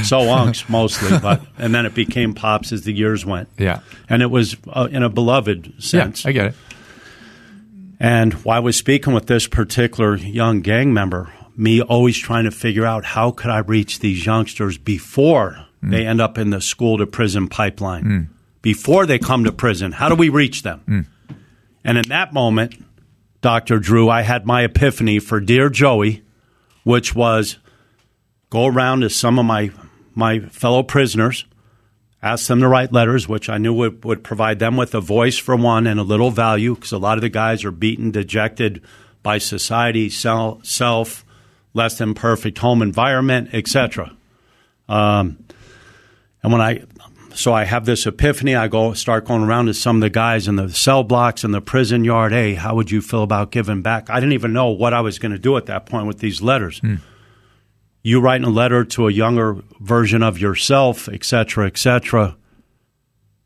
so 0.02 0.20
Uncs 0.20 0.68
mostly, 0.68 1.18
but 1.18 1.40
and 1.58 1.74
then 1.74 1.86
it 1.86 1.94
became 1.94 2.34
Pops 2.34 2.72
as 2.72 2.82
the 2.82 2.92
years 2.92 3.24
went. 3.24 3.48
yeah 3.58 3.80
And 4.08 4.22
it 4.22 4.30
was 4.30 4.56
uh, 4.68 4.88
in 4.90 5.02
a 5.02 5.08
beloved 5.08 5.82
sense. 5.82 6.24
yeah 6.24 6.28
i 6.28 6.32
get 6.32 6.46
it 6.46 6.54
And 7.98 8.34
while 8.44 8.56
I 8.56 8.60
was 8.60 8.76
speaking 8.76 9.14
with 9.14 9.26
this 9.26 9.46
particular 9.46 10.16
young 10.16 10.60
gang 10.60 10.92
member, 10.92 11.32
me 11.56 11.80
always 11.80 12.18
trying 12.18 12.44
to 12.44 12.50
figure 12.50 12.84
out 12.84 13.04
how 13.04 13.30
could 13.30 13.50
I 13.50 13.58
reach 13.58 14.00
these 14.00 14.26
youngsters 14.26 14.76
before 14.76 15.64
mm. 15.82 15.90
they 15.90 16.06
end 16.06 16.20
up 16.20 16.36
in 16.36 16.50
the 16.50 16.60
school 16.60 16.98
to 16.98 17.06
prison 17.06 17.48
pipeline, 17.48 18.04
mm. 18.04 18.28
before 18.60 19.06
they 19.06 19.18
come 19.18 19.44
to 19.44 19.52
prison. 19.52 19.92
How 19.92 20.08
do 20.08 20.16
we 20.16 20.28
reach 20.28 20.62
them? 20.62 20.82
Mm. 20.86 21.06
And 21.84 21.98
in 21.98 22.08
that 22.08 22.32
moment, 22.32 22.82
Dr. 23.40 23.78
Drew, 23.78 24.08
I 24.08 24.22
had 24.22 24.46
my 24.46 24.64
epiphany 24.64 25.18
for 25.18 25.38
Dear 25.38 25.68
Joey, 25.68 26.22
which 26.84 27.14
was 27.14 27.58
go 28.50 28.66
around 28.66 29.00
to 29.00 29.10
some 29.10 29.38
of 29.38 29.44
my, 29.44 29.70
my 30.14 30.38
fellow 30.40 30.82
prisoners, 30.82 31.44
ask 32.22 32.46
them 32.46 32.60
to 32.60 32.68
write 32.68 32.92
letters, 32.92 33.28
which 33.28 33.48
I 33.50 33.58
knew 33.58 33.74
would, 33.74 34.04
would 34.04 34.22
provide 34.22 34.60
them 34.60 34.76
with 34.76 34.94
a 34.94 35.00
voice 35.00 35.36
for 35.36 35.56
one 35.56 35.86
and 35.86 35.98
a 35.98 36.04
little 36.04 36.30
value, 36.30 36.74
because 36.74 36.92
a 36.92 36.98
lot 36.98 37.18
of 37.18 37.22
the 37.22 37.28
guys 37.28 37.64
are 37.64 37.72
beaten, 37.72 38.12
dejected 38.12 38.82
by 39.22 39.38
society, 39.38 40.08
sel- 40.08 40.60
self, 40.62 41.24
less 41.72 41.98
than 41.98 42.14
perfect 42.14 42.58
home 42.58 42.80
environment, 42.80 43.50
etc. 43.52 44.14
Um, 44.88 45.44
and 46.42 46.52
when 46.52 46.60
I, 46.60 46.84
so 47.34 47.52
I 47.52 47.64
have 47.64 47.84
this 47.84 48.06
epiphany, 48.06 48.54
I 48.54 48.68
go 48.68 48.92
start 48.94 49.26
going 49.26 49.42
around 49.42 49.66
to 49.66 49.74
some 49.74 49.96
of 49.96 50.00
the 50.00 50.10
guys 50.10 50.48
in 50.48 50.56
the 50.56 50.68
cell 50.70 51.02
blocks 51.02 51.44
in 51.44 51.50
the 51.50 51.60
prison 51.60 52.04
yard. 52.04 52.32
Hey, 52.32 52.54
how 52.54 52.74
would 52.74 52.90
you 52.90 53.02
feel 53.02 53.22
about 53.22 53.50
giving 53.50 53.82
back? 53.82 54.08
I 54.10 54.20
didn't 54.20 54.32
even 54.32 54.52
know 54.52 54.68
what 54.68 54.94
I 54.94 55.00
was 55.00 55.18
going 55.18 55.32
to 55.32 55.38
do 55.38 55.56
at 55.56 55.66
that 55.66 55.86
point 55.86 56.06
with 56.06 56.18
these 56.18 56.40
letters. 56.40 56.78
Hmm. 56.78 56.96
You 58.02 58.20
writing 58.20 58.46
a 58.46 58.50
letter 58.50 58.84
to 58.84 59.08
a 59.08 59.12
younger 59.12 59.56
version 59.80 60.22
of 60.22 60.38
yourself, 60.38 61.08
et 61.08 61.24
cetera, 61.24 61.66
et 61.66 61.78
cetera. 61.78 62.36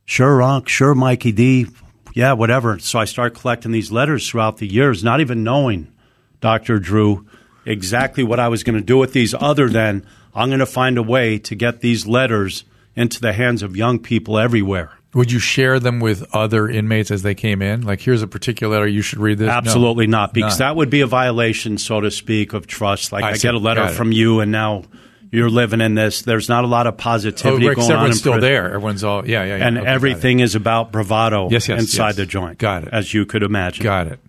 Sure, 0.05 0.43
Unc. 0.43 0.69
Sure, 0.69 0.95
Mikey 0.95 1.33
D. 1.33 1.67
Yeah, 2.15 2.33
whatever. 2.33 2.79
So 2.79 2.99
I 2.99 3.05
start 3.05 3.35
collecting 3.35 3.73
these 3.73 3.93
letters 3.93 4.29
throughout 4.29 4.57
the 4.57 4.67
years, 4.67 5.05
not 5.05 5.21
even 5.21 5.45
knowing, 5.45 5.93
Dr. 6.41 6.79
Drew, 6.79 7.27
exactly 7.65 8.25
what 8.25 8.41
I 8.41 8.49
was 8.49 8.65
going 8.65 8.79
to 8.79 8.85
do 8.85 8.97
with 8.99 9.13
these, 9.13 9.35
other 9.35 9.69
than 9.69 10.05
I'm 10.35 10.49
going 10.49 10.59
to 10.59 10.67
find 10.67 10.99
a 10.99 11.03
way 11.03 11.39
to 11.39 11.55
get 11.55 11.81
these 11.81 12.07
letters 12.07 12.65
into 12.99 13.21
the 13.21 13.33
hands 13.33 13.63
of 13.63 13.77
young 13.77 13.99
people 13.99 14.39
everywhere. 14.39 14.91
would 15.15 15.33
you 15.33 15.39
share 15.39 15.81
them 15.81 16.01
with 16.01 16.23
other 16.35 16.69
inmates 16.69 17.11
as 17.11 17.23
they 17.23 17.35
came 17.35 17.63
in 17.63 17.81
like 17.83 18.01
here's 18.01 18.21
a 18.23 18.27
particular 18.27 18.75
letter 18.75 18.87
you 18.87 19.01
should 19.03 19.19
read 19.21 19.39
this 19.39 19.47
No. 19.47 19.53
Absolutely 19.53 20.07
not, 20.07 20.35
because 20.35 20.59
None. 20.59 20.69
that 20.69 20.77
would 20.77 20.91
be 20.91 21.01
a 21.01 21.07
violation, 21.07 21.79
so 21.79 22.01
to 22.01 22.11
speak, 22.11 22.53
of 22.53 22.67
trust. 22.67 23.11
Like 23.13 23.25
I 23.25 23.31
I, 23.31 23.33
see. 23.35 23.43
get 23.49 23.55
a 23.55 23.59
letter 23.59 23.89
from 23.89 24.13
you, 24.13 24.41
and 24.41 24.53
now 24.53 24.83
you're 25.31 25.51
living 25.51 25.81
in 25.81 25.95
this. 25.95 26.23
There's 26.23 26.49
not 26.49 26.65
a 26.65 26.67
lot 26.67 26.87
of 26.87 26.95
oh, 26.95 26.97
positivity 26.99 27.67
right, 27.69 27.75
'cause 27.77 27.89
going 27.89 27.93
on. 27.93 28.05
everyone's 28.05 28.17
in 28.17 28.21
still 28.21 28.41
there 28.41 28.67
everyone's 28.67 29.05
all 29.05 29.27
yeah 29.29 29.45
yeah, 29.45 29.57
yeah. 29.57 29.67
and 29.67 29.79
Okay, 29.79 29.87
everything 29.87 30.41
is 30.41 30.55
about 30.55 30.91
bravado 30.93 31.49
Yes, 31.51 31.69
yes, 31.69 31.81
inside 31.81 32.07
yes. 32.09 32.17
the 32.17 32.27
joint. 32.27 32.59
Got 32.59 32.85
it. 32.85 32.89
as 32.93 33.13
you 33.15 33.25
could 33.27 33.43
imagine. 33.43 33.83
got 33.85 34.07
it 34.07 34.21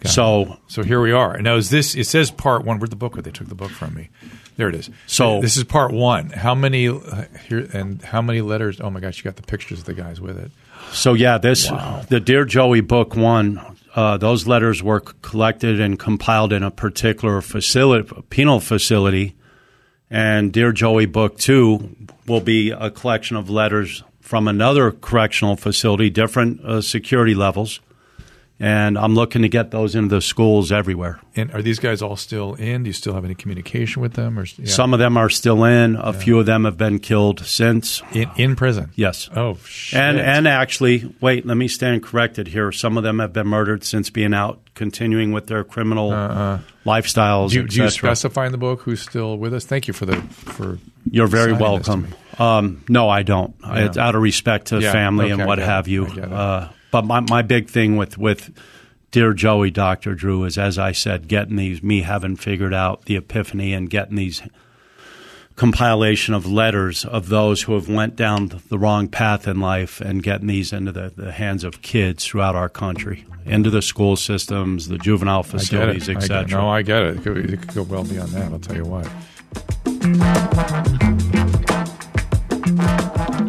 Got 0.00 0.12
so 0.12 0.56
So 0.68 0.82
here 0.82 1.00
we 1.00 1.12
are. 1.12 1.38
Now 1.40 1.56
is 1.56 1.70
this? 1.70 1.94
It 1.94 2.04
says 2.06 2.30
part 2.30 2.64
one. 2.64 2.78
Where'd 2.78 2.90
the 2.90 2.96
book? 2.96 3.14
go? 3.14 3.22
They 3.22 3.30
took 3.30 3.48
the 3.48 3.54
book 3.54 3.70
from 3.70 3.94
me. 3.94 4.10
There 4.56 4.68
it 4.68 4.74
is. 4.74 4.90
So- 5.06 5.40
this 5.40 5.56
is 5.56 5.64
part 5.64 5.92
one. 5.92 6.30
How 6.30 6.54
many 6.54 6.88
uh, 6.88 7.24
here 7.48 7.68
and 7.72 8.00
how 8.02 8.22
many 8.22 8.40
letters? 8.40 8.80
Oh 8.80 8.90
my 8.90 9.00
gosh, 9.00 9.18
you 9.18 9.24
got 9.24 9.36
the 9.36 9.42
pictures 9.42 9.80
of 9.80 9.84
the 9.84 9.94
guys 9.94 10.20
with 10.20 10.38
it. 10.38 10.50
So 10.92 11.14
yeah, 11.14 11.38
this 11.38 11.68
the 12.08 12.20
Dear 12.24 12.44
Joey 12.44 12.80
book 12.80 13.16
one. 13.16 13.60
Uh, 13.94 14.18
those 14.18 14.46
letters 14.46 14.82
were 14.82 15.00
collected 15.00 15.80
and 15.80 15.98
compiled 15.98 16.52
in 16.52 16.62
a 16.62 16.70
particular 16.70 17.40
facility, 17.40 18.06
penal 18.28 18.60
facility, 18.60 19.34
and 20.10 20.52
Dear 20.52 20.72
Joey 20.72 21.06
book 21.06 21.38
two 21.38 21.96
will 22.26 22.42
be 22.42 22.70
a 22.70 22.90
collection 22.90 23.36
of 23.36 23.48
letters 23.48 24.02
from 24.20 24.48
another 24.48 24.90
correctional 24.90 25.56
facility, 25.56 26.10
different 26.10 26.60
uh, 26.64 26.80
security 26.82 27.34
levels, 27.34 27.80
and 28.58 28.96
I'm 28.96 29.14
looking 29.14 29.42
to 29.42 29.48
get 29.48 29.70
those 29.70 29.94
into 29.94 30.14
the 30.14 30.22
schools 30.22 30.72
everywhere. 30.72 31.20
And 31.34 31.52
are 31.52 31.60
these 31.60 31.78
guys 31.78 32.00
all 32.00 32.16
still 32.16 32.54
in? 32.54 32.84
Do 32.84 32.88
you 32.88 32.92
still 32.94 33.12
have 33.12 33.24
any 33.24 33.34
communication 33.34 34.00
with 34.00 34.14
them? 34.14 34.38
Or 34.38 34.44
yeah. 34.56 34.66
Some 34.66 34.94
of 34.94 34.98
them 34.98 35.16
are 35.18 35.28
still 35.28 35.64
in. 35.64 35.96
A 35.96 36.12
few 36.14 36.38
of 36.38 36.46
them 36.46 36.64
have 36.64 36.78
been 36.78 36.98
killed 36.98 37.44
since. 37.44 38.02
in 38.12 38.30
in 38.36 38.56
prison? 38.56 38.90
Yes. 38.94 39.28
Oh 39.36 39.56
shit. 39.64 40.00
And 40.00 40.18
and 40.18 40.48
actually, 40.48 41.14
wait, 41.20 41.44
let 41.44 41.56
me 41.56 41.68
stand 41.68 42.02
corrected 42.02 42.48
here. 42.48 42.72
Some 42.72 42.96
of 42.96 43.02
them 43.04 43.18
have 43.18 43.32
been 43.32 43.46
murdered 43.46 43.84
since 43.84 44.08
being 44.10 44.32
out, 44.32 44.60
continuing 44.74 45.32
with 45.32 45.46
their 45.48 45.62
criminal 45.64 46.10
lifestyles, 46.86 47.50
do, 47.50 47.56
you- 47.62 47.68
do 47.68 47.82
you 47.82 47.90
specify 47.90 48.46
in 48.46 48.52
the 48.52 48.58
book 48.58 48.80
who's 48.82 49.02
still 49.02 49.36
with 49.36 49.52
us? 49.52 49.64
Thank 49.64 49.88
you 49.88 49.94
for 49.94 50.06
the 50.06 50.16
for. 50.22 50.78
You're 51.10 51.26
very 51.26 51.52
signing 51.52 51.78
this 51.78 51.86
to 51.86 51.90
welcome. 51.92 52.02
me. 52.02 52.16
Um, 52.38 52.84
no, 52.88 53.08
I 53.08 53.22
don't. 53.22 53.54
Yeah. 53.62 53.86
It's 53.86 53.96
out 53.96 54.14
of 54.14 54.22
respect 54.22 54.68
to 54.68 54.80
Yeah, 54.80 54.92
family 54.92 55.26
okay, 55.26 55.34
and 55.34 55.46
what 55.46 55.58
have 55.58 55.88
you. 55.88 56.06
I 56.06 56.08
get 56.10 56.24
it. 56.24 56.32
Uh, 56.32 56.68
but 56.96 57.04
my, 57.04 57.20
my 57.20 57.42
big 57.42 57.68
thing 57.68 57.98
with, 57.98 58.16
with 58.16 58.56
Dear 59.10 59.34
Joey, 59.34 59.70
Dr. 59.70 60.14
Drew, 60.14 60.44
is 60.44 60.56
as 60.56 60.78
I 60.78 60.92
said, 60.92 61.28
getting 61.28 61.56
these, 61.56 61.82
me 61.82 62.00
having 62.00 62.36
figured 62.36 62.72
out 62.72 63.04
the 63.04 63.16
epiphany 63.16 63.74
and 63.74 63.90
getting 63.90 64.16
these 64.16 64.40
compilation 65.56 66.32
of 66.32 66.46
letters 66.46 67.04
of 67.04 67.28
those 67.28 67.60
who 67.60 67.74
have 67.74 67.90
went 67.90 68.16
down 68.16 68.62
the 68.70 68.78
wrong 68.78 69.08
path 69.08 69.46
in 69.46 69.60
life 69.60 70.00
and 70.00 70.22
getting 70.22 70.46
these 70.46 70.72
into 70.72 70.90
the, 70.90 71.12
the 71.14 71.32
hands 71.32 71.64
of 71.64 71.82
kids 71.82 72.24
throughout 72.24 72.56
our 72.56 72.70
country, 72.70 73.26
into 73.44 73.68
the 73.68 73.82
school 73.82 74.16
systems, 74.16 74.88
the 74.88 74.96
juvenile 74.96 75.42
facilities, 75.42 76.08
etc. 76.08 76.58
No, 76.58 76.70
I 76.70 76.80
get 76.80 77.02
it. 77.02 77.18
It 77.18 77.22
could, 77.22 77.36
it 77.36 77.60
could 77.60 77.74
go 77.74 77.82
well 77.82 78.04
beyond 78.04 78.30
that. 78.30 78.50
I'll 78.50 78.58
tell 78.58 78.76
you 78.76 78.84
what. 78.86 79.06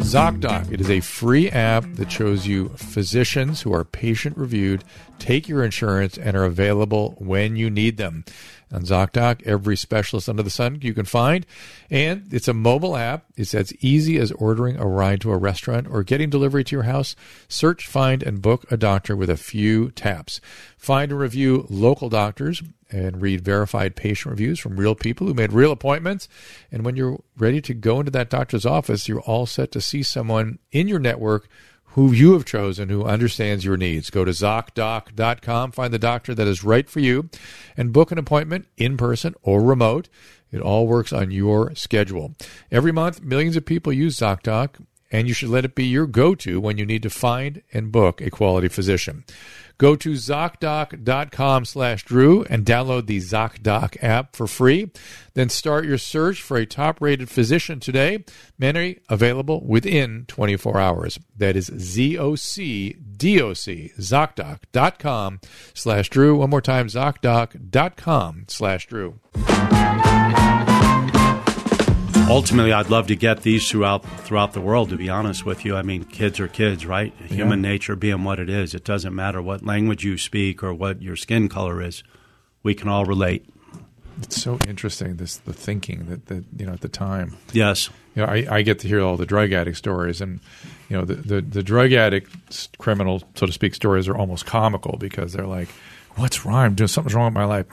ZocDoc. 0.08 0.72
It 0.72 0.80
is 0.80 0.88
a 0.88 1.00
free 1.00 1.50
app 1.50 1.84
that 1.96 2.10
shows 2.10 2.46
you 2.46 2.70
physicians 2.70 3.60
who 3.60 3.74
are 3.74 3.84
patient 3.84 4.38
reviewed, 4.38 4.82
take 5.18 5.48
your 5.48 5.64
insurance, 5.64 6.16
and 6.16 6.36
are 6.36 6.44
available 6.44 7.16
when 7.18 7.56
you 7.56 7.70
need 7.70 7.96
them. 7.96 8.24
On 8.70 8.82
ZocDoc, 8.82 9.46
every 9.46 9.76
specialist 9.76 10.28
under 10.28 10.42
the 10.42 10.50
sun 10.50 10.80
you 10.82 10.92
can 10.92 11.06
find. 11.06 11.46
And 11.90 12.26
it's 12.30 12.48
a 12.48 12.54
mobile 12.54 12.96
app. 12.96 13.24
It's 13.34 13.54
as 13.54 13.72
easy 13.82 14.18
as 14.18 14.30
ordering 14.32 14.76
a 14.76 14.86
ride 14.86 15.22
to 15.22 15.32
a 15.32 15.38
restaurant 15.38 15.86
or 15.90 16.02
getting 16.02 16.28
delivery 16.28 16.64
to 16.64 16.76
your 16.76 16.82
house. 16.82 17.16
Search, 17.48 17.86
find, 17.86 18.22
and 18.22 18.42
book 18.42 18.70
a 18.70 18.76
doctor 18.76 19.16
with 19.16 19.30
a 19.30 19.38
few 19.38 19.90
taps. 19.92 20.42
Find 20.76 21.10
and 21.10 21.20
review 21.20 21.66
local 21.70 22.08
doctors 22.08 22.62
and 22.90 23.20
read 23.22 23.40
verified 23.40 23.96
patient 23.96 24.30
reviews 24.30 24.58
from 24.58 24.76
real 24.76 24.94
people 24.94 25.26
who 25.26 25.34
made 25.34 25.52
real 25.52 25.72
appointments. 25.72 26.28
And 26.70 26.84
when 26.84 26.96
you're 26.96 27.20
ready 27.36 27.60
to 27.62 27.74
go 27.74 28.00
into 28.00 28.10
that 28.12 28.30
doctor's 28.30 28.66
office, 28.66 29.08
you're 29.08 29.20
all 29.20 29.46
set 29.46 29.72
to 29.72 29.80
see 29.80 30.02
someone 30.02 30.58
in 30.72 30.88
your 30.88 30.98
network 30.98 31.48
who 31.98 32.12
you 32.12 32.32
have 32.32 32.44
chosen 32.44 32.88
who 32.90 33.04
understands 33.04 33.64
your 33.64 33.76
needs. 33.76 34.08
Go 34.08 34.24
to 34.24 34.30
ZocDoc.com, 34.30 35.72
find 35.72 35.92
the 35.92 35.98
doctor 35.98 36.32
that 36.32 36.46
is 36.46 36.62
right 36.62 36.88
for 36.88 37.00
you, 37.00 37.28
and 37.76 37.92
book 37.92 38.12
an 38.12 38.18
appointment 38.18 38.68
in 38.76 38.96
person 38.96 39.34
or 39.42 39.60
remote. 39.60 40.08
It 40.52 40.60
all 40.60 40.86
works 40.86 41.12
on 41.12 41.32
your 41.32 41.74
schedule. 41.74 42.36
Every 42.70 42.92
month, 42.92 43.20
millions 43.20 43.56
of 43.56 43.66
people 43.66 43.92
use 43.92 44.16
ZocDoc, 44.16 44.80
and 45.10 45.26
you 45.26 45.34
should 45.34 45.48
let 45.48 45.64
it 45.64 45.74
be 45.74 45.86
your 45.86 46.06
go 46.06 46.36
to 46.36 46.60
when 46.60 46.78
you 46.78 46.86
need 46.86 47.02
to 47.02 47.10
find 47.10 47.62
and 47.72 47.90
book 47.90 48.20
a 48.20 48.30
quality 48.30 48.68
physician. 48.68 49.24
Go 49.78 49.94
to 49.96 50.12
ZocDoc.com 50.12 51.64
slash 51.64 52.04
Drew 52.04 52.42
and 52.44 52.66
download 52.66 53.06
the 53.06 53.18
ZocDoc 53.18 53.96
app 54.02 54.34
for 54.34 54.48
free. 54.48 54.90
Then 55.34 55.48
start 55.48 55.84
your 55.86 55.98
search 55.98 56.42
for 56.42 56.56
a 56.56 56.66
top 56.66 57.00
rated 57.00 57.30
physician 57.30 57.78
today. 57.78 58.24
Many 58.58 58.98
available 59.08 59.64
within 59.64 60.24
24 60.26 60.80
hours. 60.80 61.20
That 61.36 61.54
is 61.56 61.66
Z-O-C-D-O-C, 61.66 62.96
ZocDoc.com 63.98 65.40
slash 65.74 66.10
Drew. 66.10 66.36
One 66.36 66.50
more 66.50 66.60
time, 66.60 66.88
ZocDoc.com 66.88 68.44
slash 68.48 68.86
Drew 68.88 69.20
ultimately, 72.30 72.72
I'd 72.72 72.90
love 72.90 73.06
to 73.08 73.16
get 73.16 73.42
these 73.42 73.68
throughout 73.68 74.04
throughout 74.20 74.52
the 74.52 74.60
world. 74.60 74.90
To 74.90 74.96
be 74.96 75.08
honest 75.08 75.44
with 75.44 75.64
you, 75.64 75.76
I 75.76 75.82
mean, 75.82 76.04
kids 76.04 76.40
are 76.40 76.48
kids, 76.48 76.86
right? 76.86 77.12
Yeah. 77.20 77.36
Human 77.36 77.62
nature 77.62 77.96
being 77.96 78.24
what 78.24 78.38
it 78.38 78.48
is, 78.48 78.74
it 78.74 78.84
doesn't 78.84 79.14
matter 79.14 79.40
what 79.42 79.64
language 79.64 80.04
you 80.04 80.18
speak 80.18 80.62
or 80.62 80.72
what 80.74 81.02
your 81.02 81.16
skin 81.16 81.48
color 81.48 81.82
is. 81.82 82.02
We 82.62 82.74
can 82.74 82.88
all 82.88 83.04
relate. 83.04 83.48
It's 84.22 84.40
so 84.42 84.58
interesting 84.66 85.16
this 85.16 85.36
the 85.36 85.52
thinking 85.52 86.06
that, 86.06 86.26
that 86.26 86.44
you 86.56 86.66
know 86.66 86.72
at 86.72 86.80
the 86.80 86.88
time. 86.88 87.36
Yes, 87.52 87.88
you 88.14 88.22
know 88.22 88.28
I, 88.28 88.46
I 88.50 88.62
get 88.62 88.80
to 88.80 88.88
hear 88.88 89.00
all 89.00 89.16
the 89.16 89.26
drug 89.26 89.52
addict 89.52 89.76
stories, 89.76 90.20
and 90.20 90.40
you 90.88 90.96
know 90.96 91.04
the, 91.04 91.14
the 91.14 91.40
the 91.40 91.62
drug 91.62 91.92
addict 91.92 92.76
criminal 92.78 93.22
so 93.36 93.46
to 93.46 93.52
speak 93.52 93.74
stories 93.74 94.08
are 94.08 94.16
almost 94.16 94.44
comical 94.44 94.96
because 94.98 95.32
they're 95.32 95.46
like, 95.46 95.68
"What's 96.16 96.44
wrong? 96.44 96.64
I'm 96.64 96.74
doing 96.74 96.88
something's 96.88 97.14
wrong 97.14 97.26
with 97.26 97.34
my 97.34 97.44
life." 97.44 97.66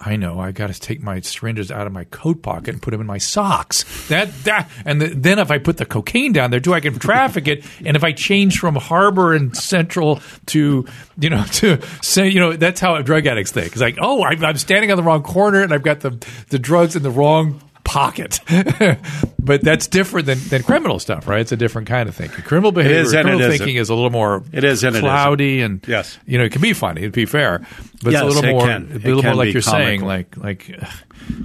I 0.00 0.16
know. 0.16 0.38
I 0.38 0.52
got 0.52 0.72
to 0.72 0.78
take 0.78 1.02
my 1.02 1.20
syringes 1.20 1.70
out 1.70 1.86
of 1.86 1.92
my 1.92 2.04
coat 2.04 2.42
pocket 2.42 2.70
and 2.70 2.82
put 2.82 2.90
them 2.90 3.00
in 3.00 3.06
my 3.06 3.18
socks. 3.18 3.84
That 4.08 4.32
that, 4.44 4.70
and 4.84 5.00
the, 5.00 5.08
then 5.08 5.38
if 5.38 5.50
I 5.50 5.58
put 5.58 5.78
the 5.78 5.86
cocaine 5.86 6.32
down 6.32 6.50
there 6.50 6.60
too, 6.60 6.74
I 6.74 6.80
can 6.80 6.98
traffic 6.98 7.48
it. 7.48 7.64
And 7.84 7.96
if 7.96 8.04
I 8.04 8.12
change 8.12 8.58
from 8.58 8.76
Harbor 8.76 9.32
and 9.32 9.56
Central 9.56 10.20
to 10.46 10.86
you 11.18 11.30
know 11.30 11.44
to 11.44 11.80
say 12.02 12.28
you 12.28 12.40
know 12.40 12.54
that's 12.54 12.80
how 12.80 13.00
drug 13.02 13.26
addicts 13.26 13.52
think. 13.52 13.72
It's 13.72 13.80
like 13.80 13.96
oh 14.00 14.22
I'm, 14.22 14.44
I'm 14.44 14.58
standing 14.58 14.90
on 14.90 14.96
the 14.96 15.02
wrong 15.02 15.22
corner 15.22 15.62
and 15.62 15.72
I've 15.72 15.82
got 15.82 16.00
the 16.00 16.22
the 16.50 16.58
drugs 16.58 16.96
in 16.96 17.02
the 17.02 17.10
wrong 17.10 17.60
pocket. 17.84 18.40
but 19.38 19.62
that's 19.62 19.86
different 19.86 20.26
than, 20.26 20.38
than 20.48 20.62
criminal 20.62 20.98
stuff, 20.98 21.28
right? 21.28 21.40
It's 21.40 21.52
a 21.52 21.56
different 21.56 21.86
kind 21.88 22.08
of 22.08 22.14
thinking. 22.14 22.42
Criminal 22.42 22.72
behavior, 22.72 22.98
is, 22.98 23.12
criminal 23.12 23.38
thinking 23.38 23.76
is 23.76 23.90
a 23.90 23.94
little 23.94 24.10
more 24.10 24.42
it 24.52 24.64
is 24.64 24.82
and 24.82 24.96
cloudy 24.96 25.60
and, 25.60 25.84
yes, 25.86 26.18
you 26.26 26.38
know, 26.38 26.44
it 26.44 26.52
can 26.52 26.62
be 26.62 26.72
funny, 26.72 27.02
to 27.02 27.10
be 27.10 27.26
fair, 27.26 27.66
but 28.02 28.12
yes, 28.12 28.22
it's 28.22 28.36
a 28.36 28.40
little 28.40 28.50
more, 28.50 28.66
can. 28.66 28.90
a 28.90 28.98
little 28.98 29.22
more 29.22 29.34
like 29.34 29.52
you're 29.52 29.62
comical. 29.62 29.86
saying, 29.86 30.04
like 30.04 30.36
like 30.36 30.80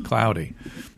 cloudy. 0.04 0.56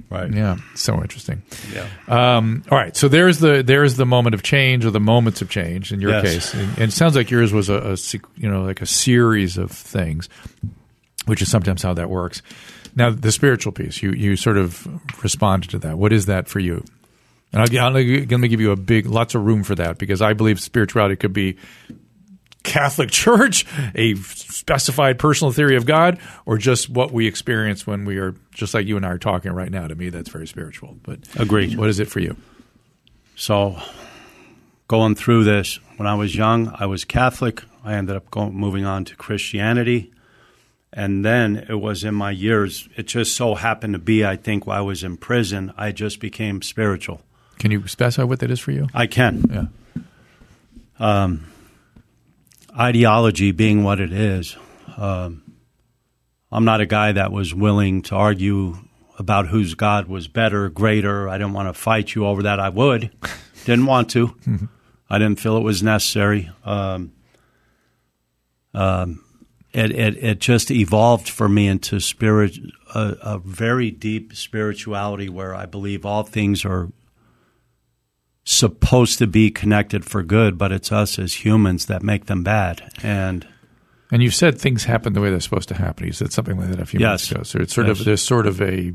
Right. 0.09 0.33
Yeah. 0.33 0.57
So 0.75 1.01
interesting. 1.01 1.41
Yeah. 1.73 1.87
Um, 2.09 2.63
all 2.69 2.77
right. 2.77 2.93
So 2.97 3.07
there's 3.07 3.39
the 3.39 3.63
there's 3.63 3.95
the 3.95 4.05
moment 4.05 4.33
of 4.35 4.43
change 4.43 4.85
or 4.85 4.91
the 4.91 4.99
moments 4.99 5.41
of 5.41 5.49
change 5.49 5.93
in 5.93 6.01
your 6.01 6.11
Yes. 6.11 6.23
case, 6.23 6.53
and, 6.53 6.69
and 6.71 6.81
it 6.89 6.91
sounds 6.91 7.15
like 7.15 7.31
yours 7.31 7.53
was 7.53 7.69
a, 7.69 7.93
a 7.93 7.97
you 8.35 8.49
know 8.49 8.63
like 8.63 8.81
a 8.81 8.85
series 8.85 9.57
of 9.57 9.71
things, 9.71 10.27
which 11.27 11.41
is 11.41 11.49
sometimes 11.49 11.81
how 11.81 11.93
that 11.93 12.09
works. 12.09 12.41
Now 12.95 13.09
the 13.09 13.31
spiritual 13.31 13.71
piece, 13.71 14.01
you 14.01 14.11
you 14.11 14.35
sort 14.35 14.57
of 14.57 14.87
responded 15.23 15.69
to 15.71 15.79
that. 15.79 15.97
What 15.97 16.13
is 16.13 16.25
that 16.25 16.47
for 16.47 16.59
you? 16.59 16.83
And 17.53 17.61
I'll, 17.61 17.85
I'm 17.87 17.93
going 17.93 18.41
to 18.41 18.47
give 18.47 18.61
you 18.61 18.71
a 18.71 18.77
big 18.77 19.05
lots 19.05 19.35
of 19.35 19.43
room 19.43 19.63
for 19.63 19.75
that 19.75 19.97
because 19.97 20.21
I 20.21 20.33
believe 20.33 20.61
spirituality 20.61 21.17
could 21.17 21.33
be 21.33 21.57
Catholic 22.63 23.11
Church, 23.11 23.65
a 23.95 24.15
specified 24.15 25.19
personal 25.19 25.51
theory 25.51 25.75
of 25.75 25.85
God, 25.85 26.19
or 26.45 26.57
just 26.57 26.89
what 26.89 27.11
we 27.11 27.27
experience 27.27 27.85
when 27.85 28.05
we 28.05 28.17
are 28.17 28.35
just 28.53 28.73
like 28.73 28.87
you 28.87 28.97
and 28.97 29.05
I 29.05 29.09
are 29.09 29.17
talking 29.17 29.51
right 29.51 29.71
now. 29.71 29.87
To 29.87 29.95
me, 29.95 30.09
that's 30.09 30.29
very 30.29 30.47
spiritual. 30.47 30.97
But 31.03 31.19
Agreed. 31.35 31.77
What 31.77 31.89
is 31.89 31.99
it 31.99 32.07
for 32.07 32.19
you? 32.19 32.37
So, 33.35 33.81
going 34.87 35.15
through 35.15 35.43
this, 35.43 35.79
when 35.97 36.07
I 36.07 36.15
was 36.15 36.35
young, 36.35 36.73
I 36.79 36.85
was 36.85 37.05
Catholic. 37.05 37.63
I 37.83 37.93
ended 37.93 38.15
up 38.15 38.29
going, 38.29 38.53
moving 38.53 38.85
on 38.85 39.03
to 39.05 39.15
Christianity. 39.15 40.13
And 40.93 41.23
then 41.23 41.65
it 41.69 41.79
was 41.79 42.03
in 42.03 42.15
my 42.15 42.31
years, 42.31 42.89
it 42.97 43.07
just 43.07 43.35
so 43.35 43.55
happened 43.55 43.93
to 43.93 43.99
be, 43.99 44.25
I 44.25 44.35
think, 44.35 44.67
while 44.67 44.79
I 44.79 44.81
was 44.81 45.03
in 45.03 45.17
prison, 45.17 45.73
I 45.77 45.91
just 45.91 46.19
became 46.19 46.61
spiritual. 46.61 47.21
Can 47.59 47.71
you 47.71 47.87
specify 47.87 48.23
what 48.23 48.39
that 48.39 48.51
is 48.51 48.59
for 48.59 48.71
you? 48.71 48.87
I 48.93 49.07
can. 49.07 49.71
Yeah. 49.97 50.03
Um, 50.99 51.45
ideology 52.77 53.51
being 53.51 53.83
what 53.83 53.99
it 53.99 54.11
is, 54.11 54.57
um, 54.97 55.43
I'm 56.51 56.65
not 56.65 56.81
a 56.81 56.85
guy 56.85 57.13
that 57.13 57.31
was 57.31 57.53
willing 57.53 58.01
to 58.03 58.15
argue 58.15 58.77
about 59.17 59.47
whose 59.47 59.75
God 59.75 60.07
was 60.07 60.27
better, 60.27 60.67
greater. 60.69 61.29
I 61.29 61.37
didn't 61.37 61.53
want 61.53 61.69
to 61.69 61.73
fight 61.73 62.13
you 62.13 62.25
over 62.25 62.43
that. 62.43 62.59
I 62.59 62.69
would. 62.69 63.11
didn't 63.65 63.85
want 63.85 64.09
to. 64.11 64.35
I 65.09 65.17
didn't 65.17 65.39
feel 65.39 65.57
it 65.57 65.63
was 65.63 65.81
necessary. 65.83 66.49
Um, 66.65 67.13
um, 68.73 69.23
it, 69.73 69.91
it, 69.91 70.17
it 70.23 70.39
just 70.39 70.69
evolved 70.71 71.29
for 71.29 71.47
me 71.47 71.67
into 71.67 71.99
spirit, 71.99 72.57
a, 72.93 73.15
a 73.21 73.39
very 73.39 73.89
deep 73.91 74.35
spirituality 74.35 75.29
where 75.29 75.55
I 75.55 75.65
believe 75.65 76.05
all 76.05 76.23
things 76.23 76.65
are 76.65 76.89
supposed 78.43 79.19
to 79.19 79.27
be 79.27 79.51
connected 79.51 80.03
for 80.03 80.23
good, 80.23 80.57
but 80.57 80.71
it's 80.71 80.91
us 80.91 81.19
as 81.19 81.45
humans 81.45 81.85
that 81.85 82.01
make 82.03 82.25
them 82.25 82.43
bad. 82.43 82.91
And 83.03 83.47
And 84.11 84.21
you 84.23 84.31
said 84.31 84.57
things 84.59 84.83
happen 84.85 85.13
the 85.13 85.21
way 85.21 85.29
they're 85.29 85.39
supposed 85.39 85.69
to 85.69 85.75
happen. 85.75 86.07
You 86.07 86.11
said 86.13 86.33
something 86.33 86.57
like 86.57 86.69
that 86.69 86.79
a 86.79 86.85
few 86.85 86.99
Yes. 86.99 87.31
minutes 87.31 87.31
ago. 87.31 87.43
So 87.43 87.59
it's 87.59 87.73
sort 87.73 87.87
Yes. 87.87 87.99
of 87.99 88.05
there's 88.05 88.21
sort 88.21 88.47
of 88.47 88.61
a 88.61 88.93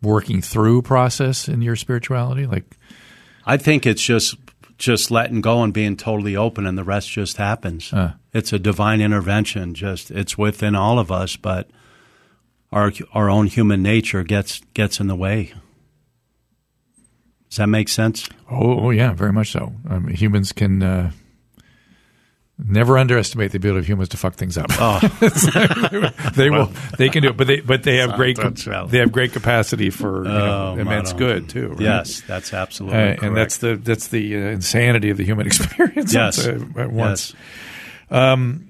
working 0.00 0.40
through 0.40 0.82
process 0.82 1.48
in 1.48 1.60
your 1.60 1.76
spirituality. 1.76 2.46
Like 2.46 2.76
I 3.44 3.56
think 3.56 3.84
it's 3.86 4.02
just 4.02 4.36
just 4.78 5.10
letting 5.10 5.40
go 5.40 5.62
and 5.62 5.74
being 5.74 5.96
totally 5.96 6.36
open, 6.36 6.66
and 6.66 6.78
the 6.78 6.84
rest 6.84 7.10
just 7.10 7.36
happens. 7.36 7.92
Uh. 7.92 8.12
It's 8.32 8.52
a 8.52 8.58
divine 8.58 9.00
intervention. 9.00 9.74
Just 9.74 10.10
it's 10.10 10.38
within 10.38 10.74
all 10.74 10.98
of 10.98 11.10
us, 11.10 11.36
but 11.36 11.68
our 12.72 12.92
our 13.12 13.28
own 13.28 13.48
human 13.48 13.82
nature 13.82 14.22
gets 14.22 14.60
gets 14.74 15.00
in 15.00 15.08
the 15.08 15.16
way. 15.16 15.52
Does 17.48 17.56
that 17.56 17.68
make 17.68 17.88
sense? 17.88 18.28
Oh, 18.50 18.86
oh 18.86 18.90
yeah, 18.90 19.12
very 19.14 19.32
much 19.32 19.52
so. 19.52 19.72
Um, 19.88 20.08
humans 20.08 20.52
can 20.52 20.82
uh, 20.82 21.10
never 22.64 22.98
underestimate 22.98 23.52
the 23.52 23.56
ability 23.56 23.78
of 23.80 23.86
humans 23.88 24.08
to 24.10 24.16
fuck 24.16 24.34
things 24.34 24.58
up. 24.58 24.66
Oh, 24.80 24.98
they 26.34 26.50
will, 26.50 26.70
they 26.98 27.08
can 27.08 27.22
do 27.22 27.28
it, 27.30 27.36
but 27.36 27.46
they 27.46 27.60
but 27.60 27.82
they 27.84 27.96
have 27.98 28.14
great 28.14 28.38
they 28.88 28.98
have 28.98 29.12
great 29.12 29.32
capacity 29.32 29.90
for 29.90 30.24
you 30.24 30.30
know, 30.30 30.74
Oh, 30.76 30.80
immense 30.80 31.12
good 31.12 31.48
too. 31.48 31.68
right? 31.68 31.80
yes, 31.80 32.20
that's 32.26 32.52
Uh, 32.52 32.56
absolutely 32.56 32.98
and 33.26 33.36
that's 33.36 33.58
the 33.58 33.76
that's 33.76 34.08
the 34.08 34.36
uh, 34.36 34.38
insanity 34.50 35.10
of 35.10 35.16
the 35.16 35.24
human 35.24 35.46
experience. 35.50 36.12
yes, 36.12 36.46
uh, 36.46 36.58
at 36.76 36.90
once. 36.92 37.34
yes. 38.10 38.67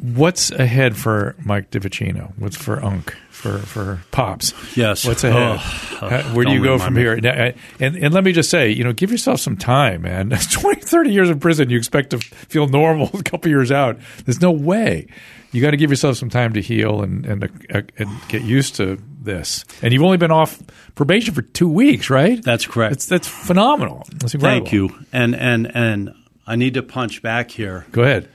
What's 0.00 0.50
ahead 0.50 0.96
for 0.96 1.36
Mike 1.44 1.70
DiVicino? 1.70 2.32
What's 2.38 2.56
for 2.56 2.82
Unc? 2.82 3.14
For 3.28 3.58
for 3.58 4.02
Pops? 4.10 4.54
Yes. 4.76 5.04
What's 5.06 5.22
ahead? 5.22 5.58
Oh, 5.60 6.06
Uh, 6.06 6.22
where 6.32 6.44
do 6.46 6.52
you 6.52 6.62
go 6.62 6.78
from 6.78 6.94
me. 6.94 7.02
here? 7.02 7.16
Now, 7.20 7.30
uh, 7.48 7.52
And 7.78 7.96
and 7.96 8.14
let 8.14 8.24
me 8.24 8.32
just 8.32 8.48
say, 8.48 8.70
you 8.70 8.84
know, 8.84 8.94
give 8.94 9.10
yourself 9.10 9.40
some 9.40 9.56
time, 9.56 10.02
man. 10.02 10.30
20, 10.50 10.80
30 10.80 11.10
years 11.12 11.28
in 11.30 11.38
prison, 11.40 11.68
you 11.68 11.76
expect 11.76 12.10
to 12.10 12.18
feel 12.18 12.66
normal 12.68 13.10
a 13.18 13.22
couple 13.22 13.50
years 13.50 13.70
out. 13.70 13.98
There's 14.24 14.40
no 14.40 14.50
way. 14.50 15.06
You 15.52 15.60
got 15.60 15.72
to 15.72 15.76
give 15.76 15.90
yourself 15.90 16.16
some 16.16 16.30
time 16.30 16.54
to 16.54 16.62
heal 16.62 17.02
and 17.02 17.26
and, 17.26 17.44
uh, 17.74 17.82
and 17.98 18.08
get 18.28 18.42
used 18.42 18.76
to 18.76 18.98
this. 19.20 19.64
And 19.82 19.92
you've 19.92 20.02
only 20.02 20.16
been 20.16 20.32
off 20.32 20.58
probation 20.94 21.34
for 21.34 21.42
two 21.42 21.68
weeks, 21.68 22.08
right? 22.08 22.42
That's 22.42 22.66
correct. 22.66 22.92
That's 22.92 23.06
that's 23.06 23.28
phenomenal. 23.28 24.06
That's 24.14 24.34
incredible. 24.34 24.64
Thank 24.66 24.72
you. 24.72 24.90
And 25.12 25.36
and 25.36 25.70
and 25.76 26.14
I 26.46 26.56
need 26.56 26.74
to 26.74 26.82
punch 26.82 27.20
back 27.22 27.50
here. 27.50 27.84
Go 27.92 28.02
ahead. 28.02 28.30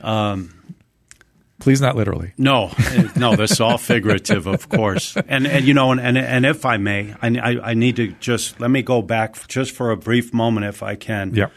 Um, 0.00 0.52
Please, 1.66 1.80
not 1.80 1.96
literally. 1.96 2.32
No, 2.38 2.70
eh, 2.78 3.08
no, 3.16 3.34
this 3.34 3.50
is 3.50 3.60
all 3.60 3.76
figurative, 3.76 4.46
of 4.46 4.68
course. 4.68 5.16
And 5.26 5.48
and 5.48 5.64
you 5.64 5.74
know, 5.74 5.90
and 5.90 6.00
and, 6.00 6.16
and 6.16 6.46
if 6.46 6.64
I 6.64 6.76
may, 6.76 7.12
I, 7.20 7.26
I 7.26 7.70
I 7.70 7.74
need 7.74 7.96
to 7.96 8.12
just 8.20 8.60
let 8.60 8.70
me 8.70 8.82
go 8.82 9.02
back 9.02 9.48
just 9.48 9.72
for 9.72 9.90
a 9.90 9.96
brief 9.96 10.32
moment, 10.32 10.66
if 10.66 10.84
I 10.84 10.94
can. 10.94 11.34
Yeah. 11.34 11.48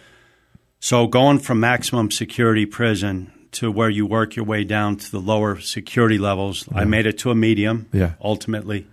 So 0.79 1.05
going 1.05 1.37
from 1.37 1.59
maximum 1.59 2.09
security 2.09 2.65
prison 2.65 3.31
to 3.51 3.71
where 3.71 3.91
you 3.91 4.07
work 4.07 4.35
your 4.35 4.45
way 4.45 4.63
down 4.63 4.95
to 4.95 5.11
the 5.11 5.19
lower 5.19 5.59
security 5.59 6.17
levels, 6.17 6.67
I 6.73 6.85
made 6.85 7.05
it 7.05 7.19
to 7.19 7.29
a 7.29 7.35
medium. 7.35 7.87
Yeah. 7.93 8.13
Ultimately. 8.19 8.87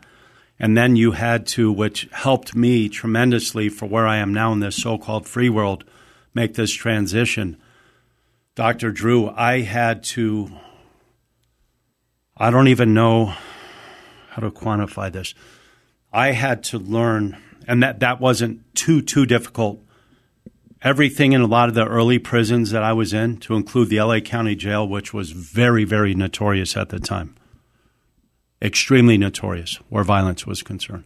And 0.59 0.77
then 0.77 0.97
you 0.97 1.13
had 1.13 1.47
to, 1.47 1.73
which 1.73 2.11
helped 2.13 2.55
me 2.55 2.91
tremendously 2.91 3.71
for 3.71 3.87
where 3.87 4.07
I 4.07 4.19
am 4.19 4.35
now 4.35 4.53
in 4.53 4.61
this 4.61 4.77
so 4.77 4.99
called 4.99 5.27
free 5.27 5.49
world, 5.49 5.83
make 6.35 6.57
this 6.57 6.75
transition. 6.75 7.57
Dr. 8.55 8.91
Drew, 8.91 9.31
I 9.31 9.63
had 9.63 10.05
to 10.05 10.51
I 12.37 12.51
don't 12.51 12.69
even 12.69 12.93
know 12.93 13.35
how 14.31 14.43
to 14.43 14.51
quantify 14.51 15.11
this. 15.11 15.35
I 16.13 16.33
had 16.33 16.63
to 16.65 16.79
learn, 16.79 17.39
and 17.67 17.83
that, 17.83 18.01
that 18.01 18.21
wasn't 18.21 18.75
too, 18.75 19.01
too 19.01 19.25
difficult. 19.25 19.81
Everything 20.83 21.33
in 21.33 21.41
a 21.41 21.47
lot 21.47 21.71
of 21.71 21.75
the 21.75 21.87
early 21.87 22.19
prisons 22.19 22.71
that 22.73 22.83
I 22.83 22.93
was 22.93 23.15
in, 23.15 23.39
to 23.39 23.55
include 23.55 23.89
the 23.89 24.01
LA 24.01 24.21
County 24.21 24.55
Jail, 24.55 24.87
which 24.87 25.15
was 25.15 25.31
very, 25.31 25.85
very 25.85 26.15
notorious 26.15 26.77
at 26.77 26.91
the 26.91 27.01
time, 27.01 27.35
extremely 28.61 29.17
notorious 29.17 29.77
where 29.89 30.05
violence 30.05 30.47
was 30.47 30.63
concerned. 30.63 31.05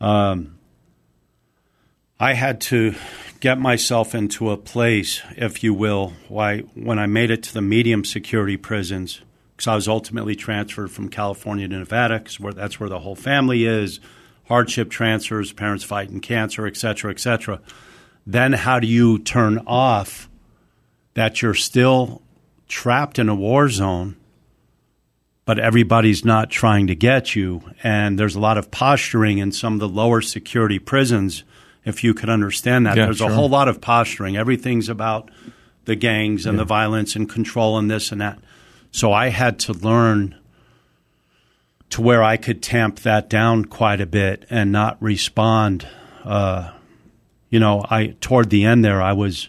Um, 0.00 0.58
I 2.18 2.34
had 2.34 2.60
to 2.62 2.94
get 3.38 3.60
myself 3.60 4.14
into 4.14 4.50
a 4.50 4.56
place, 4.56 5.22
if 5.36 5.62
you 5.62 5.72
will, 5.72 6.14
why 6.28 6.58
when 6.74 6.98
I 6.98 7.06
made 7.06 7.30
it 7.30 7.44
to 7.44 7.54
the 7.54 7.62
medium 7.62 8.04
security 8.04 8.56
prisons, 8.56 9.20
because 9.62 9.70
I 9.70 9.76
was 9.76 9.86
ultimately 9.86 10.34
transferred 10.34 10.90
from 10.90 11.08
California 11.08 11.68
to 11.68 11.78
Nevada, 11.78 12.18
because 12.18 12.40
where, 12.40 12.52
that's 12.52 12.80
where 12.80 12.88
the 12.88 12.98
whole 12.98 13.14
family 13.14 13.64
is, 13.64 14.00
hardship 14.48 14.90
transfers, 14.90 15.52
parents 15.52 15.84
fighting 15.84 16.18
cancer, 16.18 16.66
et 16.66 16.76
cetera, 16.76 17.12
et 17.12 17.20
cetera. 17.20 17.60
Then 18.26 18.54
how 18.54 18.80
do 18.80 18.88
you 18.88 19.20
turn 19.20 19.62
off 19.64 20.28
that 21.14 21.42
you're 21.42 21.54
still 21.54 22.22
trapped 22.66 23.20
in 23.20 23.28
a 23.28 23.36
war 23.36 23.68
zone, 23.68 24.16
but 25.44 25.60
everybody's 25.60 26.24
not 26.24 26.50
trying 26.50 26.88
to 26.88 26.96
get 26.96 27.36
you? 27.36 27.62
And 27.84 28.18
there's 28.18 28.34
a 28.34 28.40
lot 28.40 28.58
of 28.58 28.72
posturing 28.72 29.38
in 29.38 29.52
some 29.52 29.74
of 29.74 29.78
the 29.78 29.88
lower 29.88 30.22
security 30.22 30.80
prisons, 30.80 31.44
if 31.84 32.02
you 32.02 32.14
could 32.14 32.28
understand 32.28 32.86
that. 32.86 32.96
Yeah, 32.96 33.04
there's 33.04 33.18
sure. 33.18 33.30
a 33.30 33.34
whole 33.34 33.48
lot 33.48 33.68
of 33.68 33.80
posturing. 33.80 34.36
Everything's 34.36 34.88
about 34.88 35.30
the 35.84 35.94
gangs 35.94 36.46
and 36.46 36.56
Yeah. 36.56 36.62
the 36.62 36.66
violence 36.66 37.14
and 37.14 37.28
control 37.28 37.78
and 37.78 37.88
this 37.88 38.10
and 38.10 38.20
that. 38.20 38.40
So 38.92 39.12
I 39.12 39.28
had 39.28 39.58
to 39.60 39.72
learn 39.72 40.36
to 41.90 42.00
where 42.00 42.22
I 42.22 42.36
could 42.36 42.62
tamp 42.62 43.00
that 43.00 43.28
down 43.28 43.64
quite 43.64 44.00
a 44.00 44.06
bit 44.06 44.46
and 44.48 44.70
not 44.70 45.02
respond. 45.02 45.86
Uh, 46.24 46.72
you 47.50 47.58
know, 47.58 47.84
I 47.90 48.14
toward 48.20 48.50
the 48.50 48.64
end 48.64 48.84
there, 48.84 49.02
I 49.02 49.12
was, 49.12 49.48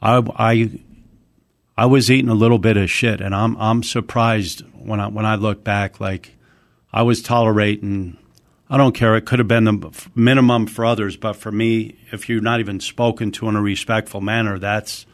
I, 0.00 0.22
I, 0.36 0.80
I 1.76 1.86
was 1.86 2.10
eating 2.10 2.30
a 2.30 2.34
little 2.34 2.58
bit 2.58 2.76
of 2.76 2.90
shit, 2.90 3.20
and 3.20 3.34
I'm 3.34 3.56
I'm 3.56 3.82
surprised 3.82 4.62
when 4.72 5.00
I 5.00 5.08
when 5.08 5.26
I 5.26 5.34
look 5.34 5.64
back, 5.64 6.00
like 6.00 6.36
I 6.92 7.02
was 7.02 7.22
tolerating. 7.22 8.16
I 8.70 8.76
don't 8.76 8.94
care. 8.94 9.14
It 9.16 9.26
could 9.26 9.40
have 9.40 9.48
been 9.48 9.64
the 9.64 10.08
minimum 10.14 10.66
for 10.66 10.86
others, 10.86 11.16
but 11.16 11.34
for 11.34 11.52
me, 11.52 11.98
if 12.12 12.28
you're 12.28 12.40
not 12.40 12.60
even 12.60 12.80
spoken 12.80 13.30
to 13.32 13.48
in 13.48 13.56
a 13.56 13.60
respectful 13.60 14.20
manner, 14.20 14.58
that's 14.58 15.04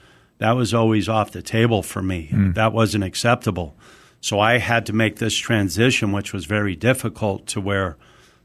that 0.41 0.53
was 0.53 0.73
always 0.75 1.09
off 1.09 1.33
the 1.33 1.43
table 1.43 1.83
for 1.83 2.03
me. 2.03 2.27
Hmm. 2.27 2.53
That 2.53 2.73
wasn't 2.73 3.05
acceptable. 3.05 3.77
So 4.21 4.41
I 4.41 4.59
had 4.59 4.87
to 4.87 4.93
make 4.93 5.17
this 5.17 5.37
transition, 5.37 6.13
which 6.13 6.33
was 6.33 6.47
very 6.47 6.75
difficult, 6.75 7.47
to 7.49 7.61
where 7.61 7.97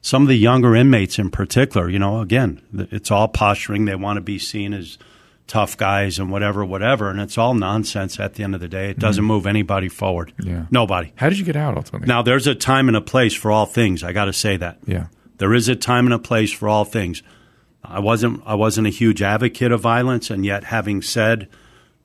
some 0.02 0.22
of 0.22 0.28
the 0.28 0.36
younger 0.36 0.76
inmates, 0.76 1.18
in 1.18 1.32
particular, 1.32 1.89
you 1.89 1.98
know, 1.98 2.20
again, 2.20 2.62
it's 2.91 3.12
all 3.12 3.28
posturing. 3.30 3.86
They 3.86 3.96
want 3.96 4.18
to 4.18 4.22
be 4.22 4.38
seen 4.38 4.74
as 4.74 4.98
tough 5.48 5.78
guys 5.78 6.20
and 6.20 6.32
whatever, 6.32 6.66
whatever, 6.66 7.10
and 7.10 7.22
it's 7.22 7.38
all 7.38 7.54
nonsense. 7.54 8.20
At 8.20 8.34
the 8.34 8.43
end 8.43 8.56
of 8.56 8.62
the 8.62 8.68
day, 8.68 8.89
it 8.89 9.00
doesn't 9.00 9.24
hmm. 9.24 9.30
move 9.30 9.48
anybody 9.48 9.88
forward. 9.88 10.34
Yeah. 10.38 10.66
Nobody. 10.72 11.14
How 11.16 11.30
did 11.30 11.39
you 11.39 11.46
get 11.46 11.56
out 11.56 11.78
ultimately? 11.78 12.08
Now, 12.08 12.22
there's 12.22 12.46
a 12.46 12.56
time 12.56 12.89
and 12.89 12.98
a 12.98 13.02
place 13.02 13.34
for 13.34 13.52
all 13.52 13.66
things. 13.66 14.04
I 14.04 14.12
got 14.12 14.26
to 14.26 14.34
say 14.34 14.58
that. 14.58 14.80
Yeah. 14.86 15.08
There 15.38 15.54
is 15.54 15.70
a 15.70 15.76
time 15.76 16.06
and 16.06 16.14
a 16.14 16.20
place 16.20 16.52
for 16.52 16.68
all 16.68 16.84
things. 16.84 17.24
I 17.84 18.00
wasn't 18.00 18.41
I 18.46 18.56
wasn't 18.56 18.88
a 18.88 18.89
huge 18.89 19.22
advocate 19.22 19.72
of 19.72 19.80
violence, 19.80 20.30
and 20.30 20.46
yet 20.46 20.66
having 20.66 21.02
said 21.02 21.48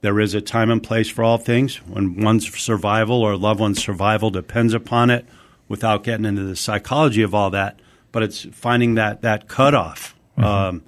there 0.01 0.18
is 0.20 0.34
a 0.34 0.40
time 0.40 0.70
and 0.70 0.82
place 0.82 1.09
for 1.11 1.22
all 1.22 1.38
things, 1.38 1.76
when 1.86 2.22
one's 2.22 2.53
survival 2.59 3.22
or 3.22 3.36
loved 3.36 3.61
one's 3.61 3.82
survival 3.82 4.30
depends 4.30 4.74
upon 4.74 5.11
it, 5.11 5.26
without 5.68 6.03
getting 6.03 6.24
into 6.24 6.42
the 6.42 6.57
psychology 6.57 7.22
of 7.22 7.34
all 7.34 7.51
that, 7.51 7.78
but 8.12 8.22
it's 8.22 8.42
finding 8.53 8.94
that 8.96 9.22
that 9.22 9.46
cutoff. 9.46 10.16
Um, 10.36 10.82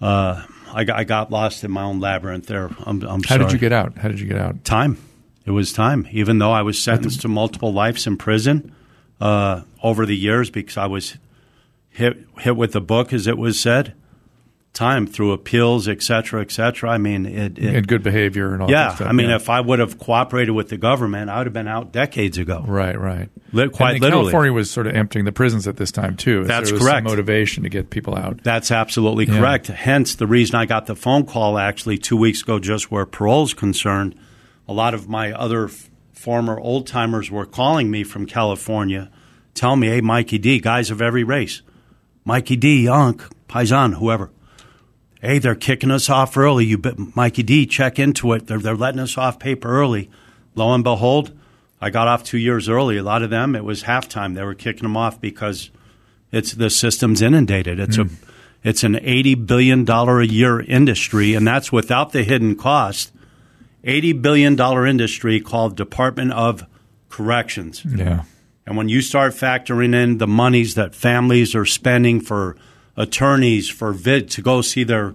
uh, 0.00 0.44
I, 0.72 0.84
got, 0.84 0.98
I 0.98 1.04
got 1.04 1.30
lost 1.30 1.64
in 1.64 1.70
my 1.70 1.82
own 1.82 2.00
labyrinth 2.00 2.46
there. 2.46 2.70
I'm, 2.86 3.02
I'm 3.02 3.22
How 3.22 3.36
sorry. 3.36 3.44
did 3.44 3.52
you 3.52 3.58
get 3.58 3.72
out? 3.72 3.98
How 3.98 4.08
did 4.08 4.20
you 4.20 4.26
get 4.26 4.38
out? 4.38 4.64
Time. 4.64 4.96
It 5.44 5.50
was 5.50 5.72
time. 5.72 6.08
Even 6.12 6.38
though 6.38 6.52
I 6.52 6.62
was 6.62 6.78
sentenced 6.78 7.22
to 7.22 7.28
multiple 7.28 7.72
lives 7.72 8.06
in 8.06 8.16
prison 8.16 8.74
uh, 9.20 9.62
over 9.82 10.06
the 10.06 10.16
years 10.16 10.50
because 10.50 10.76
I 10.76 10.86
was 10.86 11.18
hit 11.90 12.16
hit 12.38 12.56
with 12.56 12.72
the 12.72 12.80
book, 12.80 13.12
as 13.12 13.26
it 13.26 13.36
was 13.36 13.60
said. 13.60 13.94
Time 14.74 15.06
through 15.06 15.32
appeals, 15.32 15.86
et 15.86 16.02
cetera, 16.02 16.40
et 16.40 16.50
cetera. 16.50 16.88
I 16.90 16.96
mean, 16.96 17.26
it. 17.26 17.58
it 17.58 17.74
And 17.74 17.86
good 17.86 18.02
behavior 18.02 18.54
and 18.54 18.62
all 18.62 18.70
yeah, 18.70 18.88
that 18.88 18.94
stuff. 18.96 19.08
I 19.08 19.12
mean, 19.12 19.28
yeah. 19.28 19.36
if 19.36 19.50
I 19.50 19.60
would 19.60 19.80
have 19.80 19.98
cooperated 19.98 20.54
with 20.54 20.70
the 20.70 20.78
government, 20.78 21.28
I 21.28 21.36
would 21.38 21.46
have 21.46 21.52
been 21.52 21.68
out 21.68 21.92
decades 21.92 22.38
ago. 22.38 22.64
Right, 22.66 22.98
right. 22.98 23.28
Li- 23.52 23.68
quite 23.68 23.96
and 23.96 24.00
literally. 24.00 24.22
California 24.30 24.52
was 24.54 24.70
sort 24.70 24.86
of 24.86 24.94
emptying 24.94 25.26
the 25.26 25.32
prisons 25.32 25.68
at 25.68 25.76
this 25.76 25.92
time 25.92 26.16
too. 26.16 26.44
That's 26.44 26.70
there 26.70 26.74
was 26.76 26.82
some 26.82 26.90
correct. 26.90 27.06
motivation 27.06 27.64
to 27.64 27.68
get 27.68 27.90
people 27.90 28.16
out. 28.16 28.42
That's 28.42 28.70
absolutely 28.70 29.26
Yeah. 29.26 29.40
correct. 29.40 29.66
Hence, 29.66 30.14
the 30.14 30.26
reason 30.26 30.56
I 30.56 30.64
got 30.64 30.86
the 30.86 30.96
phone 30.96 31.26
call 31.26 31.58
actually 31.58 31.98
two 31.98 32.16
weeks 32.16 32.40
ago, 32.40 32.58
just 32.58 32.90
where 32.90 33.04
parole's 33.04 33.52
concerned. 33.52 34.14
A 34.66 34.72
lot 34.72 34.94
of 34.94 35.06
my 35.06 35.32
other 35.32 35.66
f- 35.66 35.90
former 36.14 36.58
old 36.58 36.86
timers 36.86 37.30
were 37.30 37.44
calling 37.44 37.90
me 37.90 38.04
from 38.04 38.24
California, 38.24 39.10
telling 39.52 39.80
me, 39.80 39.88
"Hey, 39.88 40.00
Mikey 40.00 40.38
D, 40.38 40.60
guys 40.60 40.90
of 40.90 41.02
every 41.02 41.24
race, 41.24 41.60
Mikey 42.24 42.56
D, 42.56 42.88
Unc, 42.88 43.22
Paisan, 43.50 43.96
whoever. 43.98 44.30
Hey, 45.22 45.38
they're 45.38 45.54
kicking 45.54 45.92
us 45.92 46.10
off 46.10 46.36
early. 46.36 46.66
You, 46.66 46.82
Mikey 47.14 47.44
D, 47.44 47.64
check 47.64 48.00
into 48.00 48.32
it. 48.32 48.48
They're 48.48 48.58
they're 48.58 48.74
letting 48.74 49.00
us 49.00 49.16
off 49.16 49.38
paper 49.38 49.68
early. 49.68 50.10
Lo 50.56 50.74
and 50.74 50.82
behold, 50.82 51.30
I 51.80 51.90
got 51.90 52.08
off 52.08 52.24
two 52.24 52.38
years 52.38 52.68
early. 52.68 52.96
A 52.96 53.04
lot 53.04 53.22
of 53.22 53.30
them, 53.30 53.54
it 53.54 53.64
was 53.64 53.84
halftime. 53.84 54.34
They 54.34 54.42
were 54.42 54.56
kicking 54.56 54.82
them 54.82 54.96
off 54.96 55.20
because 55.20 55.70
it's 56.32 56.52
the 56.54 56.68
system's 56.68 57.22
inundated. 57.22 57.78
It's 57.78 57.98
a 57.98 58.04
hmm. 58.04 58.14
it's 58.64 58.82
an 58.82 58.98
eighty 59.00 59.36
billion 59.36 59.84
dollar 59.84 60.20
a 60.20 60.26
year 60.26 60.60
industry, 60.60 61.34
and 61.34 61.46
that's 61.46 61.70
without 61.70 62.10
the 62.10 62.24
hidden 62.24 62.56
cost. 62.56 63.12
Eighty 63.84 64.12
billion 64.12 64.56
dollar 64.56 64.84
industry 64.84 65.40
called 65.40 65.76
Department 65.76 66.32
of 66.32 66.66
Corrections. 67.10 67.84
Yeah. 67.84 68.24
And 68.66 68.76
when 68.76 68.88
you 68.88 69.00
start 69.00 69.34
factoring 69.34 69.94
in 69.94 70.18
the 70.18 70.26
monies 70.26 70.74
that 70.74 70.96
families 70.96 71.54
are 71.54 71.66
spending 71.66 72.20
for 72.20 72.56
attorneys, 72.96 73.68
for 73.68 73.92
vid 73.92 74.30
to 74.30 74.42
go 74.42 74.60
see 74.62 74.84
their 74.84 75.14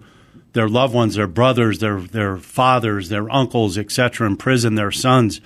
their 0.53 0.67
loved 0.69 0.93
ones, 0.93 1.15
their 1.15 1.27
brothers, 1.27 1.79
their 1.79 1.99
their 1.99 2.37
fathers, 2.37 3.09
their 3.09 3.29
uncles, 3.31 3.77
etc., 3.77 4.25
in 4.27 4.35
prison, 4.37 4.75
their 4.75 4.91
sons, 4.91 5.39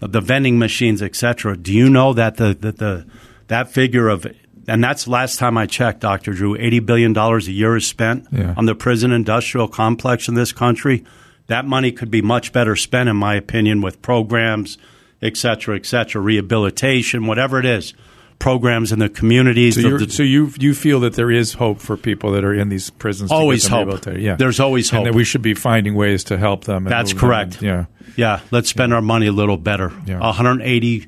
the 0.00 0.20
vending 0.20 0.58
machines, 0.58 1.02
etc. 1.02 1.56
Do 1.56 1.72
you 1.72 1.88
know 1.88 2.12
that 2.14 2.36
the, 2.36 2.54
the, 2.54 2.72
the 2.72 3.06
that 3.48 3.70
figure 3.70 4.08
of 4.08 4.26
and 4.66 4.82
that's 4.84 5.08
last 5.08 5.38
time 5.38 5.56
I 5.58 5.66
checked, 5.66 6.00
Doctor 6.00 6.32
Drew, 6.32 6.56
eighty 6.56 6.80
billion 6.80 7.12
dollars 7.12 7.48
a 7.48 7.52
year 7.52 7.76
is 7.76 7.86
spent 7.86 8.26
Yeah. 8.32 8.54
on 8.56 8.66
the 8.66 8.74
prison 8.74 9.12
industrial 9.12 9.68
complex 9.68 10.28
in 10.28 10.34
this 10.34 10.52
country. 10.52 11.04
That 11.46 11.64
money 11.66 11.90
could 11.90 12.10
be 12.10 12.22
much 12.22 12.52
better 12.52 12.76
spent, 12.76 13.08
in 13.08 13.16
my 13.16 13.34
opinion, 13.34 13.80
with 13.82 14.00
programs, 14.02 14.78
et 15.20 15.36
cetera, 15.36 15.74
et 15.76 15.84
cetera, 15.86 16.22
rehabilitation, 16.22 17.26
whatever 17.26 17.58
it 17.58 17.66
is. 17.66 17.92
Programs 18.40 18.90
in 18.90 18.98
the 18.98 19.08
communities. 19.08 19.80
So, 19.80 19.98
the- 19.98 20.10
so 20.10 20.24
you 20.24 20.50
you 20.58 20.74
feel 20.74 20.98
that 21.00 21.12
there 21.14 21.30
is 21.30 21.52
hope 21.54 21.78
for 21.80 21.96
people 21.96 22.32
that 22.32 22.42
are 22.44 22.52
in 22.54 22.68
these 22.70 22.90
prisons. 22.90 23.30
Always 23.30 23.68
hope. 23.68 24.04
Yeah, 24.16 24.34
There's 24.34 24.58
always 24.58 24.92
And 24.92 25.06
that 25.06 25.14
we 25.14 25.22
should 25.24 25.42
be 25.42 25.54
finding 25.54 25.94
ways 25.94 26.24
to 26.24 26.36
help 26.36 26.64
them. 26.64 26.84
That's 26.84 27.12
move 27.12 27.20
them 27.20 27.28
correct. 27.30 27.62
yeah. 27.62 27.84
yeah, 28.16 28.40
let's 28.50 28.68
spend 28.68 28.92
our 28.92 29.02
money 29.02 29.26
a 29.28 29.32
little 29.32 29.56
better. 29.56 29.92
Yeah. 30.06 30.18
180. 30.18 31.06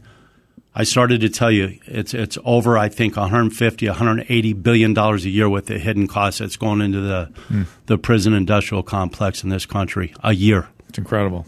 I 0.74 0.84
started 0.84 1.20
to 1.20 1.28
tell 1.28 1.50
you 1.50 1.78
it's 1.86 2.14
it's 2.14 2.38
over. 2.44 2.78
I 2.78 2.88
think 2.88 3.16
150, 3.16 3.86
180 3.88 4.52
billion 4.54 4.94
dollars 4.94 5.24
a 5.26 5.28
year 5.30 5.48
with 5.48 5.66
the 5.66 5.78
hidden 5.78 6.06
costs 6.06 6.38
that's 6.40 6.56
going 6.56 6.80
into 6.80 7.00
the 7.00 7.28
Hmm. 7.48 7.62
the 7.86 7.98
prison 7.98 8.32
industrial 8.34 8.82
complex 8.82 9.42
in 9.44 9.50
this 9.50 9.66
country 9.66 10.14
a 10.22 10.32
year. 10.34 10.68
It's 10.88 10.98
incredible. 10.98 11.44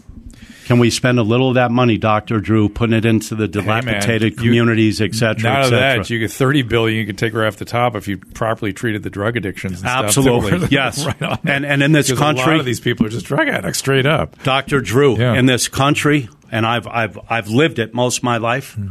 Can 0.65 0.79
we 0.79 0.89
spend 0.89 1.19
a 1.19 1.23
little 1.23 1.49
of 1.49 1.55
that 1.55 1.69
money, 1.69 1.97
Doctor 1.99 2.39
Drew, 2.39 2.69
putting 2.69 2.95
it 2.95 3.05
into 3.05 3.35
the 3.35 3.45
Hey, 3.45 3.65
man, 3.65 3.81
dilapidated 3.83 4.31
you- 4.33 4.37
communities, 4.37 4.99
et 4.99 5.13
cetera, 5.13 5.43
Not 5.43 5.57
et 5.57 5.59
of 5.59 5.65
cetera? 5.69 5.79
that, 5.99 6.09
you 6.09 6.19
get 6.19 6.31
thirty 6.31 6.63
billion. 6.63 6.97
You 6.99 7.05
could 7.05 7.17
take 7.19 7.33
her 7.33 7.45
off 7.45 7.57
the 7.57 7.65
top 7.65 7.95
if 7.95 8.07
you 8.07 8.17
properly 8.17 8.73
treated 8.73 9.03
the 9.03 9.09
drug 9.11 9.37
addictions. 9.37 9.73
And 9.81 9.89
stuff. 9.89 10.05
Absolutely, 10.05 10.67
yes. 10.71 11.05
right. 11.05 11.39
And 11.45 11.65
and 11.65 11.83
in 11.83 11.91
this 11.91 12.07
Because 12.07 12.19
a 12.19 12.23
country, 12.23 12.45
lot 12.53 12.59
of 12.61 12.65
these 12.65 12.79
people 12.79 13.05
are 13.05 13.09
just 13.09 13.27
drug 13.27 13.47
addicts, 13.47 13.77
straight 13.77 14.05
up. 14.07 14.41
Dr. 14.43 14.81
Drew, 14.81 15.17
Yeah. 15.19 15.35
in 15.35 15.45
this 15.45 15.67
country, 15.67 16.29
and 16.51 16.65
I've, 16.65 16.87
I've, 16.87 17.19
I've 17.29 17.47
lived 17.49 17.77
it 17.79 17.93
most 17.93 18.17
of 18.17 18.23
my 18.23 18.37
life, 18.37 18.73
Hmm. 18.73 18.87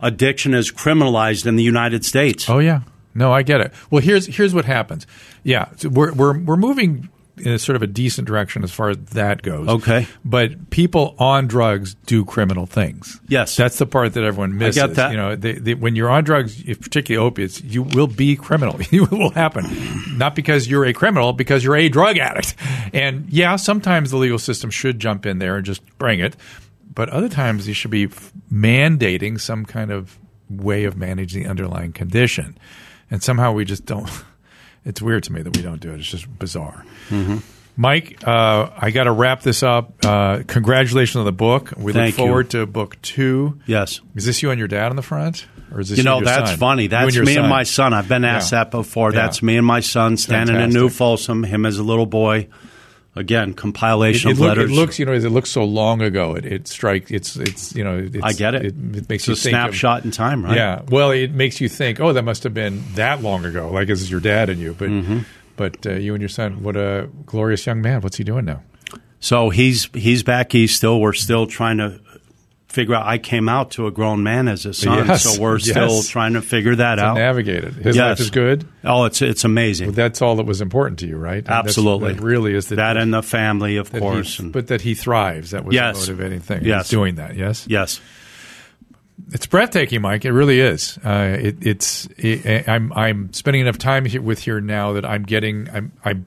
addiction 0.00 0.54
is 0.54 0.70
criminalized 0.70 1.46
in 1.46 1.56
the 1.56 1.62
United 1.62 2.04
States. 2.04 2.48
Oh 2.48 2.58
yeah, 2.60 2.80
no, 3.14 3.32
I 3.32 3.42
get 3.42 3.60
it. 3.60 3.72
Well, 3.90 4.00
here's 4.02 4.26
here's 4.26 4.54
what 4.54 4.64
happens. 4.64 5.06
Yeah, 5.42 5.70
we're 5.82 6.12
we're 6.12 6.38
we're 6.38 6.56
moving 6.56 7.08
in 7.40 7.52
a 7.52 7.58
sort 7.58 7.76
of 7.76 7.82
a 7.82 7.86
decent 7.86 8.26
direction 8.26 8.64
as 8.64 8.72
far 8.72 8.90
as 8.90 8.96
that 9.12 9.42
goes. 9.42 9.68
Okay. 9.68 10.06
but 10.24 10.70
people 10.70 11.14
on 11.18 11.46
drugs 11.46 11.94
do 12.06 12.24
criminal 12.24 12.66
things. 12.66 13.20
Yes. 13.28 13.56
that's 13.56 13.78
the 13.78 13.86
part 13.86 14.14
that 14.14 14.24
everyone 14.24 14.56
misses. 14.56 14.82
get 14.82 14.94
that. 14.96 15.10
You 15.10 15.16
know, 15.16 15.36
they, 15.36 15.52
they, 15.52 15.74
when 15.74 15.96
you're 15.96 16.10
on 16.10 16.24
drugs, 16.24 16.62
if 16.66 16.80
particularly 16.80 17.26
opiates, 17.26 17.62
you 17.62 17.82
will 17.82 18.06
be 18.06 18.36
criminal. 18.36 18.76
it 18.80 19.10
will 19.10 19.30
happen, 19.30 19.66
not 20.16 20.34
because 20.34 20.68
you're 20.68 20.84
a 20.84 20.92
criminal, 20.92 21.32
because 21.32 21.64
you're 21.64 21.76
a 21.76 21.88
drug 21.88 22.18
addict. 22.18 22.54
And 22.92 23.28
yeah, 23.30 23.56
sometimes 23.56 24.10
the 24.10 24.16
legal 24.16 24.38
system 24.38 24.70
should 24.70 24.98
jump 24.98 25.26
in 25.26 25.38
there 25.38 25.56
and 25.56 25.64
just 25.64 25.82
bring 25.98 26.20
it, 26.20 26.36
but 26.94 27.08
other 27.10 27.28
times 27.28 27.68
you 27.68 27.74
should 27.74 27.90
be 27.90 28.04
f- 28.04 28.32
mandating 28.52 29.40
some 29.40 29.64
kind 29.64 29.90
of 29.90 30.18
way 30.50 30.84
of 30.84 30.96
managing 30.96 31.44
the 31.44 31.48
underlying 31.48 31.92
condition. 31.92 32.58
And 33.10 33.22
somehow 33.22 33.52
we 33.52 33.64
just 33.64 33.84
don't. 33.84 34.10
It's 34.84 35.02
weird 35.02 35.24
to 35.24 35.32
me 35.32 35.42
that 35.42 35.56
we 35.56 35.62
don't 35.62 35.80
do 35.80 35.92
it. 35.92 35.98
It's 36.00 36.08
just 36.08 36.26
bizarre. 36.38 36.84
Mm-hmm. 37.10 37.38
Mike, 37.76 38.26
uh, 38.26 38.70
I 38.76 38.90
got 38.90 39.04
to 39.04 39.12
wrap 39.12 39.42
this 39.42 39.62
up. 39.62 40.04
Uh, 40.04 40.42
congratulations 40.46 41.16
on 41.16 41.24
the 41.26 41.32
book. 41.32 41.72
We 41.76 41.92
Thank 41.92 42.16
look 42.16 42.24
you. 42.24 42.26
forward 42.28 42.50
to 42.50 42.66
book 42.66 43.00
two. 43.02 43.60
Yes. 43.66 44.00
Is 44.16 44.24
this 44.24 44.42
you 44.42 44.50
and 44.50 44.58
your 44.58 44.66
dad 44.66 44.90
on 44.90 44.96
the 44.96 45.02
front, 45.02 45.46
or 45.72 45.80
is 45.80 45.90
this 45.90 45.98
You 45.98 46.04
know, 46.04 46.18
and 46.18 46.26
that's 46.26 46.50
son? 46.50 46.58
funny. 46.58 46.82
You 46.84 46.88
That's 46.88 47.14
your 47.14 47.24
me 47.24 47.36
and 47.36 47.48
my 47.48 47.62
son. 47.62 47.94
I've 47.94 48.08
been 48.08 48.24
asked 48.24 48.50
Yeah. 48.52 48.64
that 48.64 48.70
before. 48.72 49.12
Yeah. 49.12 49.20
That's 49.22 49.42
me 49.44 49.56
and 49.56 49.66
my 49.66 49.78
son 49.80 50.16
standing 50.16 50.56
in 50.56 50.70
New 50.70 50.88
Folsom, 50.88 51.44
him 51.44 51.64
as 51.66 51.78
a 51.78 51.84
little 51.84 52.06
boy. 52.06 52.48
Again, 53.18 53.52
compilation 53.54 54.30
it, 54.30 54.32
of 54.32 54.38
look, 54.40 54.48
letters. 54.48 54.70
it 54.70 54.74
looks, 54.74 54.98
you 54.98 55.04
know, 55.06 55.12
it 55.12 55.22
looks 55.24 55.50
so 55.50 55.64
long 55.64 56.00
ago. 56.02 56.36
It, 56.36 56.44
it 56.46 56.68
strikes. 56.68 57.10
It's, 57.10 57.36
it's, 57.36 57.74
you 57.74 57.82
know, 57.84 57.98
it's, 58.12 58.22
I 58.22 58.32
get 58.32 58.54
it. 58.54 58.66
It, 58.66 58.74
it 58.96 59.08
makes 59.08 59.22
it's 59.22 59.28
you 59.28 59.32
a 59.32 59.36
think 59.36 59.54
of- 59.54 59.60
snapshot 59.74 60.04
in 60.04 60.10
time, 60.10 60.44
right? 60.44 60.56
Yeah. 60.56 60.82
Well, 60.88 61.10
it 61.10 61.32
makes 61.32 61.60
you 61.60 61.68
think. 61.68 62.00
Oh, 62.00 62.12
that 62.12 62.22
must 62.22 62.44
have 62.44 62.54
been 62.54 62.82
that 62.94 63.22
long 63.22 63.44
ago. 63.44 63.70
Like 63.70 63.88
is 63.88 64.10
your 64.10 64.20
dad 64.20 64.48
and 64.48 64.60
you, 64.60 64.74
but, 64.78 64.88
Mm-hmm. 64.88 65.18
but 65.56 65.86
uh, 65.86 65.94
you 65.94 66.14
and 66.14 66.22
your 66.22 66.28
son. 66.28 66.62
What 66.62 66.76
a 66.76 67.08
glorious 67.26 67.66
young 67.66 67.82
man. 67.82 68.00
What's 68.02 68.16
he 68.16 68.24
doing 68.24 68.44
now? 68.44 68.62
So 69.20 69.50
he's 69.50 69.88
he's 69.94 70.22
back 70.22 70.54
east 70.54 70.76
still. 70.76 71.00
We're 71.00 71.12
still 71.12 71.48
trying 71.48 71.78
to 71.78 72.00
figure 72.68 72.94
out. 72.94 73.06
I 73.06 73.18
came 73.18 73.48
out 73.48 73.70
to 73.72 73.86
a 73.86 73.90
grown 73.90 74.22
man 74.22 74.46
as 74.48 74.66
a 74.66 74.74
son, 74.74 75.06
Yes, 75.06 75.24
so 75.24 75.40
we're 75.40 75.58
still 75.58 76.02
trying 76.02 76.34
to 76.34 76.42
figure 76.42 76.76
that 76.76 76.96
To 76.96 77.02
out. 77.02 77.14
navigate 77.16 77.64
it. 77.64 77.74
His 77.74 77.96
Yes. 77.96 78.04
life 78.10 78.20
is 78.20 78.30
good. 78.30 78.66
Oh, 78.84 79.04
it's 79.04 79.22
it's 79.22 79.44
amazing. 79.44 79.88
Well, 79.88 79.94
that's 79.94 80.20
all 80.22 80.36
that 80.36 80.46
was 80.46 80.60
important 80.60 80.98
to 81.00 81.06
you, 81.06 81.16
right? 81.16 81.38
And 81.38 81.48
Absolutely, 81.48 82.12
that 82.14 82.22
really 82.22 82.54
is 82.54 82.68
the, 82.68 82.76
that 82.76 82.96
and 82.96 83.12
the 83.12 83.22
family, 83.22 83.76
of 83.76 83.90
course. 83.92 84.36
He, 84.36 84.42
and- 84.44 84.52
but 84.52 84.66
that 84.68 84.80
he 84.82 84.94
thrives. 84.94 85.50
That 85.52 85.64
was 85.64 85.74
Yes. 85.74 85.94
the 86.06 86.12
motivating 86.12 86.40
thing. 86.40 86.64
Yes. 86.64 86.86
He's 86.86 86.90
doing 86.90 87.14
that. 87.16 87.36
Yes. 87.36 87.66
yes, 87.68 88.00
It's 89.32 89.46
breathtaking, 89.46 90.00
Mike. 90.00 90.24
It 90.24 90.32
really 90.32 90.60
is. 90.60 90.96
Uh, 91.04 91.36
it, 91.40 91.66
it's. 91.66 92.06
It, 92.16 92.68
I'm. 92.68 92.92
I'm 92.92 93.32
spending 93.32 93.62
enough 93.62 93.78
time 93.78 94.04
here 94.04 94.22
with 94.22 94.40
here 94.40 94.60
now 94.60 94.92
that 94.92 95.04
I'm 95.04 95.24
getting. 95.24 95.68
I'm. 95.72 95.92
I'm. 96.04 96.26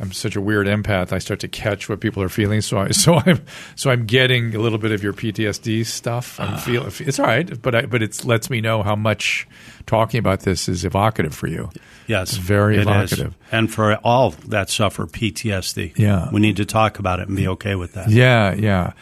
I'm 0.00 0.10
such 0.12 0.34
a 0.34 0.40
weird 0.40 0.66
empath. 0.66 1.12
I 1.12 1.18
start 1.18 1.38
to 1.40 1.48
catch 1.48 1.88
what 1.88 2.00
people 2.00 2.22
are 2.22 2.28
feeling. 2.28 2.60
So 2.60 2.78
I. 2.78 2.88
So 2.92 3.14
I'm. 3.24 3.40
So 3.76 3.90
I'm 3.90 4.04
getting 4.06 4.54
a 4.54 4.58
little 4.58 4.78
bit 4.78 4.90
of 4.92 5.02
your 5.02 5.12
PTSD 5.12 5.86
stuff. 5.86 6.40
I'm 6.40 6.56
feel. 6.58 6.86
It's 6.86 7.18
all 7.20 7.26
right, 7.26 7.60
but 7.62 7.74
I, 7.74 7.82
but 7.86 8.02
it 8.02 8.24
lets 8.24 8.50
me 8.50 8.60
know 8.60 8.82
how 8.82 8.96
much 8.96 9.46
talking 9.86 10.18
about 10.18 10.40
this 10.40 10.68
is 10.68 10.84
evocative 10.84 11.34
for 11.34 11.46
you. 11.46 11.70
yes, 12.06 12.30
It's 12.30 12.36
very 12.38 12.76
it 12.76 12.80
is. 12.80 12.86
evocative. 12.86 13.34
And 13.52 13.72
for 13.72 13.94
all 13.96 14.30
that 14.48 14.70
suffer 14.70 15.06
PTSD, 15.06 15.96
Yeah. 15.98 16.28
we 16.32 16.40
need 16.40 16.56
to 16.56 16.64
talk 16.64 16.98
about 16.98 17.20
it 17.20 17.28
and 17.28 17.36
be 17.36 17.48
okay 17.48 17.74
with 17.74 17.94
that. 17.94 18.08
Yeah, 18.10 18.54
yeah. 18.54 18.92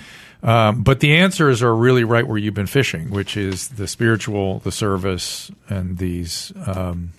Um, 0.43 0.82
but 0.82 1.01
the 1.01 1.16
answers 1.16 1.62
are 1.62 1.74
really 1.74 2.03
right 2.05 2.26
where 2.26 2.38
you've 2.38 2.55
been 2.55 2.66
fishing, 2.66 3.11
which 3.11 3.36
is 3.36 3.68
the 3.68 3.86
spiritual, 3.86 4.61
the 4.61 4.72
service, 4.72 5.51
and 5.68 5.99
these 5.99 6.51
um, 6.66 7.11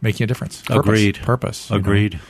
making 0.00 0.24
a 0.24 0.26
difference. 0.26 0.62
Purpose, 0.62 0.78
Agreed. 0.86 1.16
Purpose. 1.22 1.70
Agreed. 1.70 2.14
know. 2.14 2.20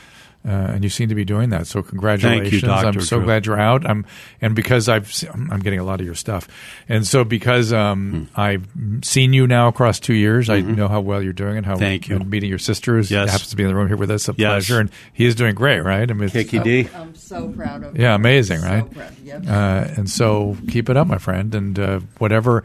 Agreed. 0.43 0.53
Uh, 0.53 0.71
and 0.73 0.83
you 0.83 0.89
seem 0.89 1.09
to 1.09 1.15
be 1.15 1.23
doing 1.25 1.49
that. 1.51 1.67
So 1.67 1.83
congratulations! 1.83 2.63
Dr. 2.63 2.87
I'm 2.87 3.01
so 3.01 3.17
Drew. 3.17 3.25
glad 3.25 3.45
you're 3.45 3.59
out. 3.59 3.85
I'm 3.85 4.05
and 4.41 4.55
because 4.55 4.89
I've 4.89 5.13
se- 5.13 5.29
I'm 5.31 5.51
I'm 5.51 5.59
getting 5.59 5.79
a 5.79 5.83
lot 5.83 5.99
of 5.99 6.05
your 6.05 6.15
stuff, 6.15 6.47
and 6.89 7.05
so 7.05 7.23
because 7.23 7.71
um, 7.71 8.27
Hmm. 8.33 8.39
I've 8.41 8.67
seen 9.03 9.33
you 9.33 9.45
now 9.47 9.67
across 9.67 9.99
two 9.99 10.13
years, 10.15 10.49
I 10.49 10.61
know 10.61 10.87
how 10.87 10.99
well 11.01 11.21
you're 11.21 11.31
doing 11.33 11.57
and 11.57 11.65
how 11.65 11.73
Mm-hmm. 11.73 11.79
Thank 11.81 12.09
you. 12.09 12.19
meeting 12.19 12.49
your 12.49 12.57
sister 12.59 12.93
who 12.99 13.01
Yes. 13.03 13.29
happens 13.31 13.49
to 13.51 13.55
be 13.55 13.63
in 13.63 13.69
the 13.69 13.75
room 13.75 13.87
here 13.87 13.97
with 13.97 14.09
us. 14.11 14.27
A 14.29 14.33
Yes. 14.37 14.49
pleasure, 14.65 14.79
and 14.79 14.89
he 15.13 15.25
is 15.25 15.35
doing 15.35 15.53
great, 15.55 15.81
right? 15.81 16.09
I 16.09 16.13
mean, 16.13 16.23
it's- 16.29 16.45
Kiki 16.49 16.59
D. 16.59 16.89
I'm 16.95 17.13
so 17.15 17.47
proud 17.49 17.83
of 17.83 17.97
yeah, 17.97 18.15
him. 18.15 18.21
amazing, 18.21 18.59
So 18.61 18.65
right? 18.67 18.91
proud. 18.93 19.11
Yep. 19.23 19.43
Uh, 19.47 19.85
and 19.97 20.09
so 20.09 20.57
keep 20.69 20.89
it 20.89 20.97
up, 20.97 21.05
my 21.07 21.17
friend, 21.19 21.53
and 21.53 21.77
uh, 21.79 21.99
whatever 22.17 22.63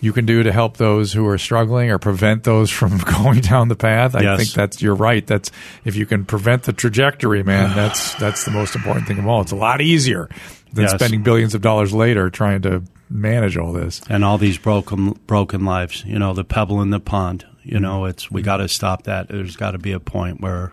you 0.00 0.12
can 0.12 0.26
do 0.26 0.42
to 0.42 0.52
help 0.52 0.76
those 0.76 1.12
who 1.12 1.26
are 1.26 1.38
struggling 1.38 1.90
or 1.90 1.98
prevent 1.98 2.44
those 2.44 2.70
from 2.78 2.98
going 2.98 3.40
down 3.40 3.68
the 3.68 3.76
path. 3.76 4.14
I 4.14 4.20
Yes. 4.22 4.38
think 4.38 4.50
that's 4.52 4.80
you're 4.82 4.94
right. 4.94 5.26
That's 5.26 5.50
if 5.84 5.96
you 5.96 6.06
can 6.06 6.24
prevent 6.24 6.64
the 6.64 6.72
trajectory, 6.72 7.42
man. 7.42 7.74
That's 7.76 8.14
that's 8.16 8.44
the 8.44 8.50
most 8.50 8.74
important 8.76 9.06
thing 9.06 9.18
of 9.18 9.26
all. 9.26 9.40
It's 9.40 9.52
a 9.52 9.56
lot 9.56 9.80
easier 9.80 10.28
than 10.72 10.84
Yes. 10.84 10.94
spending 10.94 11.22
billions 11.22 11.54
of 11.54 11.62
dollars 11.62 11.92
later 11.94 12.30
trying 12.30 12.62
to 12.62 12.82
manage 13.10 13.56
all 13.56 13.72
this. 13.72 14.00
and 14.08 14.24
all 14.24 14.36
these 14.38 14.58
broken 14.58 15.12
broken 15.26 15.64
lives. 15.64 16.04
You 16.06 16.18
know, 16.18 16.32
the 16.34 16.44
pebble 16.44 16.80
in 16.82 16.90
the 16.90 17.00
pond. 17.00 17.44
Mm-hmm. 17.44 17.68
You 17.74 17.80
know, 17.80 18.04
it's 18.06 18.30
we 18.30 18.42
got 18.42 18.58
to 18.58 18.68
stop 18.68 19.02
that. 19.04 19.28
There's 19.28 19.56
got 19.56 19.72
to 19.72 19.78
be 19.78 19.92
a 19.92 20.00
point 20.00 20.40
where 20.40 20.72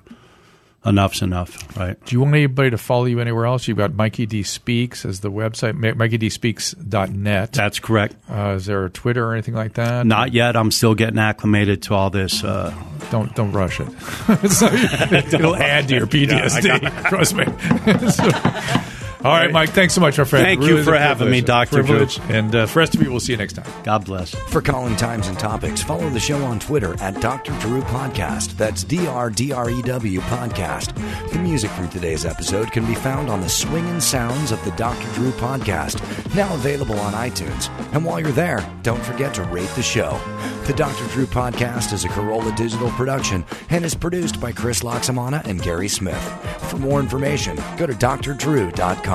enough's 0.86 1.22
enough, 1.22 1.78
right? 1.78 1.98
Do 2.06 2.16
you 2.16 2.22
want 2.22 2.36
anybody 2.36 2.70
to 2.70 2.78
follow 2.78 3.06
you 3.06 3.20
anywhere 3.20 3.46
else? 3.46 3.68
You've 3.68 3.78
got 3.78 3.94
Mikey 3.96 4.26
D 4.26 4.44
Speaks 4.44 5.06
as 5.06 5.22
the 5.22 5.32
website, 5.32 5.74
MikeyDSpeaks.net. 5.80 7.52
That's 7.54 7.80
correct. 7.80 8.16
Uh, 8.30 8.54
is 8.58 8.66
there 8.66 8.86
a 8.86 8.90
Twitter 8.90 9.26
or 9.28 9.34
anything 9.34 9.54
like 9.56 9.74
that? 9.74 10.06
Not 10.06 10.34
yet. 10.34 10.56
I'm 10.56 10.72
still 10.72 10.96
getting 10.96 11.20
acclimated 11.20 11.82
to 11.84 11.94
all 11.94 12.10
this. 12.10 12.44
Uh, 12.44 12.74
Don't 13.12 13.36
don't 13.36 13.52
rush 13.52 13.80
it. 13.80 13.88
So 14.50 14.68
it'll 14.72 15.56
add 15.56 15.88
to 15.90 15.96
your 15.96 16.08
PTSD. 16.08 17.10
Trust 17.10 17.36
me. 17.36 17.46
So- 18.12 18.92
all 19.26 19.32
right, 19.32 19.52
Mike. 19.52 19.70
Thanks 19.72 19.94
so 19.94 20.02
much, 20.02 20.18
my 20.18 20.24
friend. 20.24 20.46
Thank 20.46 20.60
Really 20.60 20.78
you 20.78 20.84
for 20.84 20.96
having 20.96 21.30
me. 21.32 21.42
Dr. 21.42 21.78
Drew. 21.78 21.84
Privilege. 21.84 22.20
And 22.30 22.54
uh, 22.56 22.66
for 22.68 22.74
the 22.76 22.80
rest 22.80 22.96
of 22.96 23.02
you, 23.02 23.10
we'll 23.10 23.20
see 23.20 23.34
you 23.34 23.38
next 23.38 23.54
time. 23.54 23.66
God 23.84 24.06
bless. 24.06 24.36
For 24.36 24.62
calling 24.62 24.96
times 24.96 25.28
and 25.28 25.38
topics, 25.40 25.82
follow 25.82 26.08
the 26.10 26.20
show 26.20 26.44
on 26.46 26.60
Twitter 26.60 26.96
at 27.02 27.20
Dr. 27.22 27.58
Drew 27.60 27.82
Podcast. 27.82 28.56
That's 28.58 28.84
D 28.84 29.08
R 29.08 29.30
D 29.32 29.52
R 29.52 29.70
E 29.70 29.82
W 29.82 30.20
Podcast. 30.22 30.94
The 31.32 31.40
music 31.40 31.72
from 31.72 31.90
today's 31.90 32.26
episode 32.26 32.72
can 32.72 32.86
be 32.86 32.96
found 32.96 33.30
on 33.30 33.42
the 33.42 33.50
swinging 33.50 34.00
sounds 34.00 34.52
of 34.52 34.64
the 34.64 34.72
Dr. 34.72 35.12
Drew 35.16 35.32
Podcast, 35.32 36.00
now 36.36 36.54
available 36.54 37.00
on 37.00 37.14
iTunes. 37.14 37.70
And 37.94 38.06
while 38.06 38.20
you're 38.20 38.32
there, 38.32 38.64
don't 38.84 39.04
forget 39.04 39.34
to 39.36 39.44
rate 39.46 39.70
the 39.76 39.84
show. 39.84 40.20
The 40.68 40.74
Dr. 40.74 41.08
Drew 41.08 41.26
Podcast 41.26 41.94
is 41.94 42.06
a 42.06 42.10
Corolla 42.10 42.54
Digital 42.56 42.90
production 42.92 43.46
and 43.70 43.84
is 43.84 43.96
produced 43.96 44.40
by 44.40 44.52
Chris 44.52 44.82
Laxamana 44.82 45.44
and 45.46 45.62
Gary 45.62 45.88
Smith. 45.88 46.22
For 46.70 46.78
more 46.78 47.00
information, 47.00 47.56
go 47.78 47.86
to 47.88 47.94
drdrew.com. 47.94 49.15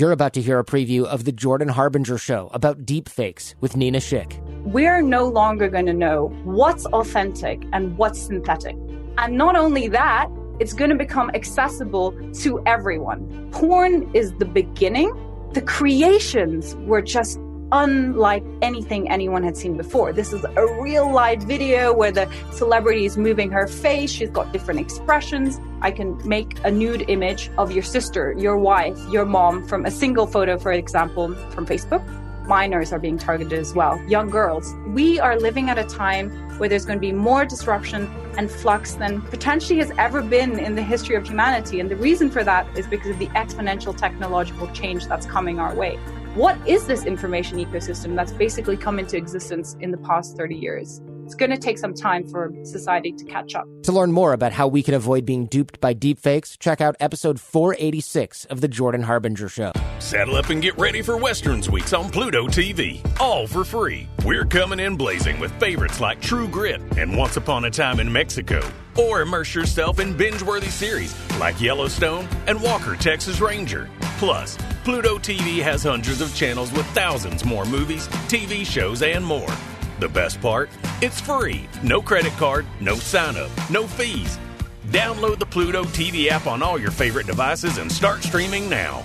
You're 0.00 0.12
about 0.12 0.32
to 0.32 0.40
hear 0.40 0.58
a 0.58 0.64
preview 0.64 1.04
of 1.04 1.26
The 1.26 1.30
Jordan 1.30 1.68
Harbinger 1.68 2.16
Show 2.16 2.48
about 2.54 2.86
deepfakes 2.86 3.54
with 3.60 3.76
Nina 3.76 3.98
Schick. 3.98 4.40
we're 4.64 5.02
no 5.02 5.28
longer 5.28 5.68
going 5.68 5.84
to 5.84 5.92
know 5.92 6.28
what's 6.44 6.86
authentic 6.86 7.62
and 7.74 7.98
what's 7.98 8.18
synthetic. 8.18 8.76
And 9.18 9.36
not 9.36 9.56
only 9.56 9.88
that, 9.88 10.30
it's 10.58 10.72
going 10.72 10.88
to 10.88 10.96
become 10.96 11.30
accessible 11.34 12.12
to 12.32 12.62
everyone. 12.64 13.50
Porn 13.52 14.10
is 14.14 14.32
the 14.38 14.46
beginning. 14.46 15.12
The 15.52 15.60
creations 15.60 16.76
were 16.76 17.02
just 17.02 17.38
unlike 17.72 18.44
anything 18.62 19.10
anyone 19.10 19.42
had 19.42 19.56
seen 19.56 19.76
before. 19.76 20.12
This 20.12 20.32
is 20.32 20.44
a 20.44 20.82
real 20.82 21.10
live 21.10 21.42
video 21.42 21.92
where 21.92 22.12
the 22.12 22.30
celebrity 22.52 23.04
is 23.04 23.16
moving 23.16 23.50
her 23.50 23.66
face. 23.66 24.10
She's 24.10 24.30
got 24.30 24.52
different 24.52 24.80
expressions. 24.80 25.60
I 25.80 25.90
can 25.90 26.20
make 26.26 26.58
a 26.64 26.70
nude 26.70 27.08
image 27.08 27.50
of 27.58 27.72
your 27.72 27.82
sister, 27.82 28.34
your 28.36 28.56
wife, 28.56 28.98
your 29.10 29.24
mom 29.24 29.66
from 29.66 29.86
a 29.86 29.90
single 29.90 30.26
photo, 30.26 30.58
for 30.58 30.72
example, 30.72 31.34
from 31.50 31.66
Facebook. 31.66 32.06
Minors 32.46 32.92
are 32.92 32.98
being 32.98 33.16
targeted 33.16 33.58
as 33.58 33.74
well, 33.74 34.02
young 34.08 34.28
girls. 34.28 34.74
We 34.88 35.20
are 35.20 35.38
living 35.38 35.70
at 35.70 35.78
a 35.78 35.84
time 35.84 36.30
where 36.58 36.68
there's 36.68 36.84
going 36.84 36.98
to 36.98 37.00
be 37.00 37.12
more 37.12 37.44
disruption 37.44 38.10
and 38.36 38.50
flux 38.50 38.94
than 38.94 39.22
potentially 39.22 39.78
has 39.78 39.92
ever 39.98 40.20
been 40.20 40.58
in 40.58 40.74
the 40.74 40.82
history 40.82 41.14
of 41.14 41.26
humanity. 41.26 41.78
And 41.78 41.88
the 41.90 41.96
reason 41.96 42.28
for 42.30 42.42
that 42.42 42.66
is 42.76 42.86
because 42.86 43.10
of 43.10 43.18
the 43.18 43.28
exponential 43.28 43.96
technological 43.96 44.66
change 44.72 45.06
that's 45.06 45.26
coming 45.26 45.60
our 45.60 45.74
way. 45.74 45.98
What 46.34 46.56
is 46.64 46.86
this 46.86 47.06
information 47.06 47.58
ecosystem 47.58 48.14
that's 48.14 48.30
basically 48.30 48.76
come 48.76 49.00
into 49.00 49.16
existence 49.16 49.76
in 49.80 49.90
the 49.90 49.96
past 49.96 50.36
30 50.36 50.54
years? 50.54 51.02
It's 51.24 51.34
going 51.34 51.50
to 51.50 51.58
take 51.58 51.76
some 51.76 51.92
time 51.92 52.24
for 52.28 52.52
society 52.62 53.10
to 53.10 53.24
catch 53.24 53.56
up. 53.56 53.66
To 53.82 53.90
learn 53.90 54.12
more 54.12 54.32
about 54.32 54.52
how 54.52 54.68
we 54.68 54.84
can 54.84 54.94
avoid 54.94 55.26
being 55.26 55.46
duped 55.46 55.80
by 55.80 55.92
deepfakes, 55.92 56.56
check 56.56 56.80
out 56.80 56.94
episode 57.00 57.40
486 57.40 58.44
of 58.44 58.60
The 58.60 58.68
Jordan 58.68 59.02
Harbinger 59.02 59.48
Show. 59.48 59.72
Saddle 59.98 60.36
up 60.36 60.50
and 60.50 60.62
get 60.62 60.78
ready 60.78 61.02
for 61.02 61.16
Westerns 61.16 61.68
Weeks 61.68 61.92
on 61.92 62.08
Pluto 62.10 62.46
TV, 62.46 63.04
all 63.18 63.48
for 63.48 63.64
free. 63.64 64.08
We're 64.24 64.44
coming 64.44 64.78
in 64.78 64.96
blazing 64.96 65.40
with 65.40 65.50
favorites 65.58 66.00
like 66.00 66.20
True 66.20 66.46
Grit 66.46 66.80
and 66.96 67.16
Once 67.16 67.38
Upon 67.38 67.64
a 67.64 67.70
Time 67.70 67.98
in 67.98 68.10
Mexico. 68.10 68.62
Or 69.00 69.22
immerse 69.22 69.54
yourself 69.54 69.98
in 69.98 70.14
binge 70.14 70.42
worthy 70.42 70.68
series 70.68 71.14
like 71.38 71.58
Yellowstone 71.58 72.28
and 72.46 72.60
Walker, 72.60 72.96
Texas 72.96 73.40
Ranger. 73.40 73.88
Plus, 74.18 74.58
Pluto 74.84 75.16
TV 75.16 75.62
has 75.62 75.84
hundreds 75.84 76.20
of 76.20 76.34
channels 76.34 76.70
with 76.72 76.84
thousands 76.88 77.42
more 77.42 77.64
movies, 77.64 78.08
TV 78.28 78.62
shows, 78.66 79.02
and 79.02 79.24
more. 79.24 79.50
The 80.00 80.08
best 80.08 80.38
part? 80.42 80.68
It's 81.00 81.18
free. 81.18 81.66
No 81.82 82.02
credit 82.02 82.34
card, 82.34 82.66
no 82.78 82.96
sign 82.96 83.36
up, 83.36 83.50
no 83.70 83.86
fees. 83.86 84.38
Download 84.88 85.38
the 85.38 85.46
Pluto 85.46 85.84
TV 85.84 86.28
app 86.28 86.46
on 86.46 86.62
all 86.62 86.78
your 86.78 86.90
favorite 86.90 87.26
devices 87.26 87.78
and 87.78 87.90
start 87.90 88.22
streaming 88.22 88.68
now. 88.68 89.02